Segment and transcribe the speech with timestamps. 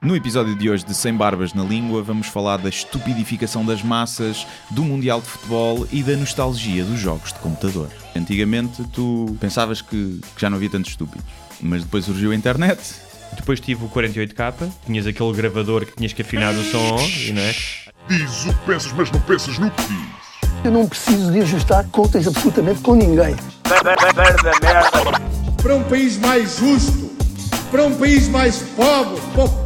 [0.00, 4.46] No episódio de hoje de Sem Barbas na Língua, vamos falar da estupidificação das massas,
[4.70, 7.88] do Mundial de Futebol e da nostalgia dos jogos de computador.
[8.14, 11.24] Antigamente tu pensavas que, que já não havia tantos estúpidos,
[11.60, 12.78] mas depois surgiu a internet.
[13.34, 17.42] Depois tive o 48K, tinhas aquele gravador que tinhas que afinar o som, e não
[17.42, 17.54] é?
[18.08, 20.06] Diz o que pensas, mas não pensas no que diz.
[20.64, 23.34] Eu não preciso de ajustar contas absolutamente com ninguém.
[25.62, 27.10] para um país mais justo,
[27.70, 29.65] para um país mais pobre, po-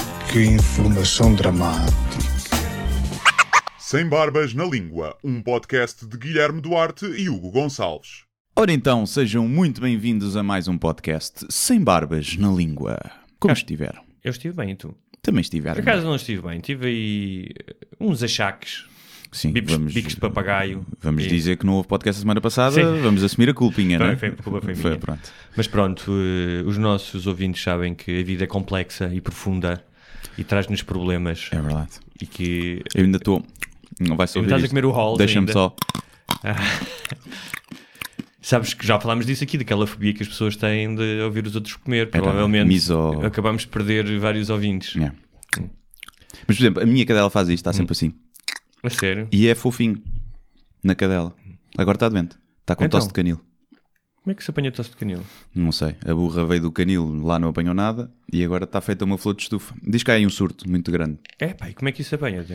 [0.31, 1.91] que informação dramática.
[3.77, 8.23] Sem Barbas na Língua, um podcast de Guilherme Duarte e Hugo Gonçalves.
[8.55, 12.97] Ora então, sejam muito bem-vindos a mais um podcast Sem Barbas na Língua.
[13.39, 14.01] Como estiveram?
[14.23, 14.95] Eu estive bem, e tu?
[15.21, 15.79] Também Por estiveram.
[15.81, 18.85] acaso não estive bem, tive aí eh, uns achaques,
[19.31, 20.85] Sim, bicos, bicos de papagaio.
[20.99, 23.01] Vamos E- dizer que não houve podcast a semana passada, Sim.
[23.01, 24.17] vamos assumir a culpinha, Foi- não é?
[24.17, 24.97] foi- culpa foi minha.
[24.97, 25.31] pronto.
[25.55, 29.83] Mas pronto, eh, os nossos ouvintes sabem que a vida é complexa e profunda
[30.37, 31.49] e traz-nos problemas.
[31.51, 31.91] É verdade.
[32.21, 33.45] E que Eu ainda estou...
[33.99, 35.75] Não vai ouvir estás a comer o Halls Deixa-me só...
[38.41, 41.55] sabes que já falámos disso aqui, daquela fobia que as pessoas têm de ouvir os
[41.55, 42.09] outros comer.
[42.09, 44.95] Provavelmente miso- acabamos de perder vários ouvintes.
[44.97, 45.11] É.
[46.47, 47.73] Mas, por exemplo, a minha cadela faz isto, está Hum.
[47.73, 48.13] sempre assim.
[48.83, 49.27] A sério?
[49.31, 50.01] E é fofinho
[50.83, 51.35] na cadela.
[51.77, 52.35] Agora está doente.
[52.61, 52.99] Está com Então?
[52.99, 53.39] tosse de canil.
[54.23, 55.21] Como é que se apanha tosse de canil?
[55.53, 55.95] Não sei.
[56.05, 59.35] A burra veio do canil, lá não apanhou nada e agora está feita uma flor
[59.35, 59.73] de estufa.
[59.81, 61.17] Diz que há aí um surto muito grande.
[61.39, 62.45] É pá, e como é que isso se apanha?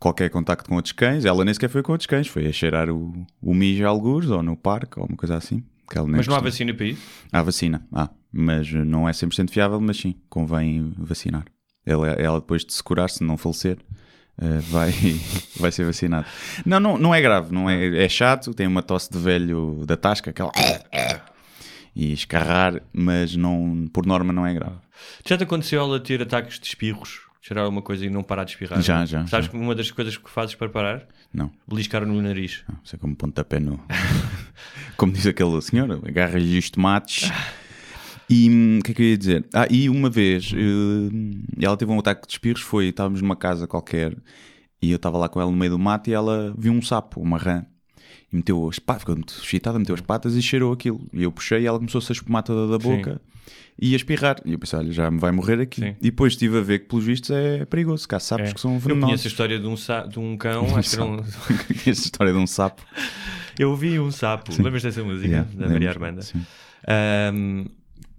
[0.00, 2.90] Qualquer contacto com outros cães, ela nem sequer foi com outros cães, foi a cheirar
[2.90, 5.62] o, o mijo a algures ou no parque ou uma coisa assim.
[6.08, 7.02] Mas não há vacina para isso?
[7.30, 8.10] Há vacina, há.
[8.32, 11.44] Mas não é 100% fiável, mas sim, convém vacinar.
[11.84, 13.78] Ela, ela depois de se curar, se não falecer,
[14.40, 14.90] eh, vai,
[15.60, 16.26] vai ser vacinada.
[16.64, 19.96] Não, não, não é grave, não é, é chato, tem uma tosse de velho da
[19.96, 20.50] tasca, aquela...
[21.94, 24.76] E escarrar, mas não, por norma não é grave.
[25.26, 27.22] Já te aconteceu ela ter ataques de espirros?
[27.42, 28.80] Cheirar alguma coisa e não parar de espirrar?
[28.80, 29.58] Já, já, Sabes já.
[29.58, 31.06] uma das coisas que fazes para parar?
[31.32, 32.62] Não, Beliscar no nariz.
[32.68, 33.80] não sei como pontapé no...
[34.96, 37.30] como diz aquele senhor, agarra-lhe os tomates...
[38.32, 39.44] E hum, o que é que eu ia dizer?
[39.52, 43.66] Ah, e uma vez eh, ela teve um ataque de espirros, foi, estávamos numa casa
[43.66, 44.16] qualquer
[44.80, 47.20] e eu estava lá com ela no meio do mato e ela viu um sapo,
[47.20, 47.64] uma rã,
[48.32, 51.00] e meteu as patas, ficou muito excitada, meteu as patas e cheirou aquilo.
[51.12, 53.20] E eu puxei e ela começou-se a espumar toda da boca
[53.78, 54.36] e a espirrar.
[54.44, 55.80] E eu pensei, olha, já me vai morrer aqui.
[55.80, 55.96] Sim.
[56.00, 58.52] E depois estive a ver que, pelos vistos, é perigoso, há sapos É.
[58.54, 59.06] que são Eu venenosos.
[59.08, 61.16] conheço a história de um, sa- de um cão, acho que era um...
[61.86, 62.80] Essa história de um sapo.
[63.58, 65.26] Eu vi um sapo, lembras dessa música?
[65.28, 66.22] Yeah, da Maria Armanda?
[66.22, 66.40] sim.
[66.88, 67.66] Ahm,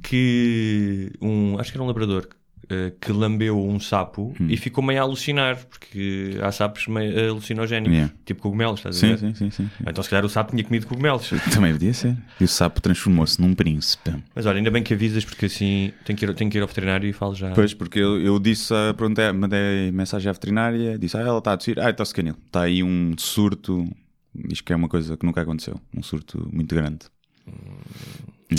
[0.01, 2.27] que um, acho que era um labrador
[2.69, 4.47] eh, que lambeu um sapo Hum.
[4.49, 8.13] e ficou meio a alucinar, porque há sapos meio alucinogénicos, Yeah.
[8.25, 9.17] tipo cogumelos, estás a Sim, ver?
[9.19, 9.69] sim, sim, sim.
[9.85, 11.29] Então se calhar o sapo tinha comido cogumelos.
[11.53, 12.15] Também podia ser.
[12.39, 14.13] E o sapo transformou-se num príncipe.
[14.33, 16.67] Mas olha, ainda bem que avisas, porque assim tenho que ir, tenho que ir ao
[16.67, 17.51] veterinário e falo já.
[17.51, 21.53] Pois, porque eu, eu disse, a- perguntei, mandei mensagem à veterinária, disse, ah, ela está
[21.53, 22.35] a tossir, ah, está-se canil.
[22.45, 23.85] Está aí um surto,
[24.33, 26.99] diz que é uma coisa que nunca aconteceu, um surto muito grande.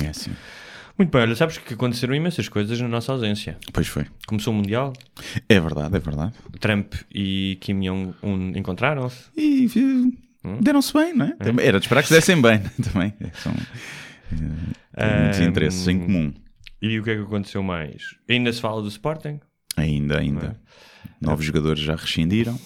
[0.02, 0.32] É assim.
[0.98, 3.56] Muito bem, olha, sabes que aconteceram imensas coisas na nossa ausência.
[3.72, 4.06] Pois foi.
[4.26, 4.92] Começou o Mundial,
[5.48, 6.32] É verdade, é verdade.
[6.60, 9.24] Trump e Kim Jong-un encontraram-se.
[9.36, 9.66] E
[10.44, 11.32] eh, deram-se bem, não é?
[11.36, 12.60] Também- Era de esperar que se dessem bem,
[12.92, 13.14] também.
[13.20, 16.32] É, São têm muitos Ahm, interesses em comum.
[16.80, 18.02] E o que é que aconteceu mais?
[18.28, 19.40] Ainda se fala do Sporting?
[19.76, 20.60] Ainda, ainda.
[21.20, 22.58] Novos jogadores já rescindiram.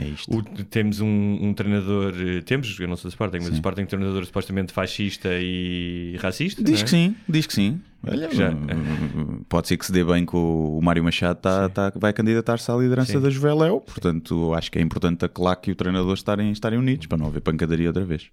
[0.00, 0.32] É isto.
[0.36, 1.08] O- temos um,
[1.40, 4.24] um treinador, eh, temos, eu não sou do Sporting, mas o Sporting é um treinador
[4.24, 6.62] supostamente fascista e racista.
[6.62, 6.84] Diz é?
[6.84, 7.80] que sim, diz que sim.
[8.06, 8.52] Olha, Já-
[9.48, 12.76] pode ser que se dê bem com o Mário Machado, tá, tá- vai candidatar-se à
[12.76, 13.20] liderança Sim.
[13.20, 17.06] da Juveléu, portanto acho que é importante a claque e o treinador estarem, estarem unidos
[17.08, 18.30] para não haver pancadaria outra vez.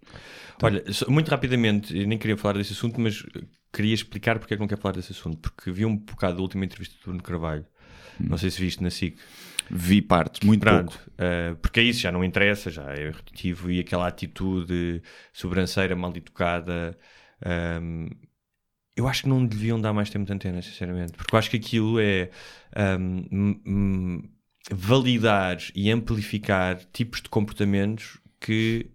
[0.62, 3.24] Olha, só- muito rapidamente, eu nem queria falar desse assunto, mas
[3.74, 5.38] queria explicar porque é que não quero falar desse assunto.
[5.40, 7.66] Porque vi um bocado da última entrevista do Bruno Carvalho,
[8.22, 8.28] Hum.
[8.30, 9.18] não sei se viste na SIC.
[9.70, 11.12] Vi partes, muito Pronto, pouco.
[11.18, 15.02] eh, porque é isso, já não interessa, já é repetitivo e aquela atitude
[15.34, 16.98] sobranceira mal educada.
[17.46, 18.08] ehm,
[18.96, 21.58] eu acho que não deviam dar mais tempo de antena, sinceramente, porque eu acho que
[21.58, 22.30] aquilo é
[22.76, 24.30] ehm, m- m-
[24.72, 28.88] validar e amplificar tipos de comportamentos que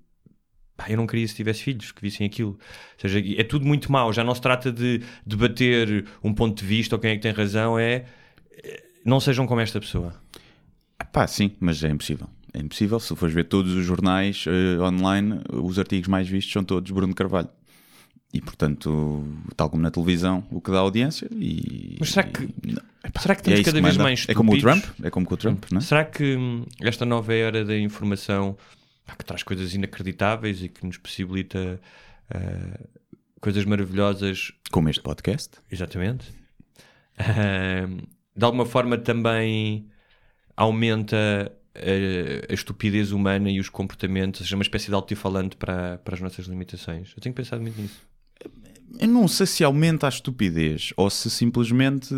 [0.89, 2.53] eu não queria se tivesse filhos que vissem aquilo.
[2.53, 2.59] Ou
[3.01, 4.13] seja, é tudo muito mau.
[4.13, 7.33] Já não se trata de debater um ponto de vista ou quem é que tem
[7.33, 8.07] razão, é
[9.05, 10.15] não sejam como esta pessoa.
[11.05, 12.29] Pá, sim, mas é impossível.
[12.53, 12.99] É impossível.
[13.01, 17.15] Se fores ver todos os jornais eh, online, os artigos mais vistos são todos Bruno
[17.15, 17.49] Carvalho.
[18.33, 19.25] E portanto,
[19.57, 21.97] tal como na televisão, o que dá audiência e.
[21.99, 24.35] Mas será que- e- epá, será que é estamos isso cada que vez mais É
[24.35, 24.85] como o Trump?
[25.03, 25.81] É como com o Trump, não é?
[25.81, 28.57] Será que hum, esta nova era da informação
[29.19, 31.81] que traz coisas inacreditáveis e que nos possibilita
[32.33, 32.81] ah,
[33.41, 35.57] coisas maravilhosas, Como este podcast.
[35.71, 36.27] exatamente,
[37.19, 37.89] ah,
[38.37, 39.89] de alguma forma também
[40.61, 41.81] aumenta ah,
[42.51, 46.21] a, estupidez humana e os comportamentos, ou seja, uma espécie de altifalante para, para as
[46.21, 47.13] nossas limitações?
[47.17, 48.09] Eu tenho pensado muito nisso.
[48.99, 52.13] Eu não sei se aumenta a estupidez ou se simplesmente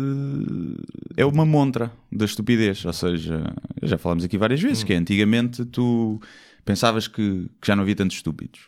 [1.15, 2.83] é uma montra da estupidez.
[2.83, 6.19] Ou seja, já falámos aqui várias vezes que antigamente tu
[6.65, 8.59] pensavas que, que já não havia tantos estúpidos.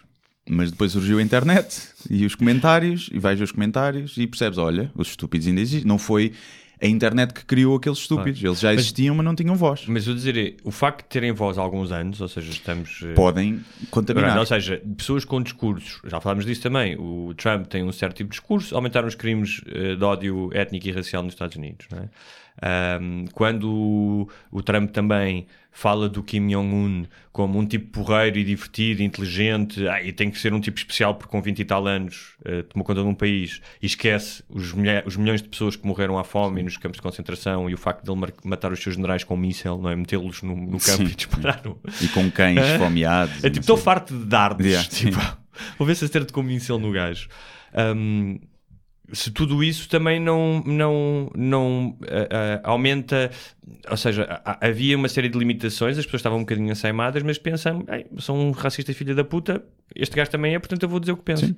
[0.48, 4.60] Mas depois surgiu a internet e os comentários, e vais ver os comentários e percebes:
[4.60, 5.88] olha, os estúpidos ainda existem.
[5.88, 6.32] Não foi
[6.82, 8.44] a internet que criou aqueles estúpidos.
[8.44, 9.86] Eles já existiam, mas não tinham voz.
[9.88, 13.02] Mas eu dizer, o facto de terem voz há alguns anos, ou seja, estamos.
[13.04, 14.38] eh, Podem contaminar.
[14.40, 16.96] Ou seja, pessoas com discursos, já falámos disso também.
[16.98, 20.88] O Trump tem um certo tipo de discurso, aumentaram os crimes eh, de ódio étnico
[20.88, 21.86] e racial nos Estados Unidos.
[21.92, 22.10] Não é?
[22.62, 28.46] Ahm, quando o, o Trump também fala do Kim Jong-un como um tipo porreiro e
[28.46, 31.86] divertido, inteligente, ah, e tem que ser um tipo especial porque com 20 e tal
[31.86, 34.74] anos eh, tomou conta de um país e esquece os,
[35.06, 38.06] os milhões de pessoas que morreram à fome nos campos de concentração e o facto
[38.06, 39.96] de ele matar os seus generais com um míssel, não é?
[39.98, 41.12] Metê-los no, no campo Sim.
[41.12, 43.44] e disparar o- E com cães esfomeados.
[43.44, 43.84] é tipo, estou sei.
[43.84, 44.66] farto de dardos.
[44.66, 45.20] Yeah, tipo,
[45.78, 47.28] vou ver se acerto com um pincel no gajo.
[47.98, 48.40] Um,
[49.14, 53.32] se tudo isso também não, não, não ah, ah, aumenta,
[53.90, 57.38] ou seja, ha- havia uma série de limitações, as pessoas estavam um bocadinho assaimadas, mas
[57.38, 59.64] pensam, "Ei, sou um racista filha da puta,
[59.96, 61.46] este gajo também é, portanto eu vou dizer o que penso.
[61.46, 61.56] Sim.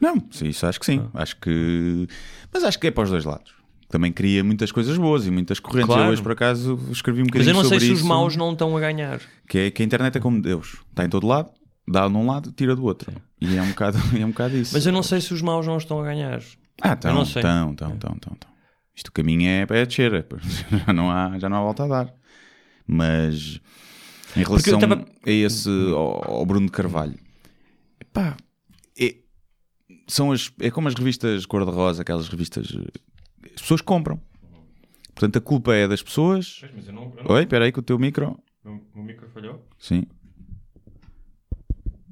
[0.00, 1.02] Não, isso acho que sim.
[1.14, 1.22] Ah.
[1.22, 2.06] Acho que.
[2.52, 3.52] Mas acho que é para os dois lados.
[3.88, 5.86] Também cria muitas coisas boas e muitas correntes.
[5.86, 6.04] Claro.
[6.04, 8.08] Eu hoje, por acaso, escrevi um Mas bocadinho eu não sei sobre se os isso,
[8.08, 9.20] maus não estão a ganhar.
[9.48, 10.76] Que é que a internet é como Deus.
[10.90, 11.50] Está em todo lado,
[11.88, 13.10] dá num lado, tira do outro.
[13.40, 14.74] E é um bocado, é um bocado isso.
[14.74, 16.40] Mas eu não sei se os maus não estão a ganhar.
[16.80, 17.40] Ah, eu estão, não sei.
[17.40, 18.50] estão, estão, estão, estão, estão.
[18.94, 20.12] Isto o caminho é, é descer.
[20.14, 20.26] é,
[20.86, 22.14] Já não, há, já não há volta a dar.
[22.86, 23.60] Mas
[24.36, 27.18] em eu relação tava- a esse, ao, ao Bruno de Carvalho,
[28.12, 28.36] pá,
[28.98, 29.16] é,
[30.08, 32.72] são as, é como as revistas cor-de-rosa, aquelas revistas.
[32.74, 34.20] eh, As pessoas compram.
[35.14, 36.62] Portanto, a culpa é das pessoas.
[36.74, 37.12] Mas eu não.
[37.28, 38.38] Oi, espera aí com o teu micro.
[38.94, 39.66] O micro falhou?
[39.78, 40.04] Sim.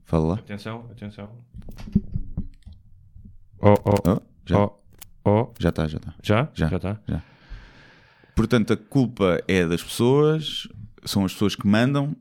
[0.05, 0.35] Fala lá.
[0.35, 1.31] Atenção, atenção.
[3.61, 4.71] Oh, oh, Oh, já oh,
[5.25, 5.49] oh.
[5.59, 6.15] já está, já está.
[6.23, 6.49] Já?
[6.55, 6.69] Já.
[6.69, 7.01] Já está?
[8.35, 10.69] Portanto, a culpa é das pessoas,
[11.05, 12.15] são as pessoas que mandam,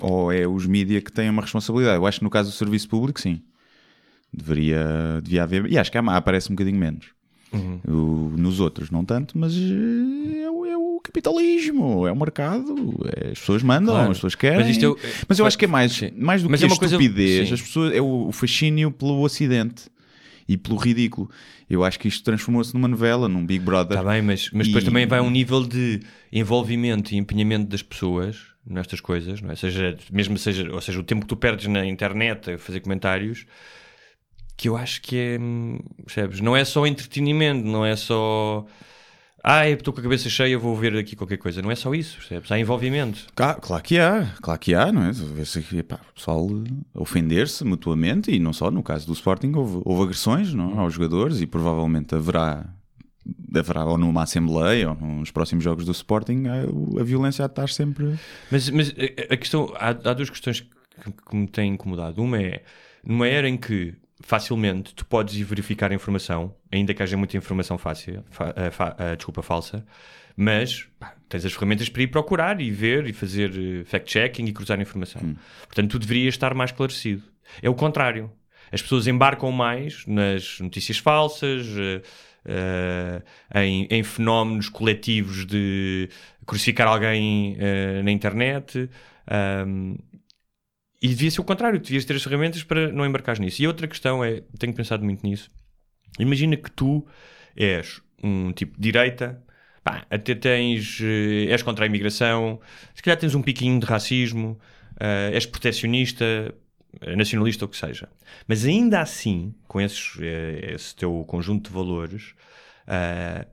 [0.00, 1.96] ou é os mídia que têm uma responsabilidade?
[1.96, 3.40] Eu acho que no caso do serviço público, sim.
[4.32, 5.70] Deveria, devia haver.
[5.70, 7.06] E acho que há, aparece um bocadinho menos.
[7.52, 7.80] Uhum.
[7.86, 12.74] O- nos outros, não tanto, mas eh, é, o- é o capitalismo, é o mercado,
[13.14, 14.10] é- as pessoas mandam, Claro.
[14.10, 14.66] as pessoas querem.
[14.66, 16.10] Mas é- Mas eu acho que é mais, Sim.
[16.16, 17.54] mais do Mas que é a uma coisa- estupidez, sim.
[17.54, 19.84] as pessoas, é o, o fascínio pelo acidente
[20.48, 21.30] e pelo ridículo.
[21.68, 23.98] Eu acho que isto transformou-se numa novela, num Big Brother.
[23.98, 26.00] Está bem, mas, mas depois E- também vai um nível de
[26.32, 29.56] envolvimento e empenhamento das pessoas nestas coisas, não é?
[29.56, 33.44] Seja, mesmo seja, ou seja, o tempo que tu perdes na internet a fazer comentários,
[34.56, 36.40] que eu acho que é, hum, percebes?
[36.40, 38.64] Não é só entretenimento, não é só.
[39.44, 41.60] Ai, estou com a cabeça cheia, vou ver aqui qualquer coisa.
[41.60, 42.50] Não é só isso, percebes?
[42.52, 43.26] Há envolvimento.
[43.34, 45.10] Cá- claro que há, claro que há, não é?
[45.10, 49.82] Aqui, epá, o pessoal eh, ofender-se mutuamente e não só, no caso do Sporting houve,
[49.84, 50.78] houve agressões não, é?
[50.78, 52.64] aos jogadores e provavelmente haverá,
[53.52, 58.14] haverá ou numa Assembleia ou nos próximos jogos do Sporting a, a violência estar sempre...
[58.48, 60.68] Mas, mas a- a questão, há, há duas questões que,
[61.28, 62.22] que me têm incomodado.
[62.22, 62.62] Uma é,
[63.04, 63.92] numa era em que
[64.22, 68.70] facilmente tu podes ir verificar a informação, ainda que haja muita informação fácil, fa- eh,
[68.70, 69.84] fa- eh, desculpa, falsa,
[70.36, 74.52] mas pá, tens as ferramentas para ir procurar e ver e fazer eh, fact-checking e
[74.52, 75.20] cruzar informação.
[75.66, 77.22] Portanto, tu deverias estar mais esclarecido.
[77.60, 78.30] É o contrário.
[78.70, 82.02] As pessoas embarcam mais nas notícias falsas, eh,
[82.46, 83.22] eh,
[83.64, 86.08] em, em fenómenos coletivos de
[86.46, 88.88] crucificar alguém eh, na internet.
[89.26, 89.96] ahm,
[91.02, 93.60] e devia ser o contrário, devias ter as ferramentas para não embarcar nisso.
[93.60, 95.50] E outra questão é, tenho pensado muito nisso.
[96.18, 97.04] Imagina que tu
[97.56, 99.42] és um tipo de direita,
[99.82, 102.60] pá, até tens, eh, és contra a imigração,
[102.94, 104.60] se calhar tens um piquinho de racismo,
[105.00, 106.24] eh, és proteccionista,
[107.00, 108.08] eh, nacionalista ou o que seja.
[108.46, 112.34] Mas ainda assim, com esses, esse teu conjunto de valores,
[112.86, 113.46] eh,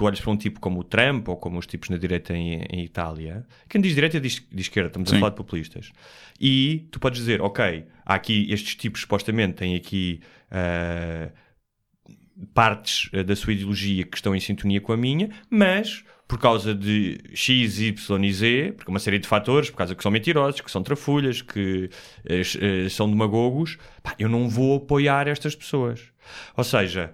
[0.00, 2.62] tu olhas para um tipo como o Trump ou como os tipos na direita em,
[2.70, 5.20] em Itália, quem diz direita diz de esquerda, estamos a Sim.
[5.20, 5.92] falar de populistas.
[6.40, 11.30] E tu podes dizer, ok, há aqui estes tipos supostamente têm aqui eh,
[12.54, 16.74] partes eh, da sua ideologia que estão em sintonia com a minha, mas por causa
[16.74, 20.62] de X, Y e Z, porque uma série de fatores, por causa que são mentirosos,
[20.62, 21.90] que são trafulhas, que
[22.24, 26.00] eh, eh, são demagogos, pá, eu não vou apoiar estas pessoas.
[26.56, 27.12] Ou seja,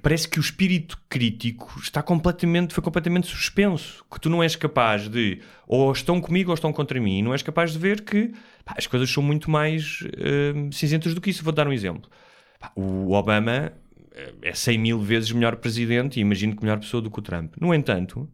[0.00, 4.04] parece que o espírito crítico está completamente, foi completamente suspenso.
[4.10, 7.32] Que tu não és capaz de, ou estão comigo ou estão contra mim, e não
[7.32, 8.32] és capaz de ver que
[8.64, 11.44] pá, as coisas são muito mais eh, cinzentas do que isso.
[11.44, 12.10] Vou dar um exemplo.
[12.58, 13.72] Pá, o Obama
[14.14, 17.22] eh, é 100 mil vezes melhor presidente e imagino que melhor pessoa do que o
[17.22, 17.54] Trump.
[17.60, 18.28] No entanto,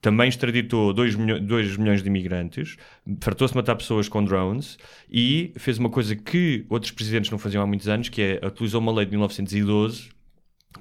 [0.00, 1.42] também extraditou 2 milho
[1.78, 2.76] milhões de imigrantes,
[3.20, 4.78] fartou-se matar pessoas com drones
[5.10, 8.80] e fez uma coisa que outros presidentes não faziam há muitos anos, que é utilizou
[8.80, 10.15] uma lei de 1912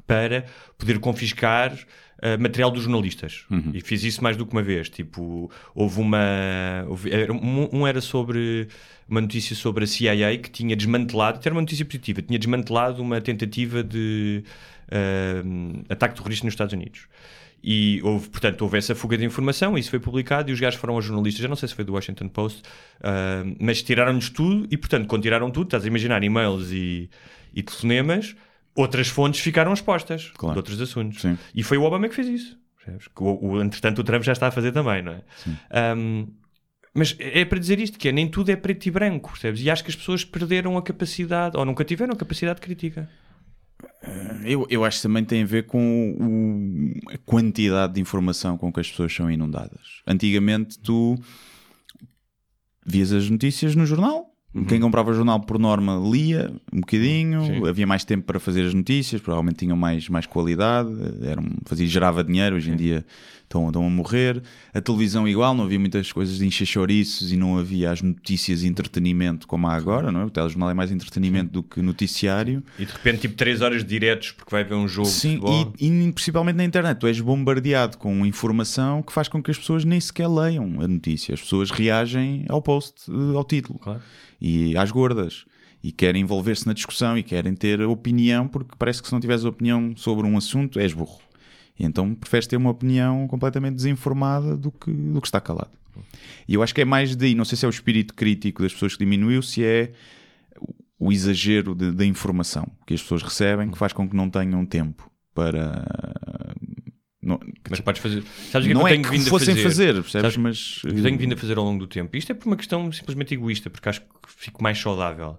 [0.03, 0.45] para
[0.77, 3.45] poder confiscar uh, material dos jornalistas.
[3.49, 3.71] Uhum.
[3.73, 4.89] E fiz isso mais do que uma vez.
[4.89, 6.85] Tipo, houve uma.
[6.87, 8.67] Houve, era, um, era sobre
[9.07, 13.21] uma notícia sobre a CIA que tinha desmantelado, era uma notícia positiva, tinha desmantelado uma
[13.21, 14.43] tentativa de
[14.87, 17.07] uh, ataque terrorista nos Estados Unidos.
[17.63, 20.95] E houve, portanto, houve essa fuga de informação, isso foi publicado e os gajos foram
[20.95, 24.77] aos jornalistas, já não sei se foi do Washington Post, uh, mas tiraram-nos tudo e,
[24.77, 27.09] portanto, quando tiraram tudo, estás a imaginar e-mails e,
[27.55, 28.35] e telefonemas,
[28.75, 30.53] outras fontes ficaram expostas Claro.
[30.55, 31.21] de outros assuntos.
[31.21, 31.37] Sim.
[31.55, 32.57] E foi o Obama que fez isso.
[33.15, 35.95] Que O, o, entretanto, o Trump já está a fazer também, não é?
[35.95, 36.27] Um,
[36.93, 39.59] mas é para dizer isto, que é, nem tudo é preto e branco, percebes?
[39.61, 43.09] E acho que as pessoas perderam a capacidade, ou nunca tiveram a capacidade crítica.
[44.43, 48.71] Eu, eu acho que também tem a ver com o- a quantidade de informação com
[48.71, 50.01] que as pessoas são inundadas.
[50.05, 51.17] Antigamente tu
[52.85, 54.34] vias as notícias no jornal.
[54.63, 57.67] Quem comprava jornal por norma lia um bocadinho, Sim.
[57.67, 60.89] havia mais tempo para fazer as notícias, provavelmente tinham mais, mais qualidade,
[61.23, 63.05] eram, fazia, gerava dinheiro, hoje em dia
[63.55, 64.41] estão, estão a morrer.
[64.73, 68.63] A televisão igual, não havia muitas coisas de encher chouriços e não havia as notícias
[68.63, 70.25] e entretenimento como há agora, não é?
[70.25, 72.63] O telejornal é mais entretenimento do que noticiário.
[72.77, 75.39] E de repente, tipo, 3 horas de diretos porque vai ver um jogo Sim,
[75.79, 79.57] e, e principalmente na internet, tu és bombardeado com informação que faz com que as
[79.57, 81.33] pessoas nem sequer leiam a notícia.
[81.33, 84.01] As pessoas reagem ao post, eh, ao título Claro.
[84.41, 85.45] e às gordas
[85.83, 89.45] e querem envolver-se na discussão e querem ter opinião, porque parece que se não tiveres
[89.45, 91.19] opinião sobre um assunto és burro.
[91.77, 95.71] E então preferes ter uma opinião completamente desinformada do que, do que está calado.
[96.47, 98.73] E eu acho que é mais daí, não sei se é o espírito crítico das
[98.73, 99.91] pessoas que diminuiu, se é
[100.99, 105.09] o exagero da informação que as pessoas recebem que faz com que não tenham tempo
[105.33, 105.85] para.
[107.21, 107.39] Não,
[107.69, 108.23] Mas podes fazer.
[108.51, 109.63] Sabes o que não é é que eu tenho que vindo fossem a fazer?
[109.69, 110.33] fazer, percebes?
[110.33, 112.15] Sabes- Mas que tenho vindo a fazer ao longo do tempo.
[112.15, 115.37] Isto é por uma questão simplesmente egoísta, porque acho que fico mais saudável.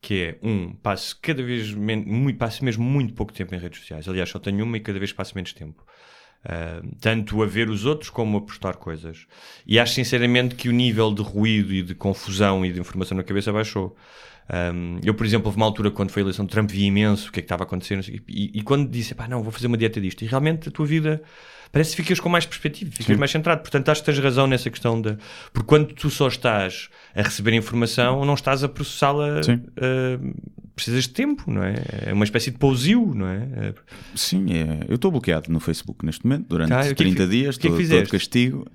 [0.00, 4.08] Que é, um, passo cada vez muito, passo mesmo muito pouco tempo em redes sociais.
[4.08, 5.84] Aliás, só tenho uma e cada vez passo menos tempo.
[6.44, 9.26] Ah, tanto a ver os outros como a postar coisas.
[9.66, 13.24] E acho sinceramente que o nível de ruído e de confusão e de informação na
[13.24, 13.96] cabeça baixou.
[14.50, 17.28] Um, eu, por exemplo, houve uma altura quando foi a eleição de Trump, vi imenso
[17.28, 18.24] o que é que estava a acontecer não sei o quê.
[18.28, 20.86] e, e quando disse, pá, não, vou fazer uma dieta disto, e realmente a tua
[20.86, 21.22] vida
[21.72, 23.60] parece que ficas com mais perspectiva, ficas mais centrado.
[23.60, 25.16] Portanto, acho que tens razão nessa questão da.
[25.52, 29.54] Porque quando tu só estás a receber informação, não estás a processá-la, Sim.
[29.54, 30.34] uh,
[30.78, 31.74] precisas de tempo, não é?
[32.06, 33.74] É uma espécie de pousio, não é?
[34.14, 37.26] Sim, é, eu estou bloqueado no Facebook neste momento, durante Ah, o que é 30
[37.26, 38.66] dias, é estou de castigo.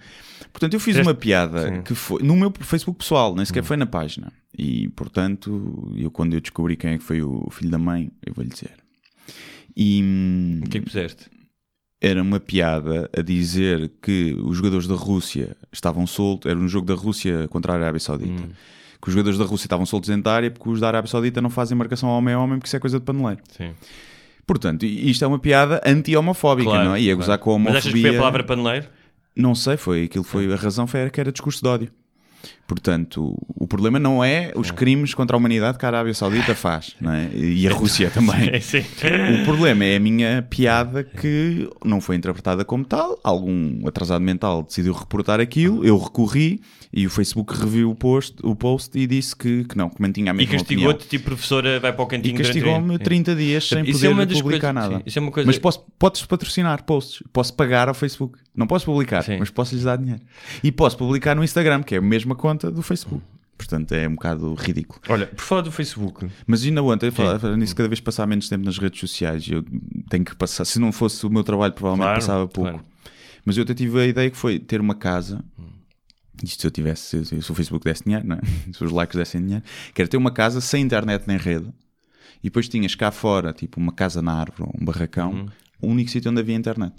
[0.52, 1.74] Portanto, eu fiz Fizeste- uma piada Sim.
[1.78, 1.82] Hum.
[1.82, 4.32] que foi no meu Facebook pessoal, nem sequer foi na página.
[4.56, 8.34] E, portanto, eu quando eu descobri quem é que foi o filho da mãe, eu
[8.34, 8.72] vou lhe dizer.
[9.76, 11.26] E hum, O que é que puseste?
[12.00, 16.86] era uma piada a dizer que os jogadores da Rússia estavam soltos, era um jogo
[16.86, 18.44] da Rússia contra a Arábia Saudita.
[18.44, 18.50] Hum.
[19.04, 21.42] Que os jogadores da Rússia estavam soltos dentro da área porque os da Arábia Saudita
[21.42, 23.42] não fazem marcação homem a homem porque isso é coisa de paneleiro.
[23.50, 23.74] Sim.
[24.48, 27.02] Portanto, isto é uma piada anti-homofóbica, Claro, não é?
[27.02, 27.18] E a claro.
[27.18, 27.80] gozar com a Mas homofobia.
[27.80, 28.88] achas que foi a palavra paneleiro?
[29.36, 31.92] Não sei, foi aquilo foi a razão foi que era discurso de ódio.
[32.65, 36.96] Portanto, o problema não é os crimes contra a humanidade que a Arábia Saudita faz,
[37.03, 37.38] é?
[37.38, 38.60] E a Rússia também.
[38.62, 38.84] Sim.
[39.41, 43.20] O problema é a minha piada que não foi interpretada como tal.
[43.24, 48.55] Algum atrasado mental decidiu reportar aquilo, eu recorri e o Facebook reviu o post, o
[48.55, 50.88] post e disse que, que não, que mantinha a E mesma opinião.
[50.88, 54.08] castigou-te, tipo, professora, vai para o E cantinho durante- castigou-me 30 dias sem Isso poder
[54.08, 54.98] é uma das publicar coisas- nada.
[55.03, 58.39] sim, isso é uma coisa- Mas posso, podes patrocinar posts, posso pagar ao Facebook.
[58.55, 60.22] Não posso publicar, mas posso lhes dar dinheiro.
[60.63, 63.24] E posso publicar no Instagram, que é a mesma conta do Facebook.
[63.58, 65.00] Portanto, é um bocado ridículo.
[65.08, 68.50] Olha, por falar do Facebook, Mas ainda ontem, falar falar nisso, cada vez passar menos
[68.50, 69.48] tempo nas redes sociais.
[69.48, 69.64] Eu
[70.10, 70.66] tenho que passar.
[70.66, 72.70] Se não fosse o meu trabalho, provavelmente Claro, passava pouco.
[72.72, 72.86] claro.
[73.46, 75.44] Mas eu até tive a ideia que foi ter uma casa.
[76.44, 78.42] Isto se eu tivesse, se, se o Facebook desse dinheiro, não é?
[78.74, 81.68] se os likes dessem dinheiro, que era ter uma casa sem internet nem rede.
[82.40, 85.46] E depois tinhas cá fora, tipo uma casa na árvore, um barracão, Uhum.
[85.82, 86.96] o único sítio onde havia internet.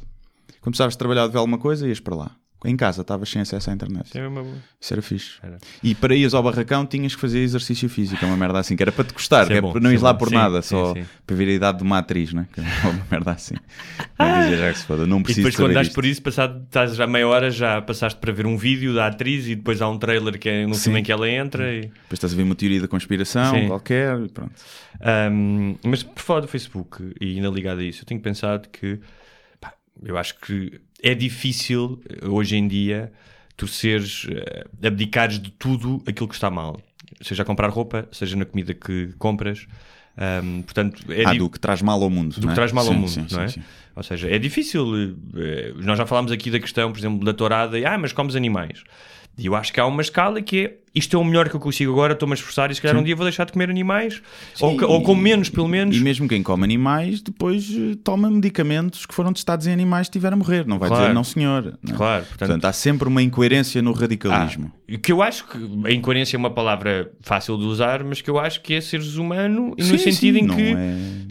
[0.61, 2.37] Quando precisavas de trabalhar de ver alguma coisa, ias para lá.
[2.65, 4.07] Em casa, estavas sem acesso à internet.
[4.07, 4.57] Isso é uma boa.
[4.81, 5.33] Isso era fixe.
[5.43, 5.59] Era.
[5.83, 8.83] E para ires ao barracão tinhas que fazer exercício físico, é uma merda assim, que
[8.83, 10.69] era para te gostar, é é bom, não ires é lá por Sim, nada, sim,
[10.69, 11.05] só sim.
[11.27, 12.47] para ver a idade de uma atriz, né?
[12.53, 13.55] Que é uma merda assim.
[14.19, 15.95] Não dizer já que se foda, não E preciso depois, quando isto.
[15.95, 19.47] por isso, passado, estás já meia hora, já passaste para ver um vídeo da atriz
[19.47, 20.85] e depois há um trailer que é no Sim.
[20.85, 21.73] filme em que ela entra.
[21.73, 21.81] E...
[21.83, 23.69] Depois estás a ver uma teoria da conspiração Sim.
[23.69, 24.53] qualquer e pronto.
[25.33, 29.01] Um, mas por fora do Facebook e ainda ligado a isso, eu tenho pensado que
[29.61, 33.13] pá, eu acho que é difícil hoje em dia
[33.57, 36.81] tu seres eh, abdicares de tudo aquilo que está mal,
[37.21, 39.67] seja a comprar roupa, seja na comida que compras.
[40.17, 42.35] Um, portanto, é ah, do que traz mal ao mundo.
[42.37, 42.55] do não que é?
[42.55, 43.49] traz mal ao Sim, mundo, sim, não é?
[43.49, 43.63] sim.
[43.95, 45.17] Ou seja, é difícil.
[45.37, 48.35] eh, nós já falámos aqui da questão, por exemplo, da tourada, e ah, mas comes
[48.35, 48.83] animais.
[49.37, 51.61] E eu acho que há uma escala que é isto é o melhor que eu
[51.61, 54.23] consigo agora, estou-me a esforçar e se calhar um dia vou deixar de comer animais,
[54.61, 55.97] ou, que- ou com menos, pelo menos.
[55.97, 60.11] E mesmo quem come animais, depois eh, toma medicamentos que foram testados em animais e
[60.11, 60.67] estiver a morrer.
[60.67, 61.05] Não vai Claro.
[61.05, 61.79] dizer não, senhor.
[61.83, 61.97] não é?
[61.97, 64.73] Claro, portanto- portanto, há sempre uma incoerência no radicalismo.
[64.91, 68.29] Ah, que eu acho que a incoerência é uma palavra fácil de usar, mas que
[68.31, 70.63] eu acho que é seres humano, e no Sim, sentido sim, em que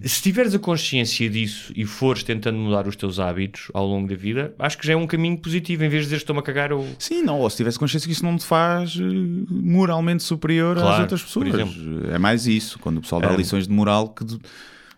[0.03, 4.07] é- se tiveres a consciência disso e fores tentando mudar os teus hábitos ao longo
[4.07, 6.43] da vida, acho que já é um caminho positivo, em vez de dizer estou-me a
[6.43, 6.85] cagar ou.
[6.97, 10.83] Sim, não, ou se tivesse consciência que isso não te faz eh, moralmente superior às
[10.83, 11.75] Claro, outras por pessoas.
[12.11, 13.35] É mais isso, quando o pessoal dá É.
[13.37, 14.39] lições de moral que de-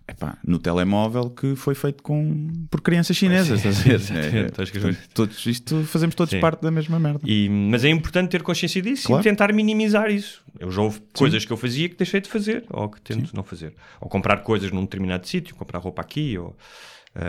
[0.08, 3.62] epá, no telemóvel que foi feito com, por crianças chinesas.
[3.62, 3.70] Sim,
[4.16, 6.40] É, portanto, todos, isto fazemos todos Sim.
[6.40, 7.22] parte da mesma merda.
[7.26, 9.22] E- mas é importante ter consciência disso Claro.
[9.22, 10.44] e tentar minimizar isso.
[10.60, 13.44] Eu já houve coisas que eu fazia que deixei de fazer, ou que tento não
[13.44, 13.74] fazer.
[14.00, 16.56] Ou comprar coisas num determinado sítio, comprar roupa aqui, ou...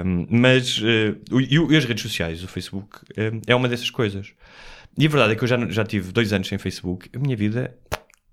[0.05, 0.79] um, mas
[1.31, 4.29] o- e, e as redes sociais, o Facebook, eh, é uma dessas coisas.
[4.99, 7.37] E a verdade é que eu já, já tive dois anos sem Facebook, a minha
[7.37, 7.77] vida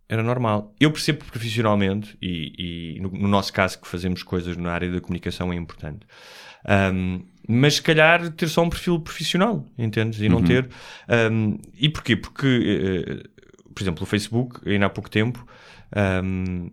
[0.08, 0.74] era normal.
[0.80, 5.02] Eu percebo profissionalmente, e, e no, no nosso caso que fazemos coisas na área da
[5.02, 6.06] comunicação é importante.
[6.94, 10.22] Um, mas se calhar ter só um perfil profissional, entendes?
[10.22, 10.70] E não ter.
[11.32, 12.16] um, e porquê?
[12.16, 13.24] Porque, eh,
[13.74, 15.46] por exemplo, o Facebook, ainda há pouco tempo,
[16.24, 16.70] um,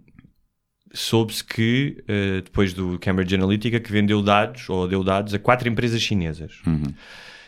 [0.93, 5.69] soube-se que, eh, depois do Cambridge Analytica, que vendeu dados, ou deu dados, a quatro
[5.69, 6.61] empresas chinesas.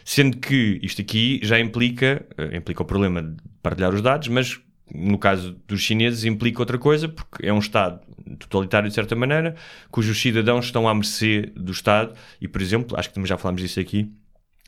[0.05, 4.61] Sendo que isto aqui já implica, eh, implica o problema de partilhar os dados, mas
[4.95, 8.01] no caso dos chineses implica outra coisa, porque é um Estado
[8.39, 9.55] totalitário de certa maneira,
[9.91, 13.63] cujos cidadãos estão à mercê do Estado, e por exemplo, acho que também já falámos
[13.63, 14.13] disso aqui,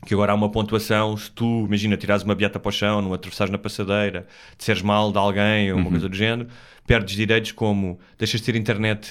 [0.05, 3.13] que agora há uma pontuação, se tu, imagina, tirares uma beata para o chão, não
[3.13, 6.49] atravessares na passadeira, disseres mal de alguém ou uma coisa do género,
[6.87, 9.09] perdes direitos como deixas de ter internet,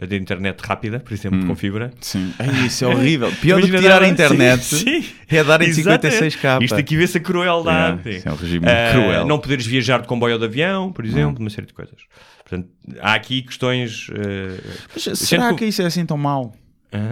[0.00, 1.90] eh, de internet rápida, por exemplo, com fibra.
[2.00, 2.32] Sim.
[2.38, 3.32] Ai, isso é horrível.
[3.40, 5.14] Pior do que tirar a internet Sim, sim.
[5.28, 6.18] é dar em Exatamente.
[6.20, 6.62] 56k.
[6.64, 8.06] Isto aqui vê-se a crueldade.
[8.08, 9.26] Yeah, é um regime Ah, cruel.
[9.26, 11.96] Não poderes viajar de comboio ou de avião, por exemplo, uma série de coisas.
[12.46, 12.68] Portanto,
[13.00, 14.08] há aqui questões.
[14.14, 14.60] eh,
[14.94, 16.54] Mas será que isso é assim tão mau?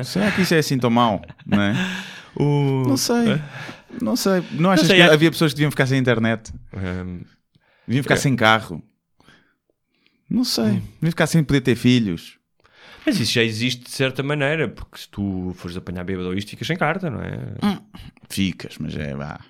[0.04, 1.22] Será que isso é assim tão mau?
[1.46, 1.74] Não é?
[2.36, 3.40] o- Não sei.
[4.02, 4.42] Não sei.
[4.52, 6.52] Não achas sei, que acho- havia pessoas que deviam ficar sem internet?
[6.74, 7.20] Ehm,
[7.88, 8.18] Deviam ficar É.
[8.18, 8.82] sem carro?
[10.30, 10.64] Não sei.
[10.64, 10.82] Hum.
[11.00, 12.38] Deviam ficar sem poder ter filhos?
[13.04, 16.50] mas isso já existe de certa maneira, porque se tu fores apanhar bêbado ou isto,
[16.50, 17.38] ficas sem carta, não é?
[18.28, 19.40] Ficas, mas é vá.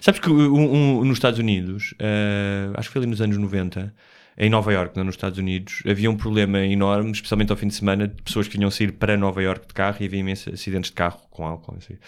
[0.00, 3.92] Sabes que um- um- nos Estados Unidos, eh, acho que foi ali nos anos 90,
[4.38, 7.74] em Nova York, não, nos Estados Unidos, havia um problema enorme, especialmente ao fim de
[7.74, 10.90] semana, de pessoas que vinham sair para Nova York de carro e havia imensos acidentes
[10.90, 11.76] de carro com álcool.
[11.76, 11.98] Assim.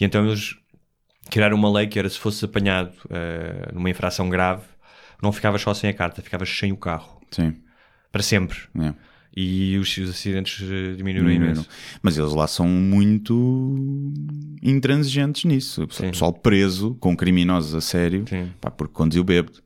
[0.00, 0.56] E então eles
[1.28, 4.62] criaram uma lei que era se fosse apanhado eh, numa infração grave,
[5.22, 7.20] não ficavas só sem a carta, ficavas sem o carro.
[7.30, 7.54] Sim.
[8.10, 8.58] Para sempre.
[8.80, 8.92] é.
[9.34, 11.44] E os, os acidentes eh, diminuíram Diminuíram.
[11.54, 11.68] imenso.
[12.02, 14.12] Mas eles lá são muito
[14.62, 15.84] intransigentes nisso.
[15.84, 16.10] O Sim.
[16.10, 18.50] pessoal preso com criminosos a sério Sim.
[18.60, 19.62] pá, porque conduziu bêbado.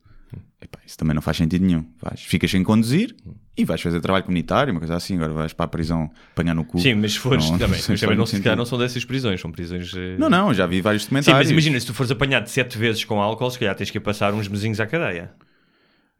[0.60, 1.84] Epá, isso também não faz sentido nenhum.
[2.00, 3.14] Vais, ficas sem conduzir
[3.56, 5.16] e vais fazer trabalho comunitário, uma coisa assim.
[5.16, 6.78] Agora vais para a prisão apanhar no cu.
[6.78, 9.04] Sim, mas se fores Não, também, não mas também não, se calhar não são dessas
[9.04, 9.92] prisões, são prisões.
[9.96, 11.40] eh, Não, não, já vi vários Sim, documentários.
[11.46, 14.00] mas imagina, se tu fores apanhado sete vezes com álcool, se calhar tens que ir
[14.00, 15.32] passar uns mesinhos à cadeia.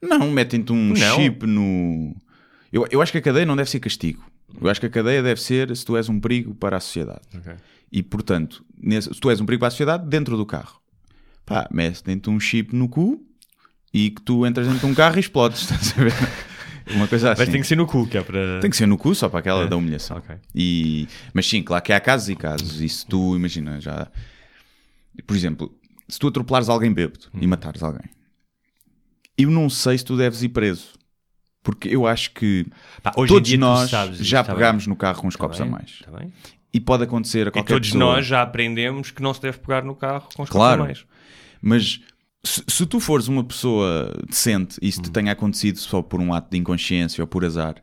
[0.02, 0.94] Não, metem-te um Não.
[1.16, 2.14] chip no.
[2.72, 4.24] Eu, eu acho que a cadeia não deve ser castigo.
[4.60, 7.20] Eu acho que a cadeia deve ser se tu és um perigo para a sociedade.
[7.92, 10.80] E portanto, nesse- se tu és um perigo para a sociedade, dentro do carro,
[11.44, 13.22] pá, metem-te um chip no cu
[13.92, 15.62] e que tu entras dentro de um carro e explodes.
[15.70, 16.12] Estás a ver?
[16.90, 17.42] Uma coisa assim.
[17.42, 18.60] Mas tem que ser no cu, que é para.
[18.60, 20.18] Tem que ser no cu só para aquela da humilhação.
[20.18, 20.36] ok.
[20.54, 22.80] E, mas sim, claro que há casos e casos.
[22.80, 24.06] E se tu, imagina, já.
[25.26, 25.74] Por exemplo,
[26.08, 27.38] se tu atropelares alguém bêbado Hum.
[27.40, 28.08] e matares alguém,
[29.36, 30.94] eu não sei se tu deves ir preso.
[31.62, 32.64] Porque eu acho que
[33.02, 34.90] Pá, todos nós sabes já tá pegámos bem?
[34.90, 35.98] no carro com uns Tá copos bem, a mais.
[36.04, 36.32] tá bem.
[36.72, 38.14] E pode acontecer a E qualquer todos pessoa.
[38.14, 40.82] nós já aprendemos que não se deve pegar no carro com os Claro.
[40.84, 41.06] copos a mais.
[41.60, 42.00] Mas
[42.46, 45.02] se, se tu fores uma pessoa decente e se Hum.
[45.02, 47.82] te tenha acontecido só por um ato de inconsciência ou por azar,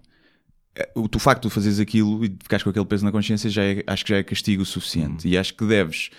[0.75, 3.49] eh, o, o facto de tu fazeres aquilo e ficares com aquele peso na consciência
[3.49, 4.65] já é- acho que já é castigo Hum.
[4.65, 5.27] suficiente.
[5.27, 6.09] E acho que deves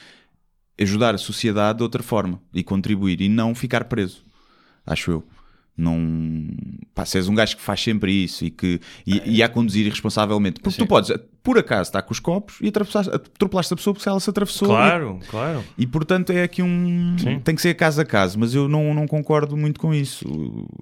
[0.81, 4.25] ajudar a sociedade de outra forma e contribuir e não ficar preso,
[4.85, 5.25] acho eu.
[5.77, 5.99] Não,
[6.95, 9.87] pá, se és um gajo que faz sempre isso e que e, e a conduzir
[9.87, 11.11] irresponsavelmente, porque tu podes,
[11.45, 14.67] por acaso, estar com os copos e atropelaste a pessoa porque ela se atravessou.
[14.69, 15.63] Claro, claro.
[15.79, 17.17] E portanto é aqui um.
[17.19, 17.39] Sim.
[17.41, 20.25] Tem que ser caso a caso, mas eu não, não concordo muito com isso.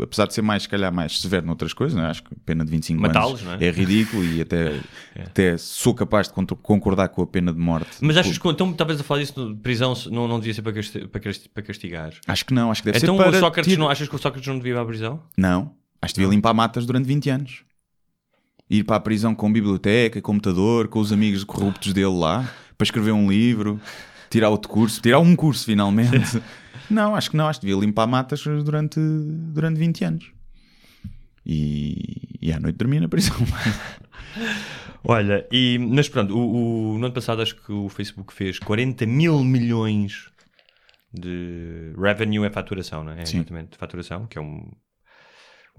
[0.01, 2.11] Apesar de ser mais, se calhar, mais severo noutras coisas, não é?
[2.11, 3.71] acho que pena de 25 Matá-los, anos não é?
[3.73, 4.79] ridículo e até,
[5.19, 7.91] até sou capaz de concordar com a pena de morte.
[8.01, 10.73] Mas achas que então estavas a falar disso de prisão não, não devia ser para,
[10.75, 12.13] casti- para casti- para castigar?
[12.27, 13.37] Acho que não, acho que deve então ser para.
[13.37, 15.21] o Sócrates ter- não, achas que o Sócrates não devia ir à prisão?
[15.37, 17.65] Não, acho que devia limpar matas durante 20 anos.
[18.75, 23.13] Ir para a prisão com biblioteca, computador, com os amigos corruptos dele lá, para escrever
[23.13, 23.79] um livro,
[24.31, 26.41] tirar outro curso, tirar um curso finalmente.
[26.91, 30.33] Não, acho que não, acho que devia limpar matas durante, durante 20 anos.
[31.47, 33.35] E, e à noite dormia na prisão.
[35.05, 39.07] Olha, e, mas pronto, o, o- no ano passado acho que o Facebook fez 40
[39.07, 40.31] mil milhões
[41.13, 43.23] de revenue é faturação, não é?
[43.23, 43.39] É Sim.
[43.39, 44.67] Exatamente, faturação, que é um,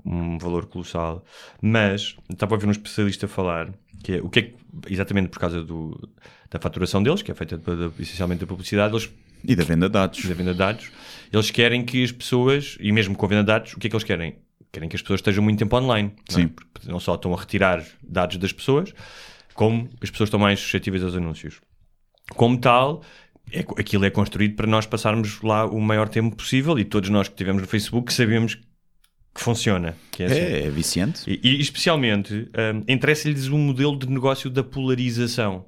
[0.06, 1.24] um valor colossal.
[1.62, 4.56] Mas estava a ouvir um especialista falar que é o que é que,
[4.90, 6.10] exatamente por causa do,
[6.52, 9.10] da faturação deles, que é feita da- essencialmente da publicidade, eles
[9.44, 10.26] E da venda de dados.
[10.26, 10.92] da venda de dados,
[11.32, 13.90] eles querem que as pessoas, e mesmo com a venda de dados, o que é
[13.90, 14.36] que eles querem?
[14.72, 16.12] Querem que as pessoas estejam muito tempo online.
[16.32, 16.42] Não, é?
[16.42, 16.48] Sim.
[16.50, 18.92] Porque não só estão a retirar dados das pessoas,
[19.54, 21.62] como as pessoas estão mais suscetíveis aos anúncios.
[22.36, 23.04] Como tal,
[23.52, 27.28] é, aquilo é construído para nós passarmos lá o maior tempo possível e todos nós
[27.28, 28.64] que estivemos no Facebook sabemos que
[29.36, 29.96] funciona.
[30.12, 30.40] Que é assim.
[30.40, 31.24] É, é viciante.
[31.28, 35.66] E, e especialmente hum, interessa-lhes um modelo de negócio da polarização.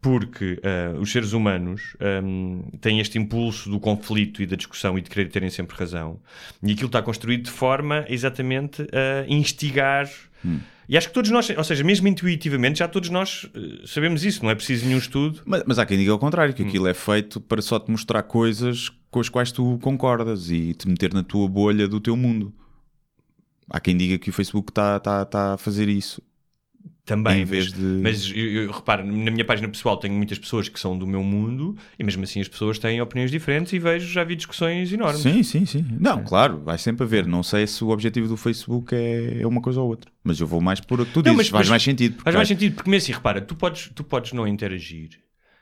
[0.00, 5.00] Porque ah, os seres humanos hum, têm este impulso do conflito e da discussão e
[5.00, 6.20] de querer terem sempre razão.
[6.62, 10.06] E aquilo está construído de forma exatamente a instigar.
[10.86, 14.42] E acho que todos nós, ou seja, mesmo intuitivamente, já todos nós eh, sabemos isso,
[14.44, 15.40] não é preciso nenhum estudo.
[15.46, 16.56] Mas, mas há quem diga ao contrário, Hum.
[16.56, 20.74] que aquilo é feito para só te mostrar coisas com as quais tu concordas e
[20.74, 22.52] te meter na tua bolha do teu mundo.
[23.70, 26.22] Há quem diga que o Facebook está tá, tá a fazer isso.
[27.04, 30.38] Também, Em vez mas, de- mas eu, eu reparo, na minha página pessoal tenho muitas
[30.38, 33.78] pessoas que são do meu mundo e mesmo assim as pessoas têm opiniões diferentes e
[33.78, 35.20] vejo, já vi discussões enormes.
[35.20, 35.84] Sim, sim, sim.
[36.00, 37.26] Não, claro, vai sempre haver.
[37.26, 40.10] Não sei se o objetivo do Facebook é, é uma coisa ou outra.
[40.22, 41.36] Mas eu vou mais por o que tu Não, dizes.
[41.36, 42.12] mas- faz mas mais sentido.
[42.14, 45.10] porque Faz mais sentido, porque mesmo assim, repara, tu podes, tu podes não interagir.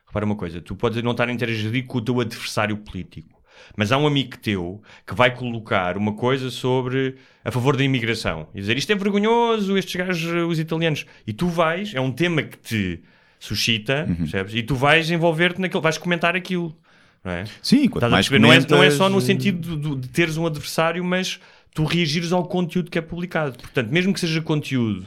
[0.06, 3.41] Repara uma coisa, tu podes não estar a interagir com o teu adversário político.
[3.76, 8.48] Mas há um amigo teu que vai colocar uma coisa sobre a favor da imigração
[8.54, 11.06] e dizer isto é vergonhoso, estes gajos, os italianos.
[11.26, 13.00] E tu vais, é um tema que te
[13.38, 14.14] suscita, Uhum.
[14.16, 14.54] percebes?
[14.54, 16.76] E tu vais envolver-te naquilo, vais comentar aquilo.
[17.24, 17.44] Não é?
[17.62, 18.38] Sim, quanto mais perceber?
[18.46, 21.38] Não é, não é só no comentas- sentido de, de teres um adversário, mas
[21.74, 23.56] tu reagires ao conteúdo que é publicado.
[23.58, 25.06] Portanto, mesmo que seja conteúdo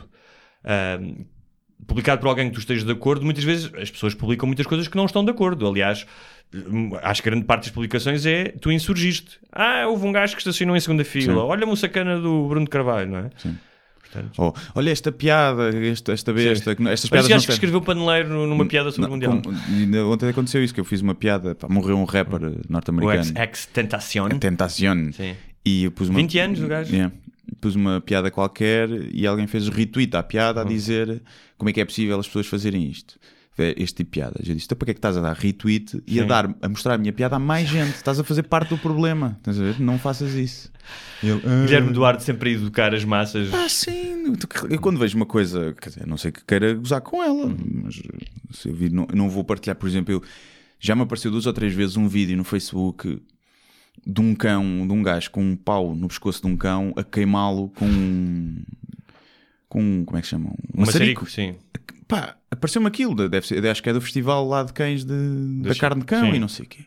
[0.64, 1.26] ahm,
[1.86, 4.88] publicado por alguém que tu estejas de acordo, muitas vezes as pessoas publicam muitas coisas
[4.88, 5.68] que não estão de acordo.
[5.68, 6.06] Aliás,
[7.02, 9.40] acho que grande parte das publicações é tu insurgiste.
[9.52, 11.44] Ah, houve um gajo que estacionou em segunda fila.
[11.44, 13.30] Olha-me o sacana do Bruno Carvalho, não é?
[13.38, 13.58] Sim.
[14.38, 16.72] Oh, olha esta piada, esta, esta besta.
[16.90, 19.42] Estas piadas não que escreveu paneleiro numa piada sobre o Mundial.
[19.68, 21.54] ainda ontem aconteceu isso, que eu fiz uma piada.
[21.54, 23.34] pá, morreu um rapper eh, O norte-americano.
[23.38, 24.28] ex-tentacion.
[24.28, 25.12] A Tentacion.
[25.12, 25.36] Sim.
[25.66, 26.94] E eu pus uma, 20 anos, o gajo.
[26.94, 27.14] Yeah.
[27.60, 30.70] Pus uma piada qualquer e alguém fez retweet à piada a Uhum.
[30.70, 31.22] dizer
[31.58, 33.20] como é que é possível as pessoas fazerem isto.
[33.58, 34.48] Este tipo de piadas.
[34.48, 36.28] Eu disse: então para que é que estás a dar retweet e a, Sim.
[36.28, 37.96] dar, a mostrar a minha piada a mais gente?
[37.96, 39.36] Estás a fazer parte do problema.
[39.40, 39.80] Estás a ver?
[39.80, 40.70] Não faças isso.
[41.24, 43.54] Ele, "Ah, Guilherme Duarte sempre a educar as massas.
[43.54, 44.14] ah, sim.
[44.70, 47.56] Eu quando vejo uma coisa, quer dizer, a não sei que queira gozar com ela,
[47.84, 48.02] mas
[48.52, 50.22] se eu vir, não, eu não vou partilhar, por exemplo, eu,
[50.80, 53.22] já me apareceu duas ou três vezes um vídeo no Facebook
[54.06, 57.04] de um cão, de um gajo com um pau no pescoço de um cão a
[57.04, 58.62] queimá-lo com um-
[59.76, 60.54] com como é que chamam?
[60.74, 61.26] Um maçarico.
[61.26, 61.56] maçarico, sim.
[62.08, 65.76] Pá, apareceu-me aquilo, deve ser, acho que é do festival lá de cães de, da
[65.76, 66.36] carne de cão sim.
[66.36, 66.86] e não sei o quê.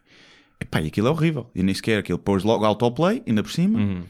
[0.61, 1.51] Epá, e aquilo é horrível.
[1.55, 3.79] E nem sequer aquilo pôs logo autoplay, ainda por cima.
[3.79, 4.03] Uhum.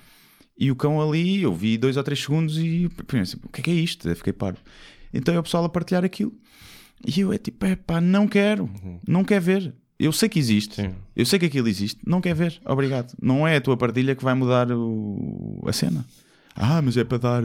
[0.58, 3.64] E o cão ali, eu vi dois ou três segundos e pensei, o que é
[3.64, 4.08] que é isto?
[4.08, 4.58] Eu fiquei parvo.
[5.12, 6.32] Então é o pessoal a partilhar aquilo.
[7.06, 8.68] E eu é tipo, é pá, não quero,
[9.06, 9.72] não quer ver.
[9.98, 10.88] Eu sei que existe, Uhum.
[10.90, 10.94] Sim.
[11.16, 13.14] eu sei que aquilo existe, não quer ver, obrigado.
[13.20, 16.04] Não é a tua partilha que vai mudar o- a cena.
[16.54, 17.42] Ah, mas é para dar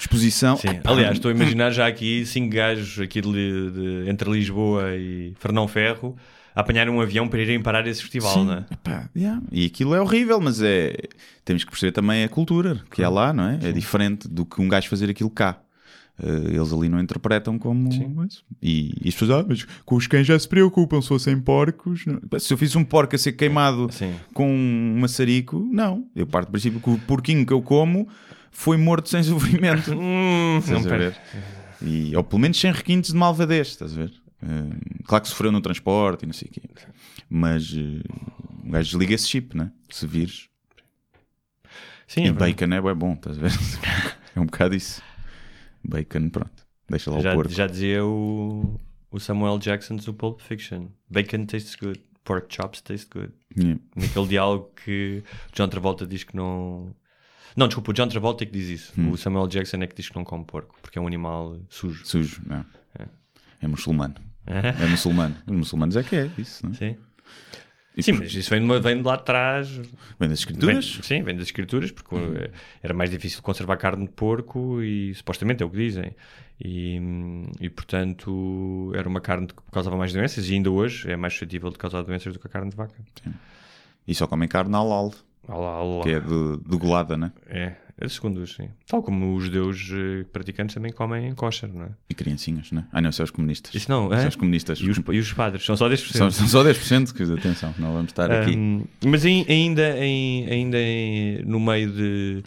[0.00, 0.56] exposição.
[0.56, 0.68] Sim.
[0.68, 5.32] Epá, Aliás, estou a imaginar já aqui cinco gajos aqui de, de- entre Lisboa e
[5.38, 6.16] Fernão Ferro
[6.54, 8.64] a apanharem um avião para irem parar esse festival, Sim, não é?
[8.70, 9.40] epá, yeah.
[9.52, 10.94] E aquilo é horrível, mas é.
[11.44, 13.58] Temos que perceber também a cultura que há lá, não é?
[13.62, 15.60] É diferente do que um gajo fazer aquilo cá.
[16.22, 17.88] Eh, eles ali não interpretam como
[18.24, 18.44] isso.
[18.60, 22.04] E, e as pessoas, ah, mas com os cães já se preocupam, se fossem porcos.
[22.04, 24.12] não." Se eu fiz um porco a ser queimado Sim.
[24.34, 26.04] com um maçarico, não.
[26.14, 28.06] Eu parto do princípio que o porquinho que eu como
[28.50, 29.92] foi morto sem sofrimento.
[30.00, 31.16] Hum, não, ver?
[31.82, 34.12] E, ou pelo menos sem requintes de malvadez, estás a ver?
[34.42, 36.62] Eh, claro que sofreu no transporte e não sei o quê.
[37.28, 39.72] Mas um gajo desliga esse chip, né?
[39.90, 40.48] Se vires.
[42.06, 43.52] Sim, e é bacon é bom, estás a ver?
[44.34, 45.02] é um bocado isso.
[45.82, 46.66] Bacon, pronto.
[46.88, 47.52] Deixa lá o já, porco.
[47.52, 53.08] já dizia o, o Samuel Jackson do Pulp Fiction: Bacon tastes good, pork chops taste
[53.10, 53.32] good.
[53.56, 53.80] Yeah.
[53.94, 56.94] Naquele diálogo que o John Travolta diz que não.
[57.56, 58.92] Não, desculpa, o John Travolta é que diz isso.
[59.00, 59.10] Hum.
[59.10, 62.04] O Samuel Jackson é que diz que não come porco, porque é um animal sujo.
[62.06, 62.64] Sujo, não.
[63.62, 64.14] É muçulmano.
[64.46, 65.36] É muçulmano.
[65.46, 66.76] Os muçulmanos é que é isso, não é?
[66.76, 66.96] Sim.
[67.96, 69.68] E Sim, por- mas isso vem de, vem de lá de trás.
[69.68, 70.98] Vem das Vem, escrituras?
[71.02, 72.50] sim, vem das escrituras, porque eh,
[72.82, 76.14] era mais difícil conservar carne de porco e supostamente é o que dizem.
[76.62, 76.98] E,
[77.60, 81.70] e, portanto era uma carne que causava mais doenças e ainda hoje é mais suscetível
[81.70, 82.94] de causar doenças do que a carne de vaca.
[84.06, 85.12] E só comem carne halal,
[85.48, 86.02] Alá, alá.
[86.02, 87.32] que é de, de golada, né?
[87.46, 88.68] É, é segundo os, sim.
[88.86, 91.90] Tal como os judeus eh, praticantes também comem kosher, não é?
[92.08, 92.86] E criancinhas, né?
[92.92, 93.74] Ah, não, são os comunistas.
[93.74, 94.28] Isso não, São é?
[94.28, 94.78] os comunistas.
[94.78, 96.12] E os, e os padres, são só 10%.
[96.12, 98.56] São, são só 10%, que atenção, não vamos estar aqui.
[98.56, 102.42] Um, mas ai- ainda, em- ainda em- no meio de,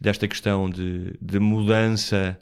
[0.00, 2.38] desta questão de, de mudança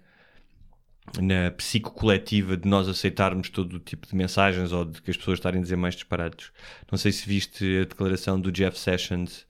[1.20, 5.16] na psico coletiva de nós aceitarmos todo o tipo de mensagens ou de que as
[5.16, 6.50] pessoas estarem a dizer mais disparados.
[6.90, 9.46] Não sei se viste a declaração do Jeff Sessions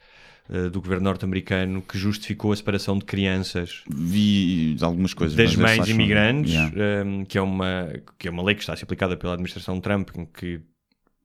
[0.72, 5.36] do governo norte-americano que justificou a separação de crianças Vi algumas coisas.
[5.36, 7.04] das mães imigrantes, Yeah.
[7.04, 9.80] um, que, é uma, que é uma lei que está a ser aplicada pela administração
[9.80, 10.60] Trump, em que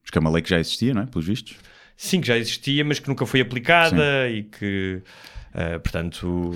[0.04, 1.06] Acho que é uma lei que já existia, não é?
[1.06, 1.56] Pelos vistos.
[1.96, 5.02] sim, que já existia, mas que nunca foi aplicada e que,
[5.54, 6.52] eh, portanto,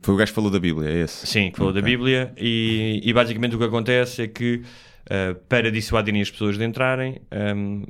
[0.00, 1.26] Foi o gajo que falou da Bíblia, é esse?
[1.26, 1.90] sim, que falou da Ok.
[1.90, 4.62] Bíblia e, e basicamente o que acontece é que
[5.10, 7.82] eh, para dissuadirem as pessoas de entrarem, ehm,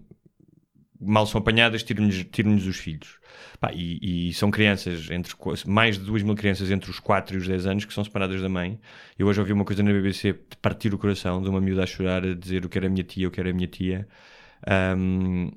[0.99, 3.19] mal são apanhadas, tiram-lhes tiram-lhes os filhos.
[3.61, 5.35] Pá, e, e são crianças, entre
[5.67, 8.41] mais de 2 mil crianças entre os 4 e os 10 anos que são separadas
[8.43, 8.79] da mãe.
[9.19, 11.87] Eu hoje ouvi uma coisa na BBC de partir o coração de uma miúda a
[11.87, 14.07] chorar, a dizer o que era a minha tia, o que era a minha tia.
[14.97, 15.51] Um,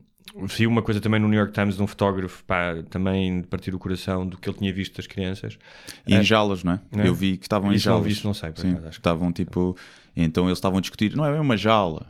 [0.46, 3.74] vi uma coisa também no New York Times de um fotógrafo, pá, também de partir
[3.74, 5.58] o coração do que ele tinha visto das crianças.
[6.06, 6.80] E em jalas, não é?
[6.98, 7.08] É.
[7.08, 8.08] Eu vi que estavam em Isso não jalas.
[8.08, 9.76] vi, isso não sei, por Sim, acaso, acho que- estavam tipo.
[10.20, 12.08] Então eles estavam a discutir, não é bem uma jaula,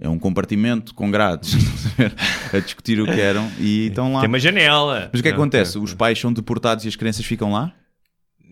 [0.00, 1.54] é um compartimento com grades,
[2.52, 4.20] a a discutir o que eram e estão lá.
[4.20, 5.10] Tem uma janela.
[5.12, 5.76] Mas o que é que acontece?
[5.76, 5.84] não.
[5.84, 7.72] Os pais são deportados e as crianças ficam lá?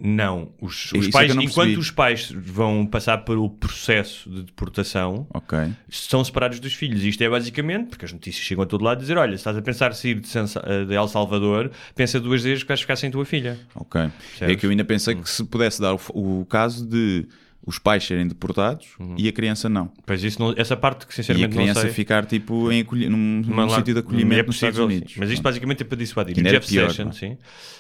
[0.05, 4.43] Não, os, é os pais, eu não enquanto os pais vão passar pelo processo de
[4.43, 5.57] deportação, Ok.
[5.89, 7.05] são separados dos filhos.
[7.05, 9.63] Isto é basicamente, porque as notícias chegam a todo lado, dizer: olha, se estás a
[9.63, 10.47] pensar sair de, San-
[10.89, 13.59] de El Salvador, pensa duas vezes que vais ficar sem tua filha.
[13.75, 14.01] Ok.
[14.41, 16.01] É que eu ainda pensei que se pudesse dar o,
[16.41, 17.29] o caso de
[17.65, 19.93] os pais serem deportados e a criança não.
[20.05, 21.91] Pois isso não- essa parte que E a sinceramente não criança sei.
[21.91, 24.97] ficar tipo em acolhi- num, num sítio de acolhimento é nos possível, Estados sim.
[24.99, 25.15] Unidos.
[25.17, 26.37] Mas isto basicamente é para dissuadir.
[26.37, 27.39] O era Jeff pior, Sessions não sim,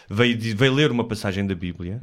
[0.08, 2.00] veio, veio ler uma passagem da Bíblia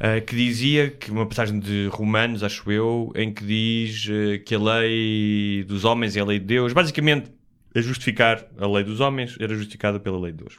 [0.00, 4.54] eh, que dizia que uma passagem de Romanos, acho eu, em que diz eh, que
[4.54, 6.72] a lei dos homens é a lei de Deus.
[6.72, 7.30] Basicamente,
[7.74, 10.58] a justificar a lei dos homens era justificada pela lei de Deus.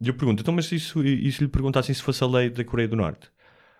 [0.00, 2.48] E eu pergunto, então, mas se isso, e se lhe perguntassem se fosse a lei
[2.48, 3.28] da Coreia do Norte?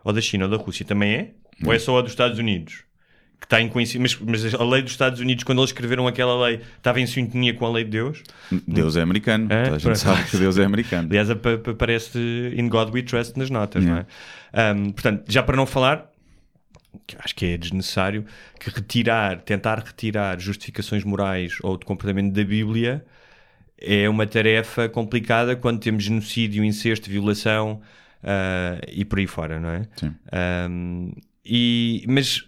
[0.05, 1.35] Ou da China ou da Rússia, também é?
[1.65, 2.85] Ou é só a dos Estados Unidos?
[3.39, 4.19] Que está em coincidência.
[4.21, 7.55] Mas, mas a lei dos Estados Unidos, quando eles escreveram aquela lei, estava em sintonia
[7.55, 8.23] com a lei de Deus?
[8.69, 9.51] Deus é americano.
[9.51, 9.63] É?
[9.69, 9.99] A gente Pronto.
[9.99, 11.09] sabe que Deus é americano.
[11.09, 12.19] Aliás, apa- aparece
[12.55, 14.07] In God We Trust nas notas, não é?
[14.75, 16.11] Um, portanto, já para não falar,
[17.07, 18.27] que acho que é desnecessário,
[18.59, 23.05] que retirar, tentar retirar justificações morais ou de comportamento da Bíblia
[23.81, 27.81] é uma tarefa complicada quando temos genocídio, incesto, violação
[28.23, 29.89] ah, e por aí fora, não é?
[29.97, 30.15] Sim.
[30.69, 31.13] Um,
[31.45, 32.45] e, mas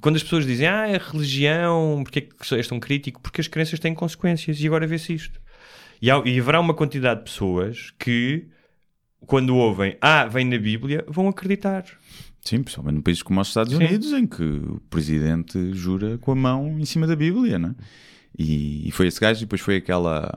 [0.00, 3.20] quando as pessoas dizem, ah, é religião, porque é que és tão crítico?
[3.20, 5.40] Porque as crenças têm consequências e agora vê-se isto.
[6.00, 8.46] E, há- e haverá uma quantidade de pessoas que,
[9.26, 11.84] quando ouvem, ah, vem na Bíblia, vão acreditar.
[12.44, 13.84] Sim, principalmente num país como os Estados Sim.
[13.84, 17.74] Unidos, em que o presidente jura com a mão em cima da Bíblia, né?
[18.38, 20.32] E, e foi esse gajo, e depois foi aquela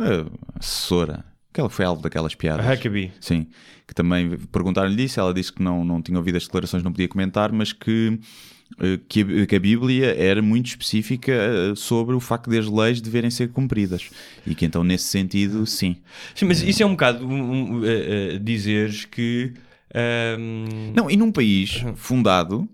[0.00, 0.24] eh,
[0.58, 2.66] assessora, aquela que foi alvo daquelas piadas.
[2.66, 3.12] A Huckabee.
[3.20, 3.46] Sim,
[3.86, 5.20] que também perguntaram-lhe disso.
[5.20, 8.18] Ela disse que não, não tinha ouvido as declarações, não podia comentar, mas que,
[8.80, 13.00] eh, que, a, que a Bíblia era muito específica eh, sobre o facto das leis
[13.00, 14.08] deverem ser cumpridas.
[14.46, 15.96] E que então, nesse sentido, sim.
[16.34, 19.52] Sim, mas isso é um bocado um, um, eh, eh, dizeres que.
[20.38, 22.68] Um, Não, e num país fundado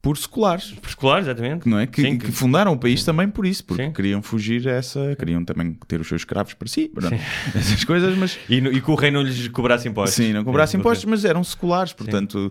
[0.00, 0.70] por seculares.
[0.72, 1.68] por escolar, exatamente.
[1.68, 1.86] não é?
[1.86, 3.92] Que, Sim, que fundaram o país também por isso, porque Sim.
[3.92, 6.90] queriam fugir a essa, queriam também ter os seus escravos para si,
[7.54, 10.14] essas coisas, mas E, no- e que o rei não lhes cobrasse impostos.
[10.14, 12.50] sim, não cobrassem É, impostos, mas eram seculares, portanto,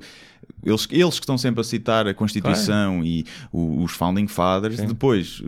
[0.63, 5.41] eles, eles que estão sempre a citar a Constituição e o- os Founding Fathers, depois
[5.43, 5.47] eh,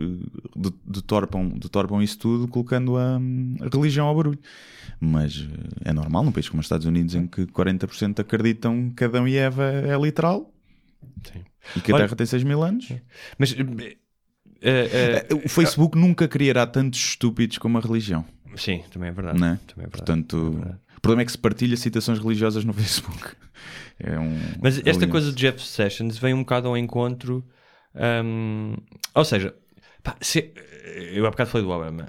[0.56, 4.38] de- deturpam, deturpam isso tudo colocando a, a religião ao barulho.
[4.98, 5.46] Mas
[5.84, 9.28] eh, é normal num país como os Estados Unidos em que 40% acreditam que Adão
[9.28, 10.50] e Eva é literal
[11.30, 11.40] Sim.
[11.76, 12.88] E que a Olha- Terra tem 6 mil anos.
[13.38, 13.54] Mas
[14.62, 18.24] eh, eh, O Facebook nunca criará tantos estúpidos como a religião,
[18.56, 19.38] sim, também é verdade.
[19.40, 19.56] não é?
[19.66, 19.96] Também é verdade.
[19.96, 23.34] Portanto, o problema é que se partilha citações religiosas no Facebook.
[23.98, 25.06] É um, Mas esta aliança.
[25.08, 27.46] coisa de Jeff Sessions vem um bocado ao encontro.
[28.24, 28.74] hum,
[29.14, 29.54] ou seja,
[30.02, 30.52] pá, se-
[31.12, 32.06] eu há bocado falei do Obama.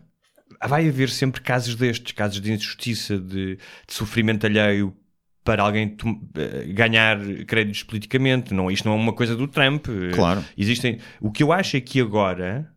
[0.68, 4.96] Vai haver sempre casos destes, casos de injustiça, de, de sofrimento alheio
[5.44, 5.96] para alguém
[6.36, 8.54] eh, ganhar créditos politicamente.
[8.54, 9.88] Não, isto não é uma coisa do Trump.
[10.14, 10.44] Claro.
[10.58, 11.00] Existem.
[11.20, 12.70] O que eu acho é que agora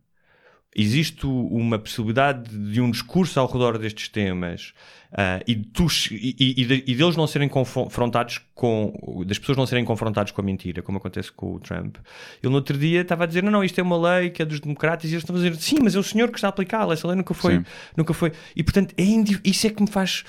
[0.77, 4.73] existe uma possibilidade de um discurso ao redor destes temas
[5.17, 9.65] ah, e, tu, e, e- e de- deles não serem confrontados com das pessoas não
[9.65, 11.99] serem confrontados com a mentira, como acontece com o Trump.
[12.43, 14.45] Ele no outro dia estava a dizer: não, não, isto é uma lei que é
[14.45, 16.51] dos democratas, e eles estão a dizer: sim, mas é o senhor que está a
[16.51, 17.65] aplicá-la, essa lei nunca foi, Sim.
[17.97, 18.33] nunca foi.
[18.57, 19.05] E portanto, é
[19.45, 20.25] isso é que me faz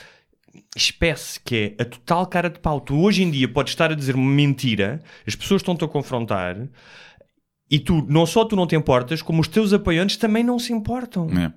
[0.76, 2.80] espécie que é a total cara de pau.
[2.80, 6.58] Tu hoje em dia podes estar a dizer uma mentira, as pessoas estão-te a confrontar
[7.70, 10.72] e tu, não só tu não te importas, como os teus apoiantes também não se
[10.72, 11.28] importam.
[11.30, 11.52] É.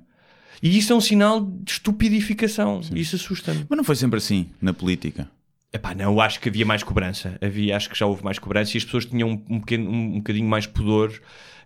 [0.62, 2.80] E isso é um sinal de estupidificação.
[2.94, 3.64] Isso assusta-me.
[3.68, 5.30] Mas não foi sempre assim na política.
[5.72, 7.38] Epá, não, eu acho que havia mais cobrança.
[7.42, 10.14] Havia, acho que já houve mais cobrança e as pessoas tinham um, um, pequeno, um,
[10.14, 11.12] um bocadinho mais pudor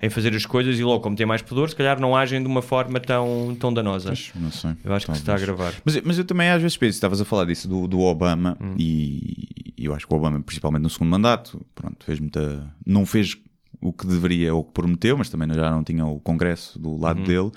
[0.05, 2.49] em fazer as coisas e logo, como têm mais pudor, se calhar não agem de
[2.49, 4.13] uma forma tão, tão danosa.
[4.35, 4.73] Não sei.
[4.85, 5.47] Eu acho que se está a Talvez.
[5.47, 5.75] gravar.
[5.85, 8.75] Mas, mas eu também às vezes penso, estavas a falar disso do, do Obama Hum.
[8.77, 12.69] e, eu acho que o Obama, principalmente no segundo mandato, pronto, fez muita.
[12.85, 13.37] Não fez
[13.81, 16.97] o que deveria ou o que prometeu, mas também já não tinha o Congresso do
[17.01, 17.25] lado Uhum.
[17.25, 17.51] dele.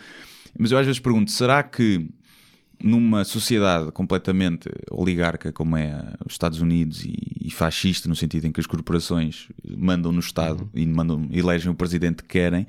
[0.58, 2.08] Mas eu às vezes pergunto, será que
[2.84, 8.52] numa sociedade completamente oligarca como é os Estados Unidos e, e fascista no sentido em
[8.52, 10.70] que as corporações mandam no Estado Uhum.
[10.74, 12.68] e mandam, elegem o presidente que querem,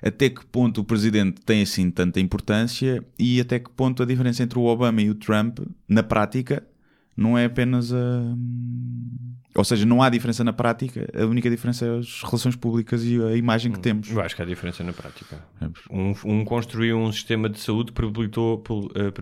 [0.00, 4.42] até que ponto o presidente tem assim tanta importância e até que ponto a diferença
[4.42, 6.62] entre o Obama e o Trump, na prática,
[7.16, 8.34] não é apenas a.
[9.54, 13.20] Ou seja, não há diferença na prática, a única diferença é as relações públicas e
[13.22, 14.10] a imagem que temos.
[14.10, 15.38] Eu acho que há diferença na prática.
[15.90, 18.62] Um, um construiu um sistema de saúde que possibilitou,
[18.94, 19.12] eh,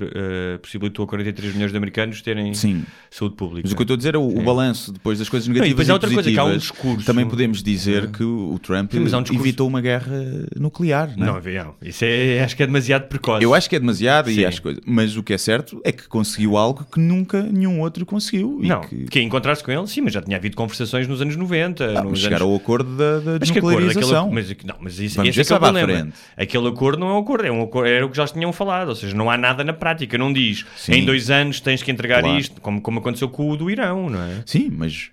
[0.54, 2.84] eh, possibilitou a 43 milhões de americanos terem Sim.
[3.10, 3.62] saúde pública.
[3.64, 5.50] Mas o que eu estou a dizer é o, o balanço depois das coisas e
[5.50, 8.58] negativas depois e, há outra coisa, que há um discurso- Também podemos dizer que o,
[8.58, 10.16] Trump Sim, um evitou uma guerra
[10.56, 11.12] nuclear.
[11.16, 11.64] Não, é?
[11.64, 11.74] Não.
[11.82, 13.42] Isso é, acho que é demasiado precoce.
[13.42, 14.40] Eu acho que é demasiado Sim.
[14.40, 14.80] e acho coisa.
[14.86, 18.60] Mas o que é certo é que conseguiu algo que nunca nenhum outro conseguiu.
[18.62, 21.36] E Não, que, que encontrar-se com ele, sim, mas já tinha havido conversações nos anos
[21.36, 21.98] 90.
[21.98, 22.48] Ah, nos chegar anos...
[22.50, 23.76] ao acordo da, da Mas que acordo?
[23.76, 24.30] Aquele, desnuclearização.
[24.30, 25.92] mas, não, mas isso, Vamos esse é que é o problema.
[25.92, 26.14] frente.
[26.36, 28.88] Aquele acordo não é um acordo, é um acordo, era o que já tinham falado,
[28.88, 30.16] ou seja, não há nada na prática.
[30.18, 30.92] Não diz Sim.
[30.92, 32.38] em dois anos tens que entregar Claro.
[32.38, 34.42] isto, como, como aconteceu com o do Irão, não é?
[34.46, 35.10] Sim, mas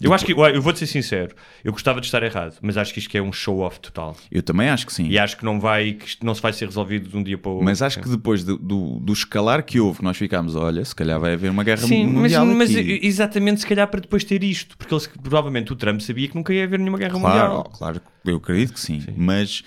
[0.00, 2.98] Eu acho que, eu vou-te ser sincero, eu gostava de estar errado, mas acho que
[2.98, 4.16] isto é um show-off total.
[4.30, 5.06] eu também acho que sim.
[5.08, 7.38] E acho que não vai, que isto não se vai ser resolvido de um dia
[7.38, 7.64] para o outro.
[7.64, 10.94] Mas acho que depois do, do, do escalar que houve, que nós ficámos, olha, se
[10.94, 13.00] calhar vai haver uma guerra Sim, mas, mundial mas aqui.
[13.02, 16.52] exatamente se calhar para depois ter isto, porque ele, provavelmente o Trump sabia que nunca
[16.52, 17.72] ia haver nenhuma guerra Claro, mundial.
[17.76, 19.62] claro, eu acredito que sim, mas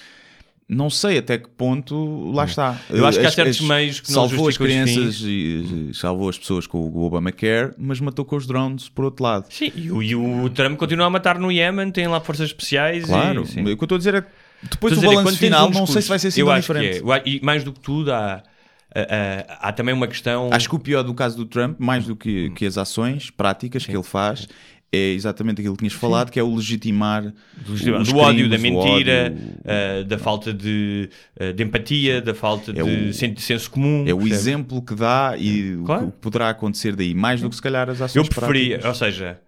[0.70, 2.78] não sei até que ponto lá está.
[2.90, 5.22] Eu acho que há As- certos as- meios que não salvou as justificam os crianças
[5.22, 9.24] e, e salvou as pessoas com o Obamacare, mas matou com os drones por outro
[9.24, 9.46] lado.
[9.50, 13.06] Sim, e o, e o Trump continua a matar no Iémen, tem lá forças especiais.
[13.06, 13.62] Claro, e, sim.
[13.62, 14.28] o que eu estou a dizer é que
[14.72, 17.02] depois do balanço final um não sei discurso- se vai ser assim eu acho diferente.
[17.02, 17.22] Que é.
[17.26, 18.44] E mais do que tudo, há,
[18.94, 20.50] há, há- também uma questão.
[20.52, 23.86] Acho que o pior do caso do Trump, mais do que, que as ações práticas
[23.86, 24.48] que ele faz,
[24.92, 28.56] é exatamente aquilo que tinhas falado, que é o legitimar do, os do ódio, da
[28.56, 29.54] o mentira, ódio.
[29.66, 34.06] ah, da falta de, ah, de empatia, da falta É de o- senso comum.
[34.08, 36.06] É o exemplo que dá e o Claro.
[36.12, 38.86] que poderá acontecer daí, mais do que se calhar as ações Eu preferia, práticas.
[38.86, 39.40] ou seja,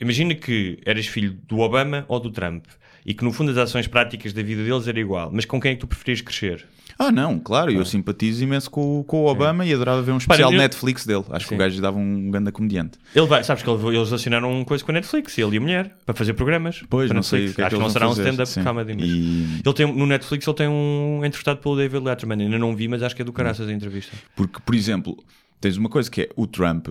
[0.00, 2.64] imagina que eras filho do Obama ou do Trump
[3.04, 5.72] e que no fundo as ações práticas da vida deles era igual, mas com quem
[5.72, 6.66] é que tu preferias crescer?
[7.02, 10.18] Ah, não, claro, eu simpatizo imenso com, o- com o Obama e adorava ver um
[10.18, 11.24] especial eu- Netflix dele.
[11.30, 11.54] Acho que Sim.
[11.54, 12.98] o gajo dava um grande comediante.
[13.14, 15.60] Ele vai, sabes que ele- eles assinaram uma coisa com a Netflix, ele e a
[15.62, 16.82] mulher, para fazer programas.
[16.90, 17.52] Pois, para não sei Netflix.
[17.52, 18.62] o que é Acho que que não será um fazer, stand-up sim.
[18.62, 19.04] comedy, mas...
[19.08, 22.86] E- Ele tem, no Netflix ele tem um entrevistado pelo David Letterman, ainda não vi,
[22.86, 24.14] mas acho que é do caraças a entrevista.
[24.36, 25.16] Porque, por exemplo,
[25.58, 26.88] tens uma coisa que é o Trump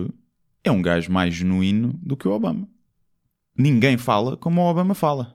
[0.64, 2.66] é um gajo mais genuíno do que o Obama.
[3.56, 5.34] Ninguém fala como o Obama fala.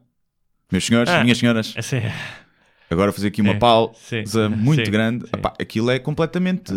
[0.71, 1.23] Meus senhores, Ah.
[1.23, 2.01] minhas senhoras, Assim,
[2.89, 4.23] agora fazer aqui uma É, pausa sim,
[4.57, 5.23] muito sim, grande.
[5.25, 5.31] sim.
[5.35, 6.73] Epá, aquilo é completamente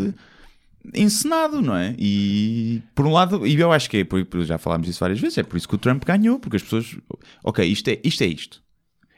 [0.95, 1.95] encenado, não é?
[1.99, 5.37] E por um lado, e eu acho que é, por, já falámos disso várias vezes,
[5.39, 6.97] é por isso que o Trump ganhou, porque as pessoas,
[7.45, 8.23] ok, isto é isto.
[8.23, 8.63] É isto.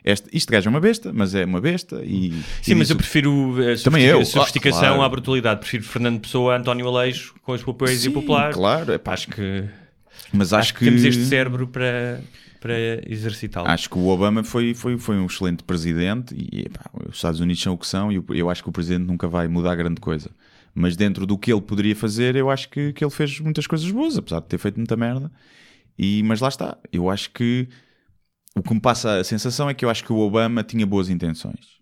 [0.02, 2.32] Este, este gajo é uma besta, mas é uma besta e...
[2.62, 5.02] Sim, e mas disso- eu prefiro a, Também eu, a sofisticação claro.
[5.02, 5.60] à brutalidade.
[5.60, 8.50] Prefiro Fernando Pessoa a António Aleixo com as poesia Sim, popular.
[8.54, 9.64] claro, epá, Acho que,
[10.32, 12.20] mas acho acho, que temos este cérebro para,
[12.60, 12.74] para
[13.10, 13.66] exercitá-lo.
[13.66, 17.62] Acho que o Obama foi, foi, foi um excelente presidente e epá, os Estados Unidos
[17.62, 20.00] são o que são e eu, eu acho que o presidente nunca vai mudar grande
[20.00, 20.30] coisa.
[20.74, 23.90] Mas dentro do que ele poderia fazer, eu acho que, que ele fez muitas coisas
[23.90, 25.32] boas, apesar de ter feito muita merda.
[25.98, 27.68] E, mas lá está, eu acho que
[28.54, 31.08] o que me passa a sensação é que eu acho que o Obama tinha boas
[31.08, 31.80] intenções.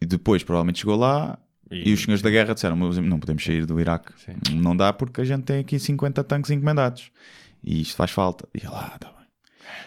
[0.00, 1.38] E depois, provavelmente, chegou lá
[1.70, 4.12] e, os senhores da guerra disseram: "Mas não podemos sair do Iraque.
[4.18, 4.56] Sim.
[4.56, 7.10] Não dá porque a gente tem aqui 50 tanques encomendados.
[7.62, 8.48] E isto faz falta.
[8.54, 9.19] E ele, ah, tá bem.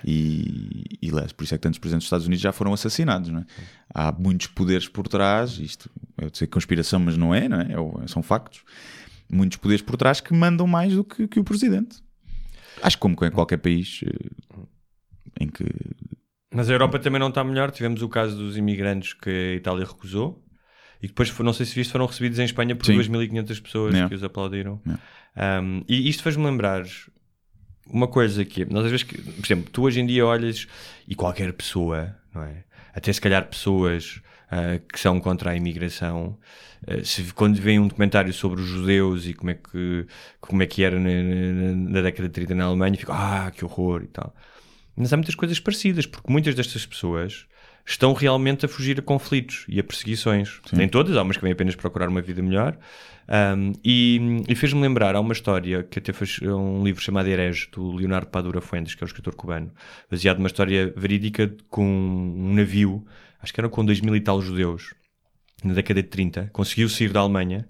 [0.04, 3.40] E, e por isso é que tantos presidentes dos Estados Unidos já foram assassinados, não
[3.40, 3.46] é?
[3.94, 7.68] Há muitos poderes por trás, isto eu sei conspiração, mas não é, não é?
[8.04, 8.64] É São factos.
[9.30, 12.04] Muitos poderes por trás que mandam mais do que, que o presidente.
[12.82, 14.64] Acho que como em qualquer país eh,
[15.40, 15.66] em que
[16.54, 17.72] Mas a Europa também não está melhor.
[17.72, 20.44] Tivemos o caso dos imigrantes que a Itália recusou
[21.04, 22.98] e depois, não sei se viste, foram recebidos em Espanha por Sim.
[22.98, 24.82] 2.500 pessoas que os aplaudiram.
[24.86, 26.86] Um, e isto fez-me lembrar
[27.88, 30.68] uma coisa que, nós às vezes, que, por exemplo, tu hoje em dia olhas
[31.08, 32.64] e qualquer pessoa, não é?
[32.94, 34.22] Até se calhar pessoas
[34.52, 36.38] ah, que são contra a imigração,
[36.88, 40.06] ah, se, quando vem um documentário sobre os judeus e como é que,
[40.40, 43.66] como é que era na, na- na década de 30 na Alemanha, fico, ah, que
[43.66, 44.34] horror e tal.
[44.96, 47.46] Mas há muitas coisas parecidas, porque muitas destas pessoas
[47.86, 50.60] estão realmente a fugir a conflitos e a perseguições.
[50.78, 52.78] Nem todas, há umas que vêm apenas procurar uma vida melhor.
[53.28, 57.70] Um, e e fez-me lembrar, há uma história que até foi um livro chamado Herege,
[57.72, 59.72] do Leonardo Padura Fuentes, que é o escritor cubano,
[60.10, 63.06] baseado numa história verídica com um navio,
[63.42, 64.94] acho que eram com dois mil e tal judeus,
[65.64, 67.66] na década de 30, conseguiu sair da Alemanha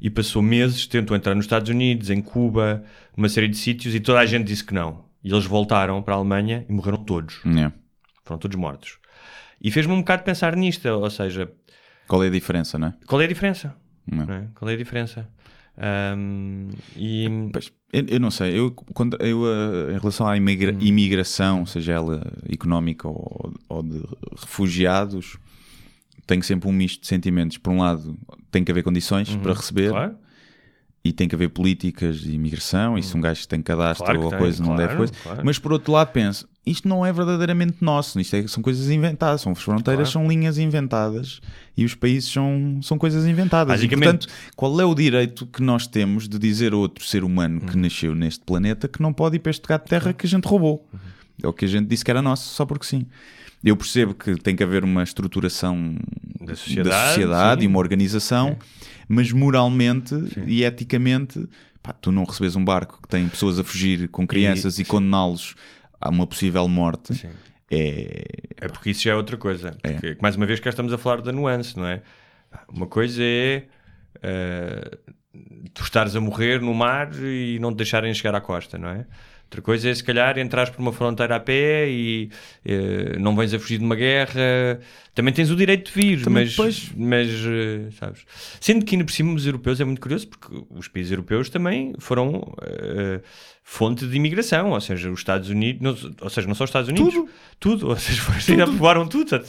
[0.00, 2.84] e passou meses, tentou entrar nos Estados Unidos, em Cuba,
[3.16, 5.04] uma série de sítios, e toda a gente disse que não.
[5.22, 7.40] E eles voltaram para a Alemanha e morreram todos.
[7.44, 7.72] né?
[8.24, 8.98] Foram todos mortos.
[9.60, 11.50] E fez-me um bocado pensar nisto, ou seja,
[12.06, 12.94] qual é a diferença, não é?
[13.06, 13.74] qual é a diferença?
[14.10, 14.26] Não.
[14.26, 14.48] Não é?
[14.54, 15.28] Qual é a diferença?
[15.76, 20.72] Ahm, e Pois, eu, eu não sei, eu, quando, eu eh, em relação à imigra-
[20.72, 20.78] Hum.
[20.80, 24.00] imigração, seja ela económica ou, ou de
[24.36, 25.36] refugiados,
[26.26, 27.58] tenho sempre um misto de sentimentos.
[27.58, 28.16] Por um lado,
[28.50, 29.94] tem que haver condições para receber Uhum.
[29.94, 30.16] claro,
[31.04, 32.96] e tem que haver políticas de imigração.
[32.96, 34.04] E se um gajo tem cadastro.
[34.06, 35.12] Claro ou tem, coisa, não claro, deve coisa.
[35.42, 39.42] Mas por outro lado, penso, isto não é verdadeiramente nosso, isto é- são coisas inventadas,
[39.42, 40.26] são fronteiras, Claro.
[40.26, 41.40] são linhas inventadas
[41.76, 43.82] e os países são, são coisas inventadas.
[43.82, 47.60] E, portanto, qual é o direito que nós temos de dizer a outro ser humano
[47.60, 47.66] Uhum.
[47.66, 50.28] que nasceu neste planeta que não pode ir para este gato de terra que a
[50.28, 50.86] gente roubou?
[50.92, 50.98] Uhum.
[51.42, 53.04] É o que a gente disse que era nosso, só porque sim.
[53.62, 55.96] Eu percebo que tem que haver uma estruturação
[56.40, 57.64] Da sociedade, sociedade sim.
[57.66, 58.56] e uma organização,
[59.08, 60.14] mas moralmente
[60.46, 61.46] e eticamente,
[61.82, 65.54] pá, tu não recebes um barco que tem pessoas a fugir com crianças e, condená-los
[66.00, 67.14] a uma possível morte.
[67.14, 67.30] Sim.
[67.70, 68.24] É,
[68.60, 69.76] é porque isso já é outra coisa.
[69.82, 72.02] Porque, mais uma vez, cá estamos a falar da nuance, não é?
[72.68, 73.64] Uma coisa é
[74.22, 74.98] ah,
[75.72, 79.06] tu estares a morrer no mar e não te deixarem chegar à costa, não é?
[79.54, 82.28] Outra coisa é, se calhar, entrares por uma fronteira a pé e
[82.64, 84.80] eh, não vens a fugir de uma guerra.
[85.14, 88.22] Também tens o direito de vir, Também mas, depois- mas eh, sabes?
[88.60, 91.94] Sendo que ainda por cima os europeus é muito curioso porque os países europeus também
[92.00, 93.20] foram eh,
[93.62, 96.88] fonte de imigração, ou seja, os Estados Unidos, não- ou seja, não só os Estados
[96.88, 97.28] Unidos, Tudo.
[97.60, 99.40] tudo, ou seja, foram, voaram tudo,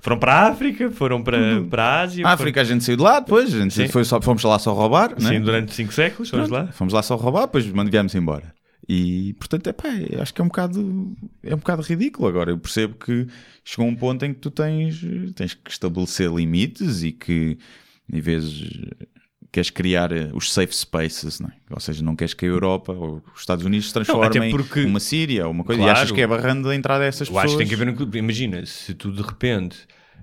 [0.00, 3.02] foram para a África, foram para, para a Ásia, a África a gente saiu de
[3.04, 3.86] lá depois, a gente Sim.
[3.86, 5.36] foi só, fomos lá só roubar, foram, né?
[5.36, 6.66] sim, durante cinco séculos, vamos lá.
[6.72, 8.52] Fomos lá só roubar, depois viemos embora.
[8.88, 9.88] E portanto, é pá,
[10.20, 12.50] acho que é um bocado é um bocado ridículo agora.
[12.50, 13.26] Eu percebo que
[13.64, 15.00] chegou um ponto em que tu tens,
[15.36, 17.56] tens que estabelecer limites e que
[18.12, 18.44] em vez
[19.52, 21.52] queres criar eh, os safe spaces, não é?
[21.70, 24.98] ou seja, não queres que a Europa ou os Estados Unidos se transformem porque- uma
[24.98, 25.98] Síria ou uma coisa Claro.
[25.98, 27.44] e achas que é barrando a entrada dessas pessoas.
[27.44, 28.16] acho que tem que haver.
[28.16, 29.76] Imagina, se tu de repente,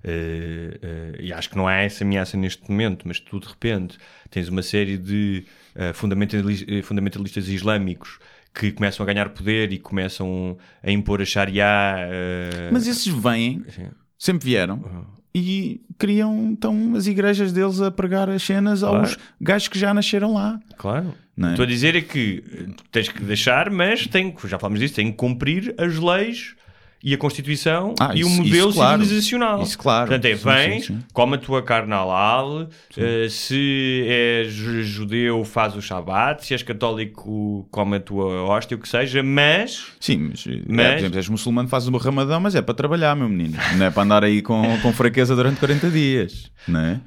[0.04, 3.98] eh, eh, e acho que não há essa ameaça neste momento, mas tu de repente
[4.32, 5.46] tens uma série de
[5.76, 8.18] eh, fundamentali- eh, fundamentalistas islâmicos
[8.60, 11.64] que começam a ganhar poder e começam a impor a Sharia.
[11.98, 13.88] eh, Mas esses vêm, sim.
[14.18, 14.76] sempre vieram.
[14.76, 15.06] Uhum.
[15.34, 19.22] E criam então as igrejas deles a pregar as cenas aos Claro.
[19.40, 20.60] gajos que já nasceram lá.
[20.78, 21.14] Claro.
[21.38, 21.52] Não é?
[21.52, 22.44] Estou a dizer é que
[22.92, 26.56] tens que deixar, mas tem, que- já falamos disso, tem que cumprir as leis
[27.04, 29.02] e a Constituição Ah, e o modelo isso claro.
[29.04, 29.62] civilizacional.
[29.64, 30.08] Isso claro.
[30.10, 31.00] Portanto, é vem, sim, sim.
[31.14, 37.68] come a tua carne halal, eh, se és judeu, faz o Shabat, se és católico,
[37.72, 41.30] come a tua hóstia, o que seja, mas Sim, mas, é, Mas- por exemplo, és
[41.30, 43.58] muçulmano, fazes o ramadão, mas é para trabalhar, meu menino.
[43.78, 47.00] Não é para andar aí com, com fraqueza durante 40 dias, não é?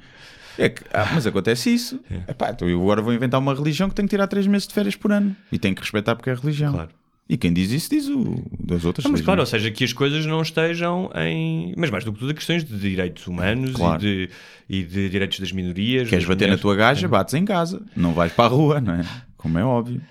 [0.57, 1.99] É que, ah, mas acontece isso.
[2.27, 4.73] Epá, então eu agora vou inventar uma religião que tem que tirar 3 meses de
[4.73, 5.35] férias por ano.
[5.51, 6.73] E tem que respeitar porque é religião.
[6.73, 6.89] Claro.
[7.29, 9.63] E quem diz isso diz o das outras Não, mas claro, ou religiões.
[9.63, 11.73] seja, que as coisas não estejam em.
[11.77, 14.03] Mas mais do que tudo, a questões de direitos humanos Claro.
[14.05, 14.29] e, de,
[14.69, 16.09] e de direitos das minorias.
[16.09, 16.61] Queres das bater na mulheres.
[16.61, 17.81] tua gaja, bates em casa.
[17.95, 19.05] Não vais para a rua, não é?
[19.37, 20.01] Como é óbvio.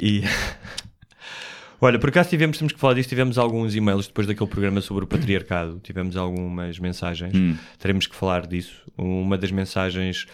[0.00, 0.22] E.
[1.82, 5.04] Olha, por acaso tivemos, temos que falar disso, tivemos alguns e-mails depois daquele programa sobre
[5.04, 7.32] o patriarcado, tivemos algumas mensagens,
[7.78, 8.82] teremos que falar disso.
[8.98, 10.26] Uma das mensagens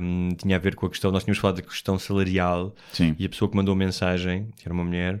[0.00, 3.16] um, tinha a ver com a questão, nós tínhamos falado da questão salarial Sim.
[3.18, 5.20] e a pessoa que mandou a mensagem, que era uma mulher,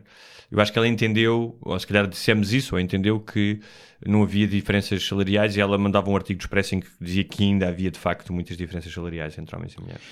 [0.50, 3.60] eu acho que ela entendeu, ou se calhar dissemos isso, ou entendeu que
[4.06, 7.42] não havia diferenças salariais e ela mandava um artigo do Expresso em que dizia que
[7.42, 10.02] ainda havia de facto muitas diferenças salariais entre homens e mulheres.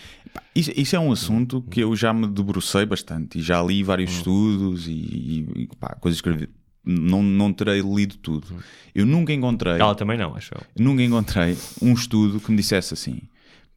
[0.55, 4.11] Isso, isso é um assunto que eu já me debrucei bastante e já li vários
[4.13, 6.51] estudos e, e, pá, coisas que escrevi.
[6.87, 8.47] Não, não terei lido tudo.
[8.95, 10.61] Eu nunca encontrei, Ela também não, acho eu.
[10.85, 13.23] nunca encontrei um estudo que me dissesse assim: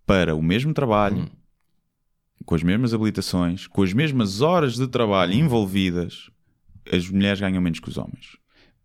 [0.06, 1.30] para o mesmo trabalho,
[2.46, 6.30] com as mesmas habilitações, com as mesmas horas de trabalho envolvidas,
[6.92, 8.38] as mulheres ganham menos que os homens.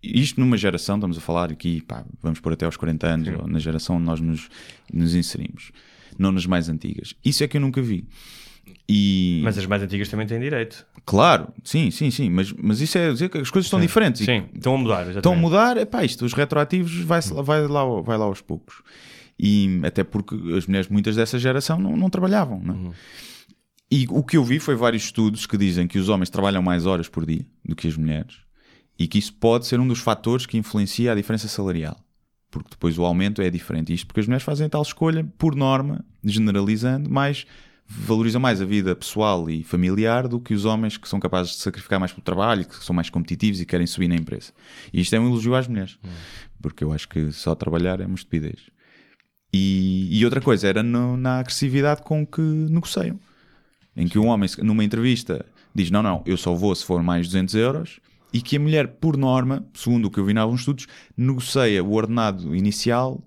[0.02, 3.46] Isto numa geração, estamos a falar aqui, pá, vamos por até aos 40 anos, ou
[3.46, 4.48] na geração onde nós nos,
[4.92, 5.70] nos inserimos,
[6.18, 7.14] não nas mais antigas.
[7.24, 8.04] Isso é que eu nunca vi.
[8.88, 10.84] E, Mas as mais antigas também têm direito.
[11.04, 14.20] claro, sim, sim, sim, mas, mas isso é dizer que as coisas estão diferentes.
[14.20, 14.94] E Sim, estão a mudar.
[15.02, 15.18] Exatamente.
[15.18, 18.82] estão a mudar, é pá, isto, os retroativos vai, vai, lá, vai lá aos poucos.
[19.38, 22.60] E até porque as mulheres, muitas dessa geração, não, não trabalhavam.
[22.62, 22.94] Não é?
[23.94, 26.86] E o que eu vi foi vários estudos que dizem que os homens trabalham mais
[26.86, 28.36] horas por dia do que as mulheres
[28.98, 32.00] e que isso pode ser um dos fatores que influencia a diferença salarial.
[32.50, 33.92] Porque depois o aumento é diferente.
[33.92, 37.44] Isto porque as mulheres fazem tal escolha, por norma, generalizando, mais
[37.86, 41.58] valorizam mais a vida pessoal e familiar do que os homens que são capazes de
[41.58, 44.52] sacrificar mais pelo trabalho, que são mais competitivos e querem subir na empresa.
[44.90, 45.98] E isto é um elogio às mulheres,
[46.62, 48.70] porque eu acho que só trabalhar é uma estupidez.
[49.52, 53.20] E, e outra coisa era no- na agressividade com que negociam.
[53.96, 57.26] Em que um homem, numa entrevista, diz: Não, não, eu só vou se for mais
[57.26, 58.00] 200 euros.
[58.32, 61.84] E que a mulher, por norma, segundo o que eu vi em alguns estudos, negocia
[61.84, 63.22] o ordenado inicial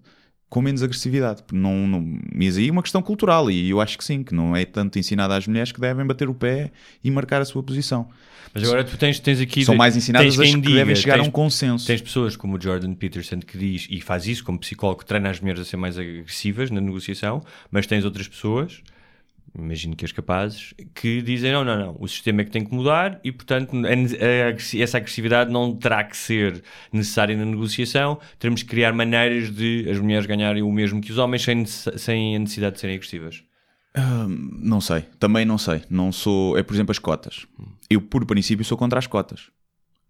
[0.49, 1.43] com menos agressividade.
[1.51, 3.51] Não, não, mas aí é uma questão cultural.
[3.51, 6.27] E eu acho que sim, que não é tanto ensinado às mulheres que devem bater
[6.27, 6.71] o pé
[7.03, 8.07] e marcar a sua posição.
[8.53, 9.65] Mas agora tu tens, tens aqui.
[9.65, 11.85] São mais ensinadas as que devem diga, chegar a tens- um consenso.
[11.85, 15.39] Tens pessoas como o Jordan Peterson que diz e faz isso como psicólogo, treina as
[15.39, 18.81] mulheres a ser mais agressivas na negociação, mas tens outras pessoas,
[19.57, 22.73] imagino que as capazes, que dizem: não, não, não, o sistema é que tem que
[22.73, 28.19] mudar e, portanto, a agressi- essa agressividade não terá que ser necessária na negociação.
[28.39, 32.35] Teremos que criar maneiras de as mulheres ganharem o mesmo que os homens sem, sem
[32.35, 33.43] a necessidade de serem agressivas.
[34.61, 35.81] Não sei, também não sei.
[35.89, 36.57] Não sou.
[36.57, 37.45] É por exemplo as cotas.
[37.89, 39.49] Eu, por princípio, sou contra as cotas.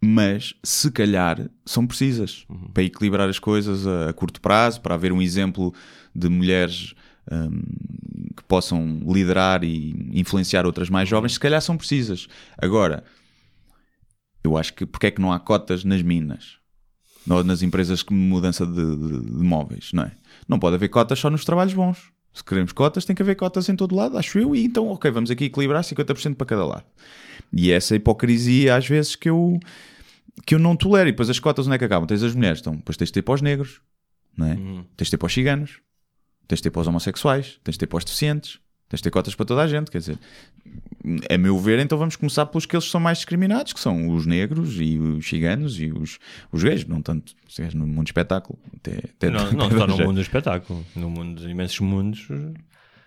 [0.01, 5.11] Mas se calhar são precisas para equilibrar as coisas a, a curto prazo, para haver
[5.11, 5.73] um exemplo
[6.13, 6.93] de mulheres
[7.31, 7.63] hum,
[8.36, 12.27] que possam liderar e influenciar outras mais jovens, se calhar são precisas.
[12.57, 13.03] Agora,
[14.43, 16.57] eu acho que porque é que não há cotas nas minas?
[17.29, 20.11] Ou nas empresas de mudança de, de, de móveis, não é?
[20.47, 22.11] Não pode haver cotas só nos trabalhos bons.
[22.31, 25.09] Se queremos cotas, tem que haver cotas em todo lado, acho eu, e então, ok,
[25.09, 26.83] vamos aqui equilibrar 50% para cada lado.
[27.51, 29.57] E essa hipocrisia, às vezes, que eu,
[30.45, 31.07] que eu não tolero.
[31.07, 32.05] E depois as cotas onde é que acabam?
[32.05, 33.81] Tens as mulheres, então, depois tens de ter para os negros,
[34.38, 34.55] não é?
[34.97, 35.79] Tens de ter para os ciganos,
[36.47, 39.11] tens de ter para os homossexuais, tens de ter para os deficientes, tens de ter
[39.11, 40.19] cotas para toda a gente, quer dizer,
[41.29, 44.25] a meu ver, então vamos começar pelos que eles são mais discriminados, que são os
[44.25, 46.19] negros e os ciganos e os,
[46.51, 48.59] os gays, não tanto os gays no mundo do espetáculo.
[48.75, 52.27] Até, até Não, não só no mundo do espetáculo, no mundo de imensos mundos.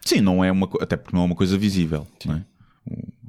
[0.05, 2.07] Sim, não é uma, até porque não é uma coisa visível.
[2.25, 2.45] Não é?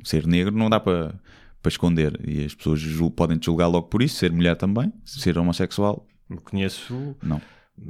[0.01, 1.13] O ser negro não dá para
[1.61, 2.81] para esconder e as pessoas
[3.15, 6.07] podem te julgar logo por isso, ser mulher também, ser homossexual,
[6.43, 7.41] conheço não.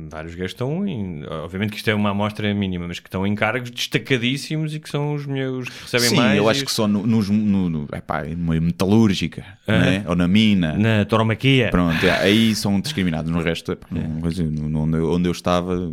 [0.09, 3.35] Vários que estão em, obviamente que isto é uma amostra mínima, mas que estão em
[3.35, 6.37] cargos destacadíssimos e que são os meus que recebem Sim, mais.
[6.37, 10.03] eu e- acho que só no, nos, no, no, epá, metalúrgica né?
[10.07, 10.73] ou na mina.
[10.77, 11.69] na tauromaquia.
[11.69, 13.31] Pronto, é, aí são discriminados.
[13.31, 15.91] No resto, epá, no- no- onde, eu- onde eu estava,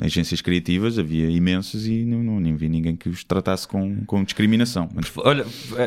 [0.00, 4.24] agências criativas, havia imensas e não, não, nem vi ninguém que os tratasse com, com
[4.24, 4.88] discriminação.
[4.92, 5.46] Mas, Olha,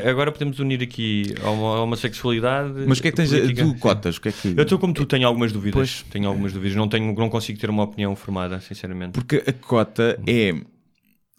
[0.09, 2.73] agora podemos unir aqui a uma, a homossexualidade.
[2.87, 3.29] mas o que é que tens?
[3.31, 3.63] política.
[3.65, 4.17] Tu cotas?
[4.17, 4.47] O que é que...
[4.55, 5.73] Eu estou como tu, tenho algumas dúvidas.
[5.73, 6.05] Pois.
[6.09, 6.75] Tenho algumas dúvidas.
[6.77, 9.11] Não, tenho, não consigo ter uma opinião formada, sinceramente.
[9.11, 10.53] Porque a cota é,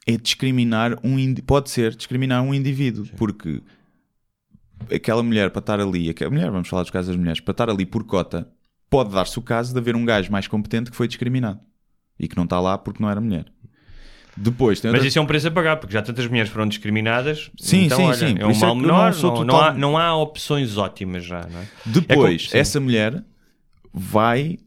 [0.06, 3.62] é discriminar um indi- pode ser discriminar um indivíduo, porque
[4.92, 7.70] aquela mulher para estar ali, aquela mulher, vamos falar dos casos das mulheres, para estar
[7.70, 8.46] ali por cota,
[8.90, 11.60] pode dar-se o caso de haver um gajo mais competente que foi discriminado
[12.18, 13.46] e que não está lá porque não era mulher.
[14.38, 17.50] Depois Mas outra- isso é um preço a pagar, porque já tantas mulheres foram discriminadas.
[17.58, 18.34] Sim, então, sim, olha, sim.
[18.38, 19.04] É um é mal eu menor.
[19.06, 21.66] não sou Não, não total- há, não há opções ótimas já, é?
[21.86, 23.24] Depois, É como- essa mulher
[23.94, 24.58] vai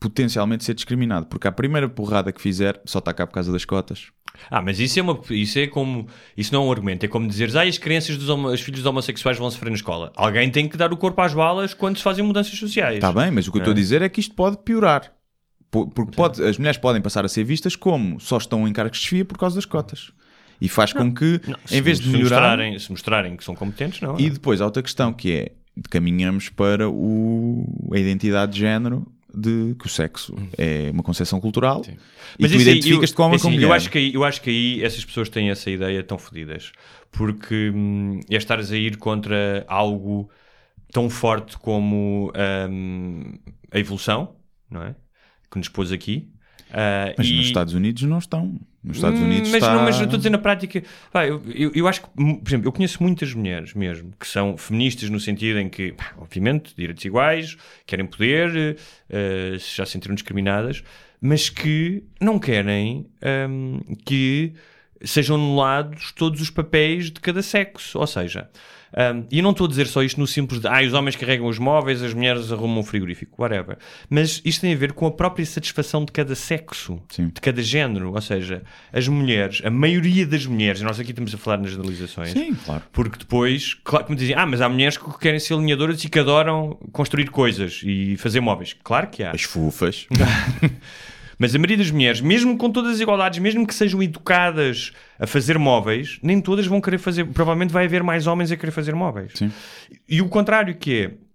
[0.00, 3.64] potencialmente ser discriminada, porque a primeira porrada que fizer só está cá por causa das
[3.64, 4.08] cotas.
[4.50, 6.06] Ah, mas isso é, uma, isso é como.
[6.36, 7.04] Isso não é um argumento.
[7.04, 9.76] É como dizeres, ah, as crianças dos homo- os filhos dos homossexuais vão sofrer na
[9.76, 10.12] escola.
[10.14, 12.96] Alguém tem que dar o corpo às balas quando se fazem mudanças sociais.
[12.96, 15.12] Está bem, mas o que eu estou a dizer é que isto pode piorar.
[15.70, 18.98] Po- Porque pode- as mulheres podem passar a ser vistas como só estão em cargos
[18.98, 20.10] de chefia por causa das cotas.
[20.60, 22.36] E faz com que, Se- em vez de se melhorar.
[22.40, 24.16] mostrarem, se mostrarem que são competentes, não.
[24.16, 24.20] é?
[24.22, 25.52] E depois há outra questão que é:
[25.90, 31.82] caminhamos para o, a identidade de género de que o sexo é uma concepção cultural
[31.86, 31.96] e
[32.42, 33.66] Mas tu identificas-te com homem assim, com mulher.
[33.66, 36.72] eu acho que aí, eu acho que aí essas pessoas têm essa ideia tão fodidas
[37.12, 40.30] porque hum, é estares a ir contra algo
[40.92, 42.32] tão forte como
[42.70, 43.34] hum,
[43.70, 44.34] a evolução,
[44.70, 44.96] não é?
[45.50, 46.28] Que nos pôs aqui.
[46.70, 48.58] Ah, Mas e- nos Estados Unidos não estão.
[48.84, 49.74] Nos Estados Hum, Unidos mas, está...
[49.74, 50.82] não, mas eu estou a dizer na prática,
[51.12, 54.26] pá, eu, eu, eu acho que, hum, por exemplo, eu conheço muitas mulheres mesmo que
[54.26, 58.76] são feministas no sentido em que, pá, obviamente, direitos iguais, querem poder,
[59.58, 60.82] se já se sentiram discriminadas,
[61.20, 63.06] mas que não querem
[63.50, 64.52] hum, que
[65.02, 67.98] sejam anulados todos os papéis de cada sexo.
[67.98, 68.48] Ou seja,
[68.96, 71.16] hum, e eu não estou a dizer só isto no simples de ah, os homens
[71.16, 73.76] carregam os móveis, as mulheres arrumam o frigorífico, whatever.
[74.08, 77.28] Mas isto tem a ver com a própria satisfação de cada sexo, Sim.
[77.28, 78.12] de cada género.
[78.12, 78.62] Ou seja,
[78.92, 82.54] as mulheres, a maioria das mulheres, e nós aqui estamos a falar nas generalizações, Sim,
[82.54, 82.82] claro.
[82.92, 86.08] porque depois, claro que me dizem, ah, mas há mulheres que querem ser alinhadoras e
[86.08, 88.76] que adoram construir coisas e fazer móveis.
[88.82, 89.32] Claro que há.
[89.32, 90.06] As fufas.
[91.38, 95.26] Mas a maioria das mulheres, mesmo com todas as igualdades, mesmo que sejam educadas a
[95.26, 97.24] fazer móveis, nem todas vão querer fazer.
[97.26, 99.32] Provavelmente vai haver mais homens a querer fazer móveis.
[99.34, 99.52] Sim.
[100.08, 101.28] E o contrário, que é.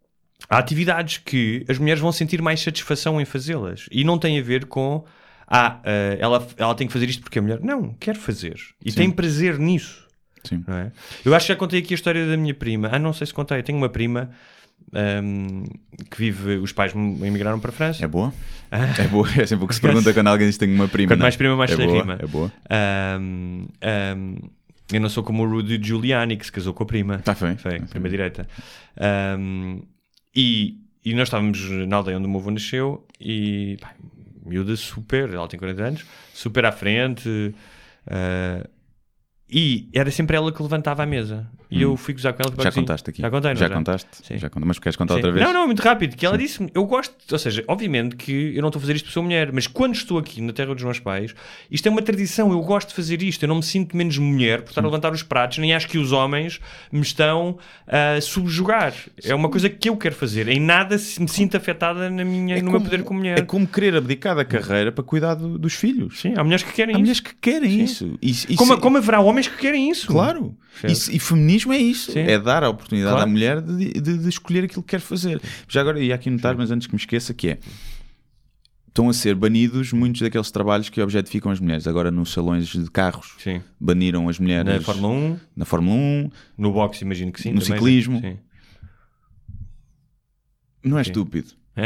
[0.50, 3.88] Há atividades que as mulheres vão sentir mais satisfação em fazê-las.
[3.90, 5.06] E não tem a ver com.
[5.48, 7.62] Ah, eh, ela, ela tem que fazer isto porque é mulher.
[7.62, 8.60] Não, quer fazer.
[8.84, 10.06] E tem prazer nisso.
[10.44, 10.62] Sim.
[10.68, 10.92] não é?
[11.24, 12.90] Eu acho que já contei aqui a história da minha prima.
[12.92, 13.60] Ah, não sei se contei.
[13.60, 14.32] Eu tenho uma prima
[14.92, 15.64] ahm,
[16.10, 16.58] que vive.
[16.58, 18.04] Os pais emigraram para a França.
[18.04, 18.34] É boa?
[18.98, 19.28] É boa.
[19.38, 21.10] É sempre o que se pergunta quando alguém diz que tem uma prima.
[21.10, 21.28] Quanto não é?
[21.28, 22.18] mais prima, mais é boa, rima.
[22.20, 22.52] É boa.
[22.68, 24.36] Ahm, ahm,
[24.92, 27.20] eu não sou como o Rudy Giuliani, que se casou com a prima.
[27.20, 27.56] Tá bem.
[27.56, 28.48] Foi, Tá prima direita.
[30.36, 33.94] E, e nós estávamos na aldeia onde o meu avô nasceu e pá,
[34.46, 37.54] miúda super, ela tem 40 anos, super à frente.
[38.08, 38.68] ah,
[39.54, 41.48] e era sempre ela que levantava a mesa.
[41.70, 42.52] E eu fui gozar com ela.
[42.52, 42.64] tipo Hum.
[42.64, 43.22] Já assim, contaste aqui.
[43.22, 44.08] Já contei, não Já contaste?
[44.22, 44.38] Sim.
[44.38, 44.68] Já contaste.
[44.68, 45.20] Mas queres contar Sim.
[45.22, 45.44] outra vez?
[45.44, 46.16] Não, não, muito rápido.
[46.16, 49.06] Que ela disse eu gosto, ou seja, obviamente que eu não estou a fazer isto
[49.06, 51.34] por ser mulher, mas quando estou aqui na terra dos meus pais,
[51.72, 54.62] isto é uma tradição, eu gosto de fazer isto, eu não me sinto menos mulher
[54.62, 56.60] por estar a levantar os pratos, nem acho que os homens
[56.92, 58.94] me estão a subjugar.
[59.24, 60.48] É uma coisa que eu quero fazer.
[60.48, 63.40] Em nada me sinto afetada na minha, no meu poder como mulher.
[63.40, 66.20] É como querer abdicar da carreira para cuidar do- dos filhos.
[66.22, 67.02] Sim, há mulheres que querem Há isso.
[67.02, 68.18] mulheres que querem isso.
[68.22, 70.08] Isso- isso Como, é- como haverá homens que querem isso?
[70.08, 70.58] Claro.
[70.84, 72.12] Isso- e feminismo é isso.
[72.12, 72.20] Sim.
[72.22, 73.28] É dar a oportunidade Claro.
[73.30, 75.42] à mulher de, de- de escolher aquilo que quer fazer.
[75.68, 77.60] Já agora, ia aqui notar, mas antes que me esqueça, que é
[78.88, 81.88] estão a ser banidos muitos daqueles trabalhos que objetificam as mulheres.
[81.88, 83.60] Agora nos salões de carros Sim.
[83.80, 86.32] baniram as mulheres Na Fórmula 1, na Fórmula 1.
[86.58, 87.52] no boxe, imagino que sim.
[87.54, 88.20] No também, ciclismo.
[88.22, 88.38] Sim.
[90.84, 91.10] Não é Sim.
[91.12, 91.50] estúpido.
[91.76, 91.86] É?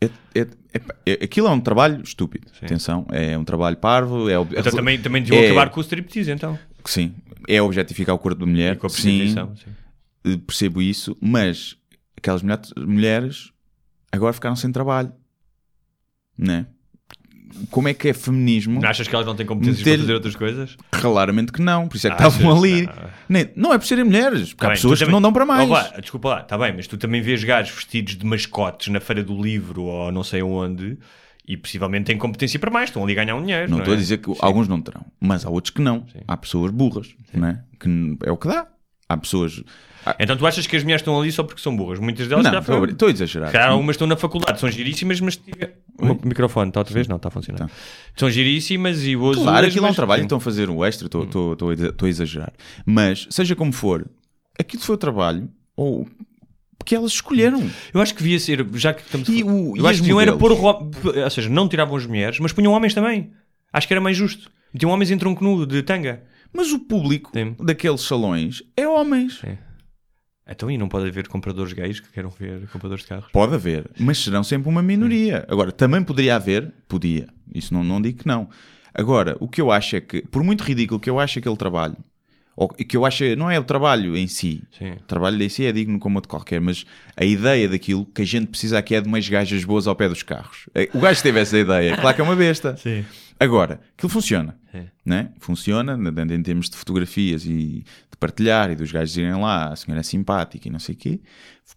[0.00, 0.40] É, é-
[0.74, 0.80] é-
[1.12, 2.46] é- aquilo é um trabalho estúpido.
[2.58, 2.66] Sim.
[2.66, 4.28] Atenção, é um trabalho parvo.
[4.28, 6.58] É, Então também, também deviam é- acabar com o striptease, então.
[6.84, 7.14] Sim,
[7.48, 8.74] é objetificar o corpo da mulher.
[8.74, 9.28] E com a sim.
[9.28, 9.48] Sim.
[10.24, 11.76] eh, percebo isso, mas
[12.16, 12.42] aquelas
[12.76, 13.50] mulheres,
[14.12, 15.12] agora ficaram sem trabalho.
[16.36, 16.66] Né?
[17.70, 18.80] Como é que é feminismo?
[18.80, 20.76] Não achas que elas não têm competências Meter- para fazer outras coisas?
[20.90, 22.88] Claramente que não, por isso é que estavam ali.
[22.88, 23.10] Ah.
[23.28, 25.32] Nem- não é por serem mulheres, porque Tá há bem, pessoas tu que não dão
[25.32, 25.62] para mais.
[25.64, 28.98] Oh, vá, desculpa lá, está bem, mas tu também vês gajos vestidos de mascotes na
[28.98, 30.98] feira do livro ou não sei onde
[31.46, 33.64] e possivelmente têm competência para mais, estão ali a ganhar um dinheiro.
[33.70, 33.96] Não não estou é?
[33.96, 36.06] a dizer que alguns não terão, mas há outros que não.
[36.08, 36.20] Sim.
[36.26, 37.62] Há pessoas burras, não é?
[37.78, 37.88] Que
[38.24, 38.66] é o que dá.
[39.06, 39.62] Há pessoas.
[40.06, 41.98] há- Então tu achas que as mulheres estão ali só porque são burras?
[41.98, 42.92] Muitas delas Não, já estou a- foram.
[42.92, 43.52] estou a exagerar.
[43.52, 45.38] Calhar algumas estão na faculdade, são giríssimas, mas.
[45.98, 47.06] O meu microfone está outra vez?
[47.06, 47.70] Não, está a funcionar.
[48.16, 49.36] São giríssimas e boas.
[49.36, 50.24] Claro, aquilo é um trabalho, Sim.
[50.26, 52.52] estão a fazer o extra, estou- estou a exagerar.
[52.86, 54.08] Mas, seja como for,
[54.58, 56.08] aquilo foi o trabalho ou
[56.84, 57.68] que elas escolheram.
[57.92, 60.20] Eu acho que devia ser, já que estamos E o- Eu e acho que deviam
[60.20, 63.32] era pôr o Ou seja, não tiravam as mulheres, mas punham homens também.
[63.72, 64.50] Acho que era mais justo.
[64.76, 66.22] Tinham homens em tronco nu de tanga.
[66.52, 67.56] Mas o público Sim.
[67.60, 69.38] daqueles salões é homens.
[69.40, 69.58] Sim.
[70.48, 73.32] Então, e não pode haver compradores gays que queiram ver compradores de carros?
[73.32, 75.44] Pode haver, mas serão sempre uma minoria.
[75.48, 77.26] Agora, também poderia haver, podia.
[77.54, 78.48] Isso não, não digo que não.
[78.92, 81.96] Agora, o que eu acho é que, por muito ridículo que eu acho aquele trabalho,
[82.56, 84.92] ou que eu acho, não é o trabalho em si, Sim.
[84.92, 86.84] o trabalho em si é digno como outro qualquer, mas
[87.16, 90.08] a ideia daquilo que a gente precisa aqui é de umas gajas boas ao pé
[90.08, 90.68] dos carros.
[90.74, 92.76] É, O gajo teve essa ideia, claro que é uma besta.
[92.80, 93.04] Sim.
[93.38, 94.56] Agora, aquilo funciona.
[94.70, 94.86] Sim.
[95.04, 95.30] Né?
[95.40, 99.76] Funciona em em termos de fotografias e de partilhar e dos gajos irem lá, a
[99.76, 101.20] senhora é simpática e não sei o quê.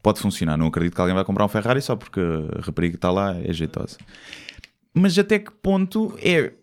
[0.04, 0.58] Pode funcionar.
[0.58, 3.36] Não acredito que alguém vai comprar um Ferrari só porque a rapariga que está lá
[3.44, 3.98] é jeitosa.
[4.94, 6.54] Mas até que ponto é,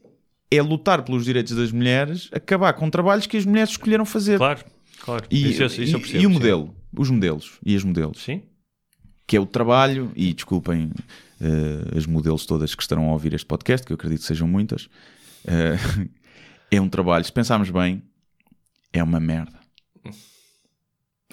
[0.56, 4.38] é lutar pelos direitos das mulheres, acabar com trabalhos que as mulheres escolheram fazer?
[4.38, 4.64] Claro,
[5.00, 5.26] claro.
[5.30, 6.22] E, isso, isso e- percebo.
[6.22, 6.34] e o sim.
[6.34, 6.74] modelo?
[6.96, 8.22] Os modelos e as modelos?
[8.22, 8.42] Sim.
[9.26, 10.90] que é o trabalho, e desculpem
[11.40, 14.46] eh, as modelos todas que estarão a ouvir este podcast, que eu acredito que sejam
[14.46, 14.88] muitas,
[15.46, 15.76] eh,
[16.70, 18.02] é um trabalho, se pensarmos bem,
[18.92, 19.58] é uma merda.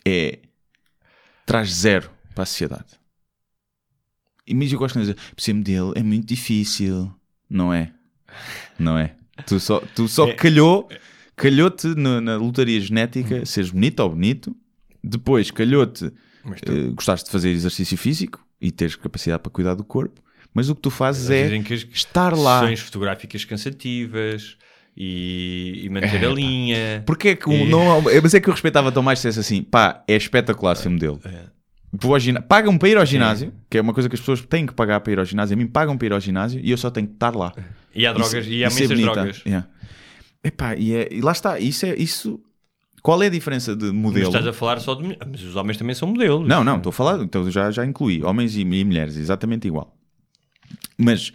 [0.05, 0.39] É.
[1.45, 2.99] traz zero para a sociedade.
[4.47, 7.13] Imagina que eu gosto de dizer, ser modelo é muito difícil.
[7.49, 7.93] Não é?
[8.79, 9.13] Não é?
[9.45, 10.33] Tu só, tu só É.
[10.33, 10.87] calhou,
[11.35, 14.55] calhou-te no- na lotaria genética seres bonito ou bonito.
[15.03, 19.83] Depois calhou-te tu- eh, gostaste de fazer exercício físico e teres capacidade para cuidar do
[19.83, 20.21] corpo.
[20.53, 21.47] Mas o que tu fazes é
[21.93, 22.59] estar lá.
[22.59, 24.57] Sessões fotográficas cansativas
[24.95, 27.03] e, e manter a linha.
[27.05, 30.03] Porquê é que E- não, mas é que eu respeitava tão mais se assim, pá,
[30.07, 31.19] é espetacular ser modelo.
[31.23, 31.45] É.
[31.93, 34.41] Vou ao gina- Pagam para ir ao ginásio, que é uma coisa que as pessoas
[34.41, 35.53] têm que pagar para ir ao ginásio.
[35.55, 37.53] A mim pagam para ir ao ginásio e eu só tenho que estar lá.
[37.93, 39.11] E há drogas, Isso- e há é imensas bonita.
[39.13, 39.41] drogas.
[39.45, 39.67] Yeah.
[40.41, 42.39] Epá, e, é- e lá está, isso é isso.
[43.03, 44.27] Qual é a diferença de Mas modelo?
[44.27, 45.27] estás a falar só de mulheres.
[45.29, 46.47] Mas os homens também são modelos.
[46.47, 49.93] Não, não, estou a falar, então já, já incluí homens e, e mulheres, exatamente igual.
[50.97, 51.33] Mas,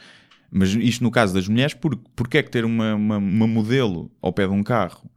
[0.51, 4.11] mas isto no caso das mulheres, por, porque é que ter uma, uma, uma modelo
[4.23, 5.11] ao pé de um carro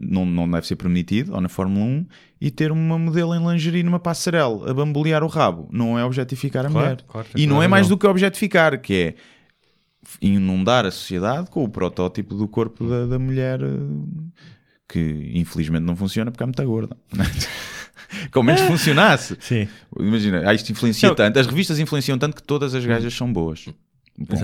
[0.00, 2.06] não, não deve ser permitido, ou na Fórmula 1,
[2.40, 5.68] e ter uma modelo em lingerie numa passarela a bambolear o rabo?
[5.70, 7.04] Não é objetificar a Claro, mulher.
[7.06, 7.96] claro, e não é mais razão.
[7.96, 9.14] do que objetificar, que é
[10.20, 13.66] inundar a sociedade com o protótipo do corpo da, da mulher eh,
[14.88, 16.96] que infelizmente não funciona porque é muito gorda.
[18.32, 19.36] Como menos funcionasse.
[19.38, 19.68] Sim.
[19.98, 21.14] Imagina, ah, isto influencia Não.
[21.14, 23.66] tanto, as revistas influenciam tanto que todas as gajas são boas.
[24.18, 24.36] Bom,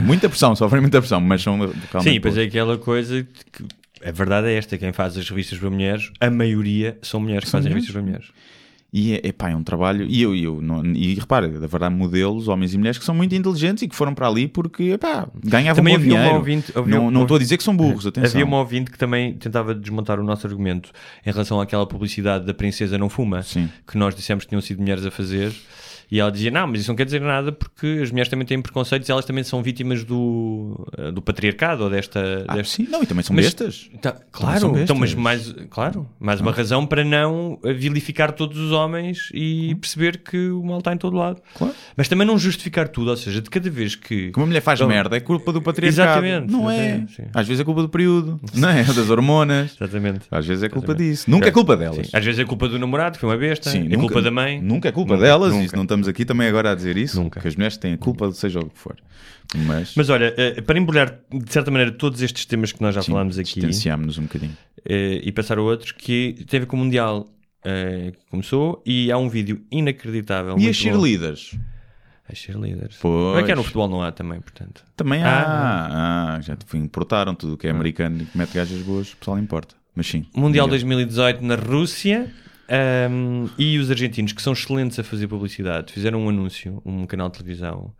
[0.00, 2.38] muita pressão, sofrem muita pressão, mas são realmente Sim, pois boas.
[2.38, 3.64] é aquela coisa que
[4.04, 7.50] a verdade é esta: quem faz as revistas para mulheres, a maioria são mulheres que
[7.50, 7.88] São fazem mulheres.
[7.88, 8.56] revistas para mulheres.
[8.92, 11.94] E é, epá, é um trabalho, e eu, e eu não, e repara, da verdade,
[11.94, 15.28] modelos, homens e mulheres que são muito inteligentes e que foram para ali porque epá,
[15.44, 16.36] ganhavam Também bom havia uma dinheiro.
[16.38, 18.30] ouvinte- havia não uma- não estou a dizer que são burros, atenção.
[18.30, 20.92] Havia uma ouvinte que também tentava desmontar o nosso argumento
[21.26, 23.68] em relação àquela publicidade da Princesa Não Fuma, Sim.
[23.86, 25.52] que nós dissemos que tinham sido mulheres a fazer.
[26.10, 28.60] E ela dizia: Não, mas isso não quer dizer nada porque as mulheres também têm
[28.62, 32.44] preconceitos e elas também são vítimas do, eh, do patriarcado ou desta.
[32.46, 32.76] Ah, desta...
[32.76, 33.90] sim, não, e também são Mas- bestas.
[34.00, 34.82] Tá, são claro, bestas.
[34.82, 40.18] então, mas mais, claro, mais uma razão para não vilificar todos os homens e perceber
[40.18, 41.40] que o mal está em todo lado.
[41.56, 41.74] Claro.
[41.96, 44.30] Mas também não justificar tudo, ou seja, de cada vez que.
[44.30, 46.24] Que uma mulher faz Então- merda é culpa do patriarcado.
[46.24, 47.04] Exatamente, Não é.
[47.14, 47.24] sim.
[47.34, 48.84] Às vezes é culpa do período, não é?
[48.84, 49.76] Das hormonas.
[49.80, 50.20] Exatamente.
[50.30, 51.10] Às vezes é culpa Exatamente.
[51.10, 51.30] disso.
[51.30, 52.06] Nunca é culpa delas.
[52.06, 52.12] Sim.
[52.16, 54.30] Às vezes é culpa do namorado, que foi uma besta, Sim, é nunca- culpa da
[54.30, 54.60] mãe.
[54.60, 55.64] Nunca é culpa Nunca, delas, nunca.
[55.64, 57.20] isso não estamos aqui também agora a dizer isso.
[57.20, 57.40] Nunca.
[57.40, 58.96] Que as mulheres têm a culpa, seja o que for.
[59.54, 63.02] Mas, Mas olha, eh, para embrulhar de certa maneira todos estes temas que nós já
[63.02, 64.56] sim, falámos aqui distanciámos-nos um bocadinho.
[64.88, 67.28] eh, e passar a outros, que ver com o Mundial
[67.64, 70.56] eh, que começou e há um vídeo inacreditável.
[70.58, 70.82] E as bom.
[70.82, 71.56] cheerleaders?
[72.28, 72.96] As cheerleaders.
[73.00, 73.24] Pois.
[73.34, 73.88] Como é que é no futebol?
[73.88, 74.82] Não há também, portanto.
[74.96, 75.28] Também Ah.
[75.30, 76.36] há.
[76.36, 79.16] Ah, já te- importaram tudo o que é americano e que mete gajas boas, o
[79.16, 79.76] pessoal importa.
[79.94, 80.26] Mas sim.
[80.34, 80.66] Mundial.
[80.66, 82.32] 2018 na Rússia.
[82.68, 87.28] Ahm, e os argentinos, que são excelentes a fazer publicidade, fizeram um anúncio, um canal
[87.28, 87.92] de televisão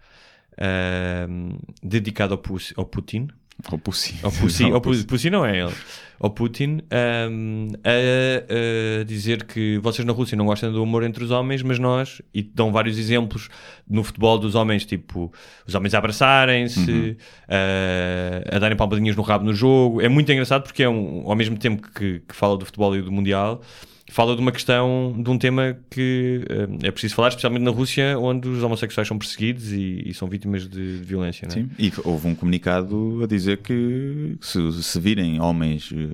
[0.59, 2.43] ahm, dedicado ao,
[2.77, 3.29] ao Putin.
[3.71, 4.17] Ao Pussy.
[4.23, 5.73] Ao Putin, ao Pu- Putin não é ele.
[6.21, 11.25] Ao Putin ahm, a, a dizer que vocês na Rússia não gostam do amor entre
[11.25, 13.49] os homens, mas nós, e dão vários exemplos
[13.89, 15.33] no futebol dos homens, tipo
[15.67, 17.17] os homens a abraçarem-se,
[17.49, 20.03] a, a darem palmadinhas no rabo no jogo.
[20.03, 23.01] É muito engraçado porque é um, ao mesmo tempo que, que fala do futebol e
[23.01, 23.63] do Mundial,
[24.11, 28.19] fala de uma questão, de um tema que eh, é preciso falar, especialmente na Rússia,
[28.19, 31.49] onde os homossexuais são perseguidos e, e são vítimas de, de violência.
[31.49, 31.59] não é?
[31.61, 36.09] Sim, e houve um comunicado a dizer que se, se virem homens eh,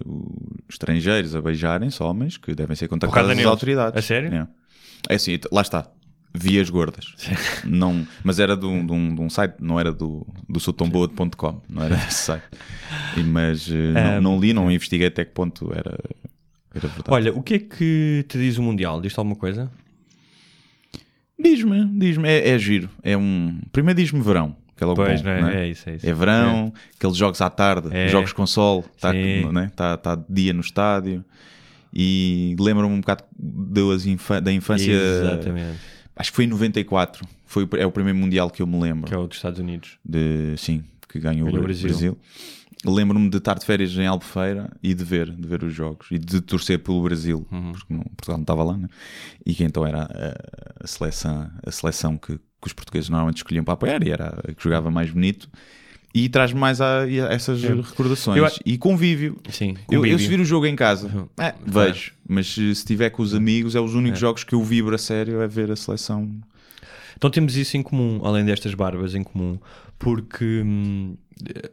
[0.69, 3.47] estrangeiros a beijarem-se, homens que devem ser contactados neles.
[3.47, 3.99] autoridades.
[3.99, 4.33] A sério?
[4.35, 4.47] É,
[5.11, 5.87] é assim, lá está.
[6.35, 7.15] Vi as gordas.
[7.63, 11.61] não, mas era de um, de um- de um site, não era do, do soutomboa.com,
[11.69, 12.45] não era desse site.
[13.19, 15.99] E, mas eh, não, Um, não li, não investiguei até que ponto era.
[17.09, 19.01] Olha, o que é que te diz o Mundial?
[19.01, 19.71] Diz-te alguma coisa?
[21.39, 22.89] Diz-me, diz-me, é, é giro.
[23.03, 23.61] É um.
[23.73, 25.55] Primeiro diz-me verão, que é logo Pois, bom, é?
[25.57, 25.61] é?
[25.65, 26.09] É isso, é isso.
[26.09, 28.09] É verão, aqueles jogos à tarde, É.
[28.09, 29.71] jogos com sol, está né?
[29.75, 31.25] tá, tá dia no estádio.
[31.93, 33.25] E lembra-me um bocado
[34.07, 34.91] infa- da infância.
[34.93, 35.79] Exatamente.
[36.17, 37.27] Acho que foi em 94.
[37.45, 39.09] Foi, o- é o primeiro Mundial que eu me lembro.
[39.09, 39.99] Que é o dos Estados Unidos.
[40.05, 41.89] De, sim, que ganhou, Ganhou o o Brasil.
[41.89, 42.19] Brasil.
[42.85, 46.19] Lembro-me de estar de férias em Albufeira e de ver, de ver os jogos e
[46.19, 47.73] de torcer pelo Brasil, Uhum.
[47.73, 48.89] porque não, Portugal não estava lá, né?
[49.47, 53.63] e que então era a, a seleção, a seleção que, que os portugueses normalmente escolhiam
[53.65, 55.49] para apoiar e era a que jogava mais bonito.
[56.15, 58.37] E traz mais a, a essas recordações.
[58.37, 59.39] Eu E convívio.
[59.49, 60.19] Sim, Eu, eu convívio.
[60.19, 61.27] se vir o jogo em casa, Uhum.
[61.39, 62.13] é, vejo.
[62.29, 65.41] Mas se estiver com os amigos, é os únicos jogos que eu vibro a sério
[65.41, 66.29] é ver a seleção.
[67.23, 69.57] Então temos isso em comum, além destas barbas em comum,
[69.97, 71.17] porque hum,
[71.49, 71.71] eh,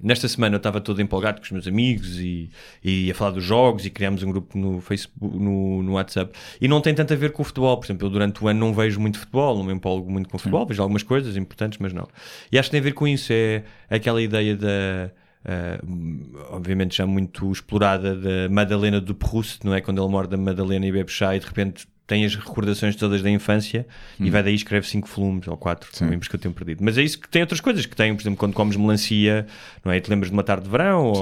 [0.00, 2.48] nesta semana eu estava todo empolgado com os meus amigos e,
[2.84, 6.68] e a falar dos jogos e criámos um grupo no Facebook, no, no WhatsApp e
[6.68, 8.72] não tem tanto a ver com o futebol, por exemplo, eu durante o ano não
[8.72, 11.92] vejo muito futebol, não me empolgo muito com o futebol, vejo algumas coisas importantes, mas
[11.92, 12.06] não.
[12.52, 15.10] E acho que tem a ver com isso, é aquela ideia da
[15.42, 19.80] Uh, obviamente já muito explorada da Madalena do Proust, não é?
[19.80, 23.22] Quando ele morde a Madalena e bebe chá e de repente tem as recordações todas
[23.22, 23.86] da infância
[24.18, 25.96] e vai daí escreve cinco volumes ou quatro, Hum.
[25.96, 26.08] Sim.
[26.08, 26.82] livros que eu tenho perdido.
[26.82, 29.46] Mas é isso que tem outras coisas que tem, por exemplo, quando comes melancia,
[29.84, 29.96] não é?
[29.96, 31.14] E te lembras de uma tarde de verão ou,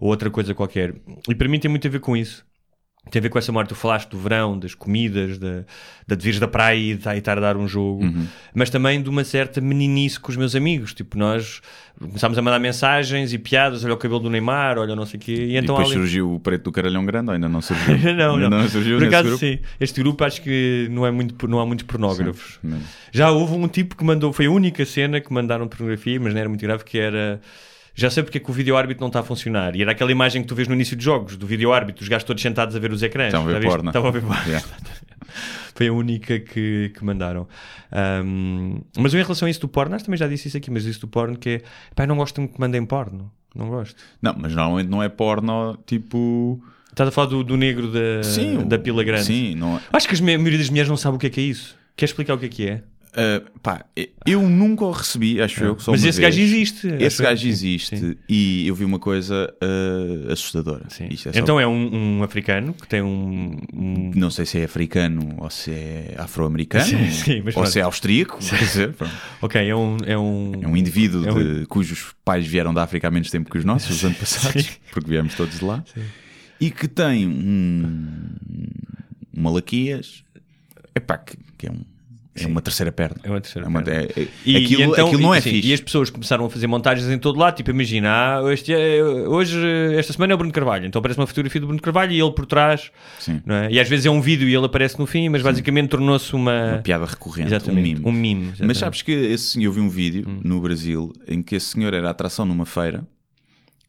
[0.00, 0.94] ou outra coisa qualquer.
[1.28, 2.44] E para mim tem muito a ver com isso.
[3.10, 3.68] Tem a ver com essa memória.
[3.68, 5.62] Tu falaste do verão, das comidas, da,
[6.08, 8.26] da de vires da praia e de e estar a dar um jogo, Uhum.
[8.52, 10.92] mas também de uma certa meninice com os meus amigos.
[10.92, 11.60] Tipo, nós
[12.00, 15.22] começámos a mandar mensagens e piadas: olha o cabelo do Neymar, olha não sei o
[15.22, 15.32] quê.
[15.32, 17.62] E E então depois há ali- surgiu o preto do caralhão grande, ou ainda não
[17.62, 17.94] surgiu?
[18.16, 18.58] não, ainda não.
[18.62, 19.38] não surgiu Por acaso, grupo?
[19.38, 19.58] sim.
[19.78, 22.58] Este grupo acho que não, é muito, não há muitos pornógrafos.
[22.60, 22.80] Sim.
[23.12, 26.40] Já houve um tipo que mandou, foi a única cena que mandaram pornografia, mas não
[26.40, 27.40] era muito grave, que era.
[27.96, 29.74] Já sei porque é que o vídeo árbitro não está a funcionar.
[29.74, 32.08] E era aquela imagem que tu vês no início dos jogos, do vídeo árbitro, os
[32.08, 33.28] gajos todos sentados a ver os ecrãs.
[33.28, 33.88] Estavam a ver porno.
[33.88, 34.42] Estavam a ver porno.
[34.46, 34.66] Yeah.
[35.74, 37.48] Foi a única que, que mandaram.
[37.90, 40.56] Ahm, mas eu, em relação a isso do porno, acho que também já disse isso
[40.58, 41.62] aqui, mas isso do porno que é.
[41.94, 43.32] Pá, eu não gosto muito que mandem porno.
[43.54, 43.96] Não gosto.
[44.20, 46.62] Não, mas normalmente não é porno tipo.
[46.90, 49.24] Estás a falar do, do negro da, Sim, da pila grande.
[49.24, 49.80] Sim, não é.
[49.92, 51.76] Acho que a maioria das mulheres não sabe o que é que é isso.
[51.96, 52.82] Quer explicar o que é que é?
[53.16, 53.84] Ah, pá,
[54.26, 56.34] eu nunca o recebi, acho eu que só Mas esse vez.
[56.34, 56.86] gajo existe.
[57.00, 57.26] Esse eu.
[57.26, 58.14] gajo Sim, existe sim.
[58.28, 60.84] e eu vi uma coisa ah, assustadora.
[60.90, 61.08] Sim.
[61.10, 63.56] É só- Então é um, um africano que tem um.
[63.72, 67.68] um- Não sei se é africano ou se é afro-americano Sim, sim, ou pronto.
[67.70, 68.38] se é austríaco.
[68.38, 68.94] Dizer.
[69.40, 69.96] Ok, é um.
[70.04, 73.50] É um, é um indivíduo é de- cujos pais vieram da África há menos tempo
[73.50, 75.82] que os nossos, os antepassados, porque viemos todos de lá,
[76.60, 78.34] e que tem um,
[79.34, 80.22] um Malaquias,
[80.94, 81.80] epá, que, que é, um,
[82.44, 83.16] é uma terceira perna.
[83.22, 84.02] É uma terceira É uma- perna.
[84.16, 85.68] é- é- E, aquilo, e então, aquilo não é sim, fixe.
[85.68, 88.08] E as pessoas começaram a fazer montagens em todo lado, tipo, imagina,
[88.40, 89.58] ah, este é- hoje,
[89.96, 92.30] esta semana é o Bruno Carvalho, então aparece uma fotografia do Bruno Carvalho e ele
[92.32, 93.40] por trás, Sim.
[93.44, 93.70] não é?
[93.72, 96.72] E às vezes é um vídeo e ele aparece no fim, mas basicamente tornou-se uma...
[96.74, 98.40] Uma piada recorrente, Exatamente, um mime.
[98.40, 98.44] um.
[98.46, 98.76] Mas exatamente.
[98.76, 98.80] Hum.
[98.80, 102.10] sabes que esse senhor, eu vi um vídeo no Brasil em que esse senhor era
[102.10, 103.06] atração numa feira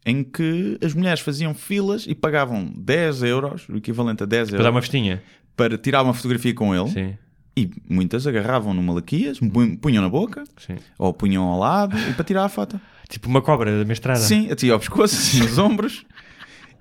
[0.05, 4.57] em que as mulheres faziam filas e pagavam 10 euros, o equivalente a 10 Para
[4.59, 5.21] dar euros, uma festinha.
[5.55, 7.17] para tirar uma fotografia com ele Sim,
[7.57, 10.75] e muitas agarravam no Malaquias, pu- punham na boca sim.
[10.97, 12.79] ou punham ao lado e para tirar a foto.
[13.09, 14.19] Tipo uma cobra da mestrada.
[14.19, 16.05] Sim, até ao pescoço, assim, nos ombros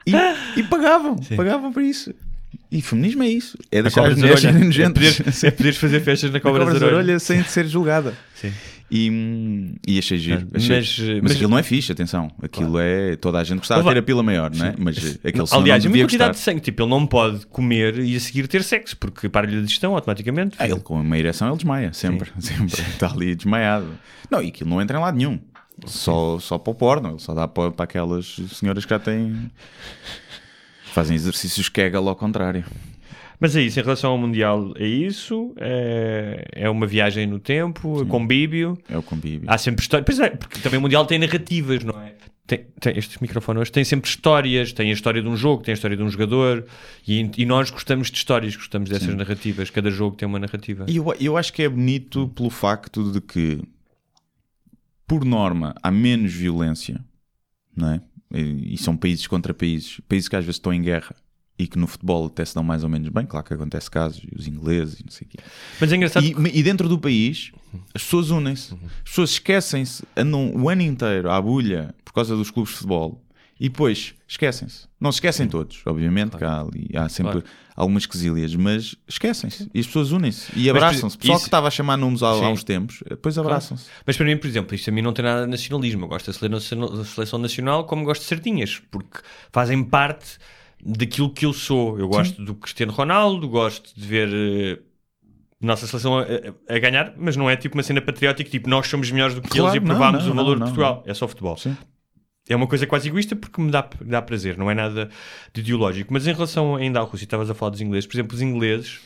[0.07, 0.13] e,
[0.61, 2.13] e pagavam, pagavam para isso.
[2.71, 5.45] E feminismo é isso, é deixar cobra as mulheres serem É nojentas.
[5.45, 6.87] é poderes fazer festas na cobra, orelha.
[6.87, 8.13] orelha sem ser julgada.
[8.35, 8.53] Sim.
[8.89, 10.47] E, e achei giro.
[10.53, 12.31] Mas- Achei- mas- mas, mas- aquilo não é fixe, atenção.
[12.41, 13.17] Aquilo é.
[13.17, 14.75] Toda a gente gostava de ter a pila maior, não é?
[14.79, 16.61] Mas aquele Aliás, não é uma devia quantidade de sangue.
[16.61, 20.57] Tipo, ele não pode comer e a seguir ter sexo, porque para-lhe a digestão automaticamente.
[20.61, 22.31] Ah, ele com uma ereção ele desmaia, sempre.
[22.39, 22.81] Sempre.
[22.89, 23.89] Está ali desmaiado.
[24.31, 25.41] Não, e aquilo não entra em lado nenhum.
[25.85, 27.09] Só, só para o porno.
[27.11, 29.51] Ele só dá para, para aquelas senhoras que já têm.
[30.93, 32.65] Fazem exercícios Kegel ao contrário.
[33.39, 35.55] Mas é isso, em relação ao Mundial, é isso.
[35.59, 38.79] É, é uma viagem no tempo, é convívio.
[38.89, 39.49] É o convívio.
[39.51, 40.07] Há sempre histórias.
[40.07, 42.15] Pois é, porque também o Mundial tem narrativas, não é?
[42.47, 44.73] Tem, tem, estes microfones têm sempre histórias.
[44.73, 46.65] Tem a história de um jogo, tem a história de um jogador.
[47.07, 49.69] E, e nós gostamos de histórias, gostamos dessas narrativas.
[49.69, 50.87] Cada jogo tem uma narrativa.
[50.89, 53.61] E eu, eu acho que é bonito pelo facto de que,
[55.07, 57.05] por norma, há menos violência,
[57.77, 58.01] não é?
[58.33, 61.15] E, e são países contra países, países que às vezes estão em guerra
[61.59, 63.25] e que no futebol até se dão mais ou menos bem.
[63.25, 65.39] Claro que acontece casos, e os ingleses e não sei o quê.
[65.81, 66.25] Mas é engraçado.
[66.25, 67.51] E, e dentro do país,
[67.95, 72.51] as pessoas unem-se, as pessoas esquecem-se, andam o ano inteiro à bulha por causa dos
[72.51, 73.23] clubes de futebol
[73.59, 74.87] e depois esquecem-se.
[75.01, 77.47] Não se esquecem todos, obviamente, que há, ali, há sempre Claro.
[77.75, 81.17] algumas quesilhas, mas esquecem-se e as pessoas unem-se e abraçam-se.
[81.17, 83.87] por- Pessoal isso- que estava a chamar nomes há, há uns tempos, depois abraçam-se.
[84.07, 86.05] Mas para mim, por exemplo, isto a mim não tem nada de nacionalismo.
[86.05, 90.37] Eu gosto da seleção nacional como gosto de sardinhas, porque fazem parte
[90.85, 91.99] daquilo que eu sou.
[91.99, 94.79] Eu gosto do Cristiano Ronaldo, gosto de ver eh,
[95.61, 96.23] nossa seleção a,
[96.69, 99.49] a- ganhar, mas não é tipo uma cena patriótica, tipo nós somos melhores do que
[99.49, 101.03] Claro, eles e não, provámos não, o valor não, de Portugal.
[101.07, 101.57] É só futebol.
[101.57, 101.77] Sim.
[102.49, 105.11] É uma coisa quase egoísta porque me dá, dá prazer, não é nada
[105.53, 106.13] de ideológico.
[106.13, 109.01] Mas em relação ainda à Rússia, estavas a falar dos ingleses, por exemplo, os ingleses,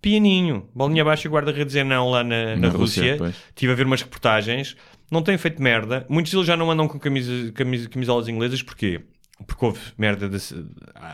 [0.00, 3.34] pianinho, bolinha abaixo e guarda-redes é não lá na, na Na Rússia, Rússia.
[3.50, 4.76] Estive a ver umas reportagens,
[5.10, 6.06] não têm feito merda.
[6.08, 9.02] Muitos deles já não andam com camisa, camisa, camisolas inglesas, porquê?
[9.46, 10.38] Porque houve merda da,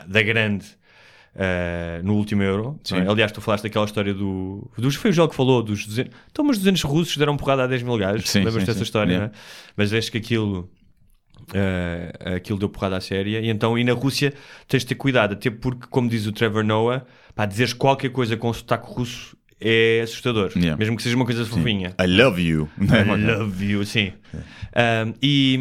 [0.06, 0.66] da grande
[1.34, 2.78] ah, no último Euro.
[2.84, 2.96] Sim.
[2.98, 3.08] é?
[3.08, 4.94] Aliás, tu falaste daquela história do, dos.
[4.96, 6.12] Foi o Joel que falou dos 200.
[6.30, 8.28] Então, mas 200 russos deram porrada a 10 mil gajos.
[8.30, 8.82] Sim, Lembras sim, dessa sim.
[8.84, 9.32] história, Yeah.
[9.32, 9.38] não é?
[9.76, 10.70] Mas acho que aquilo.
[11.54, 14.32] ah, aquilo deu porrada à séria e então e na Rússia
[14.68, 17.04] tens de ter cuidado até porque como diz o Trevor Noah
[17.34, 20.76] pá, dizeres qualquer coisa com sotaque russo é assustador Yeah.
[20.76, 22.68] mesmo que seja uma coisa fofinha I love you.
[22.80, 24.12] I love you, sim.
[24.34, 25.58] Um, e,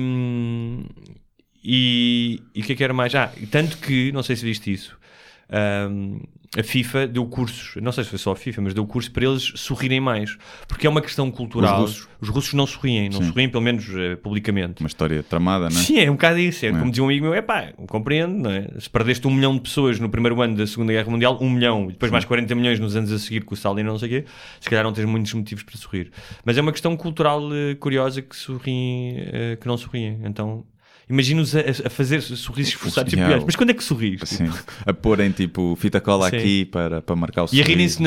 [1.63, 3.13] e, o que é que era mais?
[3.15, 4.97] Ah, tanto que, não sei se viste isso,
[5.49, 6.19] ahm,
[6.57, 9.23] a FIFA deu cursos, não sei se foi só a FIFA, mas deu curso para
[9.23, 10.37] eles sorrirem mais.
[10.67, 11.81] Porque é uma questão cultural.
[11.83, 12.35] Os Os russos?
[12.35, 14.81] russos, não sorriem, não sorriem, pelo menos eh, publicamente.
[14.81, 15.83] Uma história tramada, não é?
[15.83, 16.65] Sim, é um bocado isso.
[16.65, 18.67] É, como dizia um amigo meu: é pá, compreendo, não é?
[18.77, 21.85] Se perdeste um milhão de pessoas no primeiro ano da Segunda Guerra Mundial, um milhão,
[21.85, 24.11] e depois mais 40 milhões nos anos a seguir com o Stalin não sei o
[24.11, 24.25] quê,
[24.59, 26.11] se calhar não tens muitos motivos para sorrir.
[26.43, 30.19] Mas é uma questão cultural eh, curiosa que sorriem, eh, que não sorriem.
[30.25, 30.65] Então.
[31.11, 33.43] Imagina-os a, a fazer sorrisos forçados e piores.
[33.45, 34.21] Mas quando é que sorris?
[34.23, 34.49] Assim,
[34.85, 36.37] a porem tipo fita cola Sim.
[36.37, 37.67] aqui para, para marcar o E a sorriso.
[37.69, 38.01] rirem-se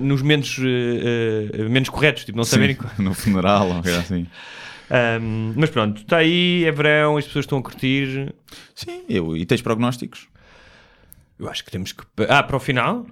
[0.00, 2.76] nos momentos eh, eh, menos corretos, tipo, não Sim, saberem.
[2.98, 4.26] no funeral ou assim.
[4.90, 8.34] Ahm, mas pronto, está aí, é verão, as pessoas estão a curtir.
[8.74, 10.26] Sim, eu, e tens prognósticos?
[11.38, 12.02] Eu acho que temos que.
[12.28, 13.06] Ah, para o final?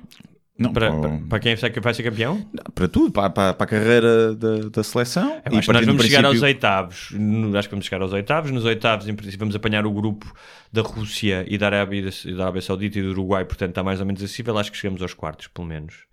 [0.58, 2.42] Não, Para, para, para, quem vai ser- vai ser campeão?
[2.74, 5.24] para tudo, para, para, para a carreira da, da seleção.
[5.28, 7.08] Eu acho que nós partindo do vamos chegar aos princípio- oitavos.
[7.12, 8.50] No- Acho que vamos chegar aos oitavos.
[8.50, 10.32] Nos oitavos, em princípio, vamos apanhar o grupo
[10.72, 14.00] da Rússia e da Arábia, e da Arábia Saudita e do Uruguai, portanto está mais
[14.00, 14.56] ou menos acessível.
[14.56, 16.04] Acho que chegamos aos quartos, pelo menos.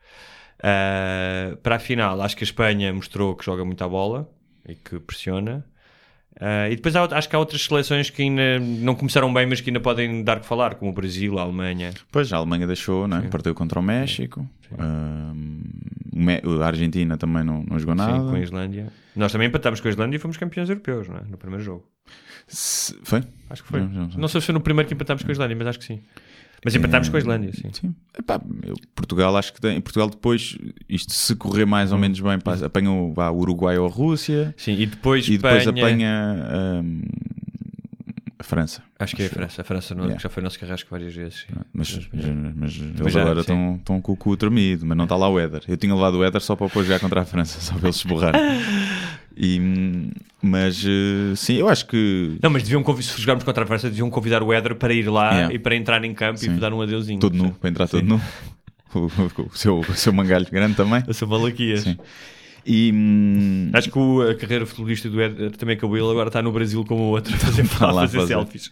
[0.62, 4.30] Ah, para a final, acho que a Espanha mostrou que joga muita bola
[4.68, 5.66] e que pressiona.
[6.46, 9.62] Ah, e depois há acho que há outras seleções que ainda não começaram bem, mas
[9.62, 11.92] que ainda podem dar que falar, como o Brasil, a Alemanha.
[12.12, 13.22] Pois, a Alemanha deixou, não é?
[13.22, 14.46] Perdeu contra o México.
[16.16, 18.14] Me- a Argentina também não, não jogou nada.
[18.14, 18.88] Sim, com a Islândia.
[19.16, 21.22] Nós também empatámos com a Islândia e fomos campeões europeus, não é?
[21.30, 21.86] No primeiro jogo.
[22.48, 23.24] Se- Foi?
[23.50, 23.80] Acho que foi.
[23.82, 24.22] Não, não sei.
[24.22, 26.02] Não sei se foi no primeiro que empatámos com a Islândia, mas acho que sim.
[26.64, 27.70] Mas empatámos com a Islândia, sim.
[27.74, 27.96] Sim.
[28.18, 30.58] Epá, eu- Portugal, acho que tem, Portugal depois,
[30.88, 31.96] isto se correr mais Hum.
[31.96, 35.28] ou menos bem, passa- apanha o, vá, o Uruguai ou a Rússia Sim, e depois,
[35.28, 37.02] e depois Espanha- apanha ahm,
[38.40, 38.82] a França.
[39.00, 39.62] Acho que é a França.
[39.62, 40.22] A França não, Yeah.
[40.22, 41.40] já foi nosso carrasco várias vezes.
[41.48, 41.54] sim.
[41.74, 45.16] Mas, mas, mas eles já, agora estão, estão com o cu tremido, mas não está
[45.16, 45.64] lá o Éder.
[45.68, 47.98] Eu tinha levado o Éder só para depois jogar contra a França, só para eles
[47.98, 48.42] se borrarem.
[49.36, 49.60] E,
[50.42, 54.10] mas eh, sim, eu acho que Não, mas deviam se jogarmos contra a França, deviam
[54.10, 55.56] convidar o Éder para ir lá Yeah.
[55.56, 56.56] e para entrar em campo Sim.
[56.56, 57.20] e dar um adeusinho.
[57.20, 58.22] todo nu, para entrar todo nu.
[58.94, 61.04] O, o- o seu, o seu mangalho grande também.
[61.08, 61.82] Eu sou malaquias.
[61.82, 61.98] Sim.
[62.66, 65.98] E hum, Acho que o- a carreira futebolista do Éder também acabou.
[65.98, 68.34] Ele agora está no Brasil como o outro a fazer, lá a fazer fazer.
[68.36, 68.72] selfies.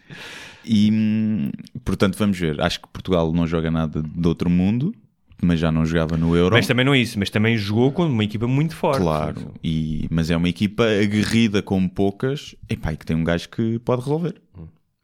[0.63, 1.49] E hum,
[1.83, 2.61] portanto, vamos ver.
[2.61, 4.93] Acho que Portugal não joga nada de outro mundo,
[5.41, 6.55] mas já não jogava no Euro.
[6.55, 9.01] Mas também não é isso, mas também jogou com uma equipa muito forte.
[9.01, 13.49] Claro, e, mas é uma equipa aguerrida como poucas epá, e que tem um gajo
[13.49, 14.35] que pode resolver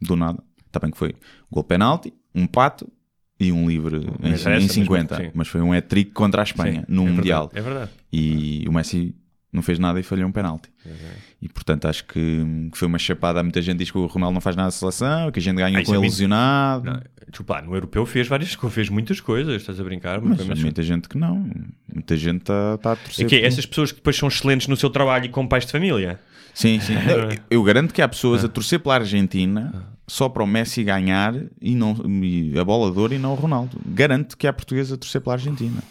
[0.02, 0.42] do nada.
[0.66, 1.16] Está bem que foi
[1.52, 2.88] gol penalti, um pato
[3.40, 5.32] e um livre em, Mas essa, em mas 50, sim.
[5.34, 7.92] mas foi um hat-trick contra a Espanha Sim, no é verdade, Mundial É verdade.
[8.12, 9.16] e o Messi
[9.52, 10.70] não fez nada e falhou um penalti.
[11.42, 12.20] E portanto acho que,
[12.72, 13.42] que foi uma chapada.
[13.42, 15.70] Muita gente diz que o Ronaldo não faz nada na seleção, que a gente Ah,
[15.70, 16.02] isso com é ele mentira.
[16.02, 16.86] lesionado.
[16.86, 20.20] Não, desculpa, no europeu fez várias coisas, fez muitas coisas, estás a brincar?
[20.22, 21.50] Mas há uma- muita gente que não.
[21.94, 23.28] Muita gente está tá a É torcer.
[23.28, 25.66] que é por- essas pessoas que depois são excelentes no seu trabalho e como pais
[25.66, 26.20] de família.
[26.54, 26.94] Sim, sim.
[27.50, 28.48] Eu, eu garanto que há pessoas Ah.
[28.48, 32.98] a torcer pela Argentina só para o Messi ganhar e não e a bola de
[33.00, 33.80] ouro e não o Ronaldo.
[33.86, 35.82] Garanto que há portugueses a torcer pela Argentina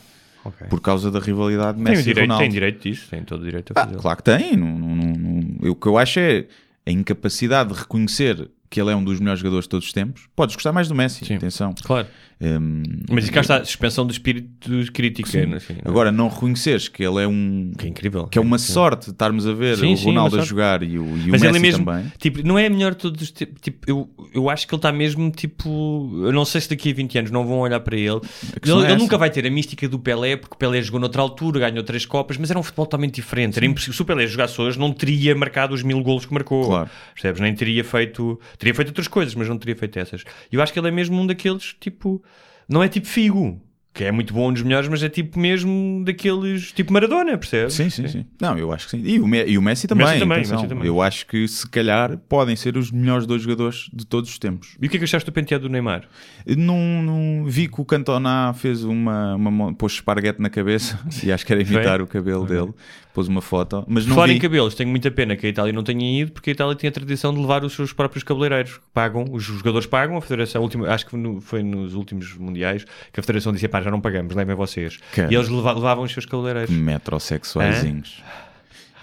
[0.68, 2.42] por causa da rivalidade Tem, o Messi e direito, Ronaldo.
[2.42, 3.96] tem direito disso, tem todo o direito a Ah, fazer.
[3.98, 4.56] claro que tem.
[4.56, 6.46] Não, não, não, não- o que eu acho é
[6.86, 10.28] a incapacidade de reconhecer que ele é um dos melhores jogadores de todos os tempos.
[10.34, 11.36] Podes gostar mais do Messi, Sim.
[11.36, 11.74] atenção.
[11.82, 12.06] Claro.
[12.38, 15.26] Hum, Mas e cá está a suspensão do espírito crítico.
[15.26, 15.54] Sim.
[15.54, 17.72] assim, Agora, não reconheceres que ele é um.
[17.78, 18.26] Que é incrível.
[18.26, 18.74] Que é uma Sim.
[18.74, 21.30] sorte de estarmos a ver Sim, o sim, Ronaldo a jogar e o, e o
[21.30, 22.12] Mas Messi ele é mesmo, também.
[22.18, 23.58] tipo, não é melhor todos os tempos.
[23.62, 26.94] Tipo, eu, eu acho que ele está mesmo, tipo, eu não sei se daqui a
[26.94, 28.20] 20 anos não vão olhar para ele.
[28.62, 31.22] Ele, é ele nunca vai ter a mística do Pelé, porque o Pelé jogou noutra
[31.22, 33.56] altura, ganhou três copas, mas era um futebol totalmente diferente.
[33.56, 33.94] Era impossível.
[33.94, 36.66] Se o Pelé jogasse hoje, não teria marcado os mil golos que marcou.
[36.66, 36.90] Claro.
[37.14, 37.40] Percebes?
[37.40, 38.38] Nem teria feito.
[38.58, 40.22] Teria feito outras coisas, mas não teria feito essas.
[40.52, 42.22] E eu acho que ele é mesmo um daqueles, tipo.
[42.68, 43.60] Não é tipo Figo.
[43.94, 46.70] Que é muito bom, um dos melhores, mas é tipo mesmo daqueles.
[46.70, 47.72] Tipo Maradona, percebes?
[47.72, 48.26] Sim, sim, sim.
[48.38, 49.02] Não, eu acho que sim.
[49.02, 50.06] E o, Me- e o Messi também.
[50.06, 50.38] Messi também.
[50.40, 50.86] Messi também.
[50.86, 54.76] Eu acho que se calhar podem ser os melhores dois jogadores de todos os tempos.
[54.82, 56.02] E o que é que achaste do penteado do Neymar?
[56.46, 61.46] Não, não vi que o Cantona fez uma, uma pôs esparguete na cabeça e acho
[61.46, 62.02] que era imitar Foi?
[62.02, 62.74] o cabelo dele.
[63.16, 64.40] Pôs uma foto, mas não Falar em vi.
[64.40, 66.92] cabelos, tenho muita pena que a Itália não tenha ido, porque a Itália tem a
[66.92, 68.78] tradição de levar os seus próprios cabeleireiros.
[68.92, 73.18] Pagam, os jogadores pagam, a Federação, última, acho que no- foi nos últimos mundiais, que
[73.18, 74.98] a Federação disse: pá, já não pagamos, levem vocês.
[75.14, 75.32] Cara.
[75.32, 76.68] E eles leva- levavam os seus cabeleireiros.
[76.70, 78.22] Metrosexuaizinhos.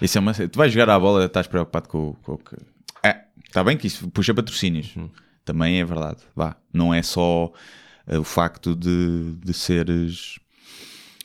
[0.00, 0.32] Isso é uma...
[0.32, 2.56] Tu vais jogar à bola, estás preocupado com, o- que.
[3.02, 4.92] É, está bem que isso puxa patrocínios.
[4.96, 5.08] Hum.
[5.44, 6.18] Também é verdade.
[6.36, 6.54] Vá.
[6.72, 7.50] Não é só
[8.06, 10.38] eh, o facto de, de seres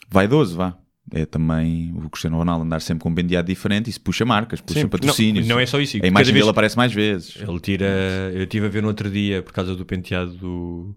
[0.10, 0.76] vaidoso, vá.
[1.12, 3.90] É também o Cristiano Ronaldo andar sempre com um penteado diferente.
[3.90, 5.48] Isso puxa marcas, puxa Sim, patrocínios.
[5.48, 5.98] não- não é só isso.
[6.02, 7.36] A imagem vez- dele aparece mais vezes.
[7.42, 7.88] Ele tira.
[8.34, 10.96] Eu estive a ver no outro dia, por causa do penteado do.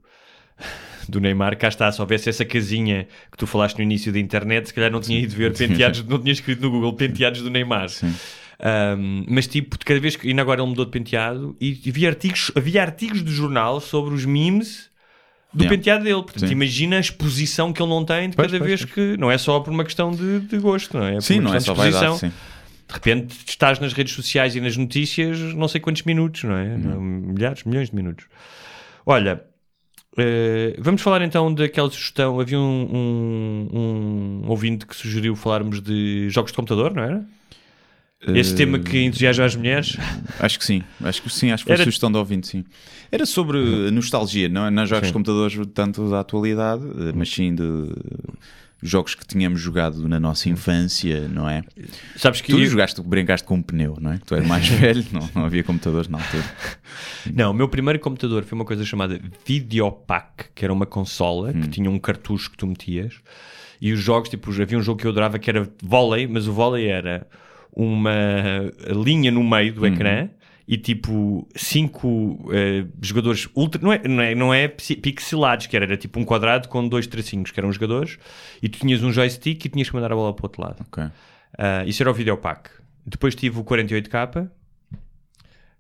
[1.09, 4.69] Do Neymar, cá está, se houvesse essa casinha que tu falaste no início da internet,
[4.69, 7.89] se calhar não tinha ido ver penteados, não tinha escrito no Google penteados do Neymar.
[8.65, 10.29] Um, mas tipo, de cada vez que.
[10.29, 14.25] Ainda agora ele mudou de penteado e havia artigos, havia artigos do jornal sobre os
[14.25, 14.89] memes
[15.53, 15.77] do Yeah.
[15.77, 16.23] penteado dele.
[16.23, 16.53] Portanto, Sim.
[16.53, 19.17] imagina a exposição que ele não tem de Pois, cada pois, vez que.
[19.19, 21.21] Não é só por uma questão de, de gosto, não é?
[21.21, 22.31] Sim, não é só vaidade, exposição.
[22.31, 22.35] sim.
[22.89, 26.77] De repente estás nas redes sociais e nas notícias não sei quantos minutos, não é?
[26.77, 28.27] Milhares, milhões de minutos.
[29.07, 29.43] Olha,
[30.19, 32.39] eh, vamos falar então daquela sugestão.
[32.39, 32.89] Havia um,
[33.73, 37.25] um, um ouvinte que sugeriu falarmos de jogos de computador, não era?
[38.29, 39.97] Esse Eh, tema que entusiasma as mulheres.
[40.39, 42.65] Acho que sim, acho que sim, acho que foi Era- a sugestão do ouvinte, sim.
[43.11, 43.59] Era sobre
[43.91, 44.71] nostalgia, não, é?
[44.71, 47.63] não jogos de computadores tanto da atualidade, eh, mas sim de
[48.81, 51.63] jogos que tínhamos jogado na nossa infância, não é?
[52.17, 54.19] Sabes que Tu eu- jogaste, brincaste com um pneu, não é?
[54.25, 56.45] Tu és mais velho, não, não havia computadores na altura.
[57.35, 61.69] Não, o meu primeiro computador foi uma coisa chamada Videopack, que era uma consola que
[61.69, 63.15] tinha um cartucho que tu metias.
[63.81, 66.53] E os jogos, tipo, havia um jogo que eu adorava que era vôlei, mas o
[66.53, 67.27] vôlei era
[67.73, 70.29] uma linha no meio do ecrã
[70.69, 73.81] e tipo cinco eh, jogadores ultra.
[73.83, 77.07] Não é, não é, não é pixelados, que era, era tipo um quadrado com dois
[77.07, 78.19] tracinhos que eram os jogadores
[78.63, 80.85] e tu tinhas um joystick e tinhas que mandar a bola para o outro lado.
[80.87, 81.05] Ok.
[81.59, 82.71] Ah, isso era o Videopack.
[83.05, 84.49] Depois tive o 48K,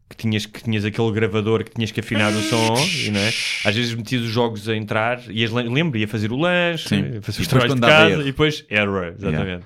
[0.08, 2.74] que tinhas, que tinhas aquele gravador que tinhas que afinar o som,
[3.12, 3.28] não é?
[3.64, 7.20] Às vezes metias os jogos a entrar, e lembro, ia fazer o lanche, Sim.
[7.22, 8.20] fazer os trabalhos de casa, erro.
[8.22, 9.64] e depois error, exatamente.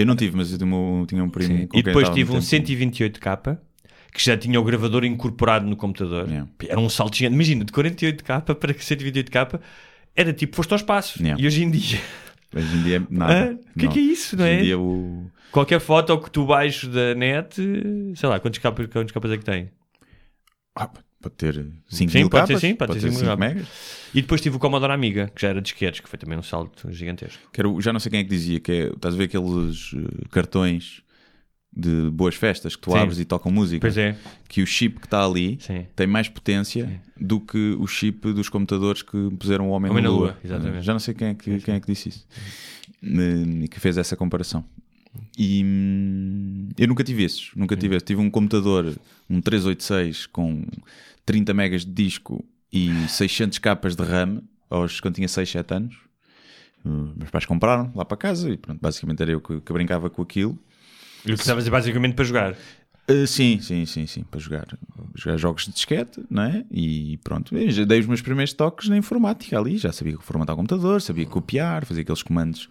[0.00, 1.58] Eu não tive, mas eu tinha um, primo.
[1.58, 1.68] Sim.
[1.72, 2.66] E depois tive um muito tempo.
[2.66, 3.58] 128K,
[4.12, 6.28] que já tinha o gravador incorporado no computador.
[6.28, 6.50] Yeah.
[6.68, 7.34] Era um salto gigante.
[7.34, 9.60] Imagina, de 48K para 128K,
[10.16, 11.22] era tipo, foste ao espaço.
[11.22, 11.42] Yeah.
[11.42, 12.00] E hoje em dia,
[12.54, 13.52] Hoje em dia, nada.
[13.52, 14.60] Ah, o que é que é isso, não é?
[14.60, 15.30] dia o.
[15.52, 17.54] qualquer foto que tu baixes da net,
[18.16, 19.70] sei lá, quantos capas, quantos capas é que tem?
[20.74, 20.90] Ah,
[21.20, 21.54] pode ter
[21.88, 23.48] 5 Sim, pode ser capas, sim, pode ter ter 5 5 capas.
[23.54, 23.68] megas.
[24.14, 26.42] E depois tive o Commodore Amiga, que já era de disquetes, que foi também um
[26.42, 27.40] salto gigantesco.
[27.52, 29.24] Que era o- já não sei quem é que dizia, que é, estás a ver
[29.24, 31.02] aqueles eh, cartões
[31.72, 32.98] de boas festas que tu Sim.
[32.98, 34.16] abres e tocam música, Pois é,
[34.48, 35.86] que o chip que está ali sim.
[35.94, 40.10] tem mais potência do que o chip dos computadores que puseram o homem, Homem na
[40.10, 40.18] lua.
[40.20, 40.84] Lua, exatamente.
[40.84, 42.26] Já não sei quem é que, quem é que disse isso.
[43.02, 44.64] Eh, E que fez essa comparação.
[45.38, 48.04] E hum, eu nunca tive esses, nunca tive esse.
[48.04, 48.92] Tive um computador,
[49.28, 50.64] um 386 com
[51.30, 55.94] 30 megas de disco e 600 capas de RAM aos, quando tinha 6, 7 anos.
[56.84, 60.10] Uh, meus pais compraram lá para casa e pronto, basicamente era eu que, que brincava
[60.10, 60.58] com aquilo.
[61.24, 62.56] E o que estavas basicamente para jogar.
[63.08, 64.66] Uh, sim, sim, sim, sim, para jogar,
[65.14, 66.64] jogar jogos de disquete, não é?
[66.68, 70.56] E pronto, já dei os meus primeiros toques na informática ali, já sabia formatar o
[70.56, 72.68] computador, sabia copiar, fazer aqueles comandos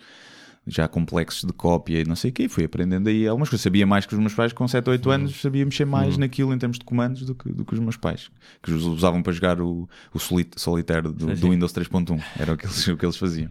[0.70, 3.64] já complexos de cópia e não sei o quê, fui aprendendo aí algumas coisas.
[3.64, 6.54] Sabia mais que os meus pais, com 7 ou 8 anos, sabia mexer mais naquilo
[6.54, 8.30] em termos de comandos do que, do que os meus pais,
[8.64, 12.58] que os usavam para jogar o, o soli- solitário do, do Windows 3.1, era o
[12.58, 13.50] que eles, o que eles faziam.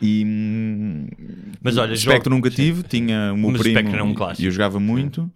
[0.00, 0.24] E
[1.62, 4.50] Mas olha, Spectrum jogo- nunca tive, tinha o meu Mas primo é um e- eu
[4.50, 5.30] jogava muito.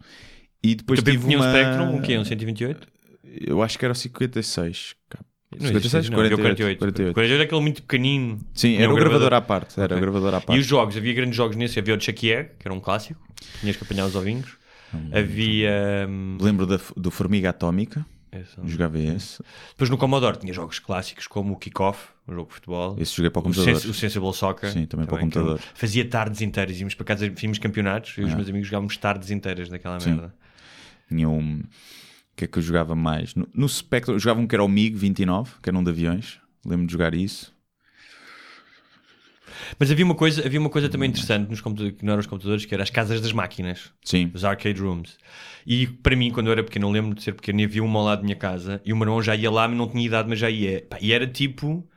[0.62, 1.46] E depois tive uma...
[1.46, 2.18] um Spectrum, o quê?
[2.18, 2.88] Um 128?
[3.24, 4.94] Eu acho que era o 56.
[5.52, 6.78] Não 56, existe, não, havia o 48, 48.
[6.78, 7.14] 48.
[7.14, 8.40] 48 é aquele muito pequenino.
[8.52, 9.78] Sim, era um o gravador à parte.
[9.80, 9.96] Era Ok.
[9.96, 10.58] o gravador à E parte.
[10.60, 11.78] os jogos, havia grandes jogos nesse.
[11.78, 13.20] Havia o Chucky Egg, que era um clássico.
[13.60, 14.56] Tinhas que apanhar os ovinhos.
[15.12, 16.06] Havia.
[16.08, 18.04] hum, Lembro da, do Formiga Atómica.
[18.32, 19.42] esse- Jogava esse.
[19.70, 22.96] Depois no Commodore tinha jogos clássicos como o Kickoff, um jogo de futebol.
[22.98, 23.80] Esse joguei para o O, computador.
[23.80, 24.70] Sens- o Sensible Soccer.
[24.72, 25.60] Sim, também para o computador.
[25.74, 26.78] Fazia tardes inteiras.
[26.78, 28.18] Íamos para casa, fizemos campeonatos.
[28.18, 30.10] Eu e os meus amigos jogávamos tardes inteiras naquela Sim.
[30.10, 30.34] merda.
[31.08, 31.62] Tinha um.
[32.36, 33.34] O que é que eu jogava mais?
[33.34, 35.88] No, no Spectrum, eu jogava um que era o MiG 29, que era um de
[35.88, 36.38] aviões.
[36.66, 37.50] Lembro de jogar isso.
[39.78, 42.26] Mas havia uma coisa, havia uma coisa também interessante nos computadores, que não eram os
[42.26, 43.90] computadores, que eram as casas das máquinas.
[44.04, 44.30] Sim.
[44.34, 45.16] os arcade rooms.
[45.66, 47.98] E para mim, quando eu era pequeno, eu lembro de ser pequeno, e havia uma
[48.00, 50.04] ao lado da minha casa, e o meu irmão já ia lá, mas não tinha
[50.04, 50.86] idade, mas já ia.
[51.00, 51.88] E era tipo.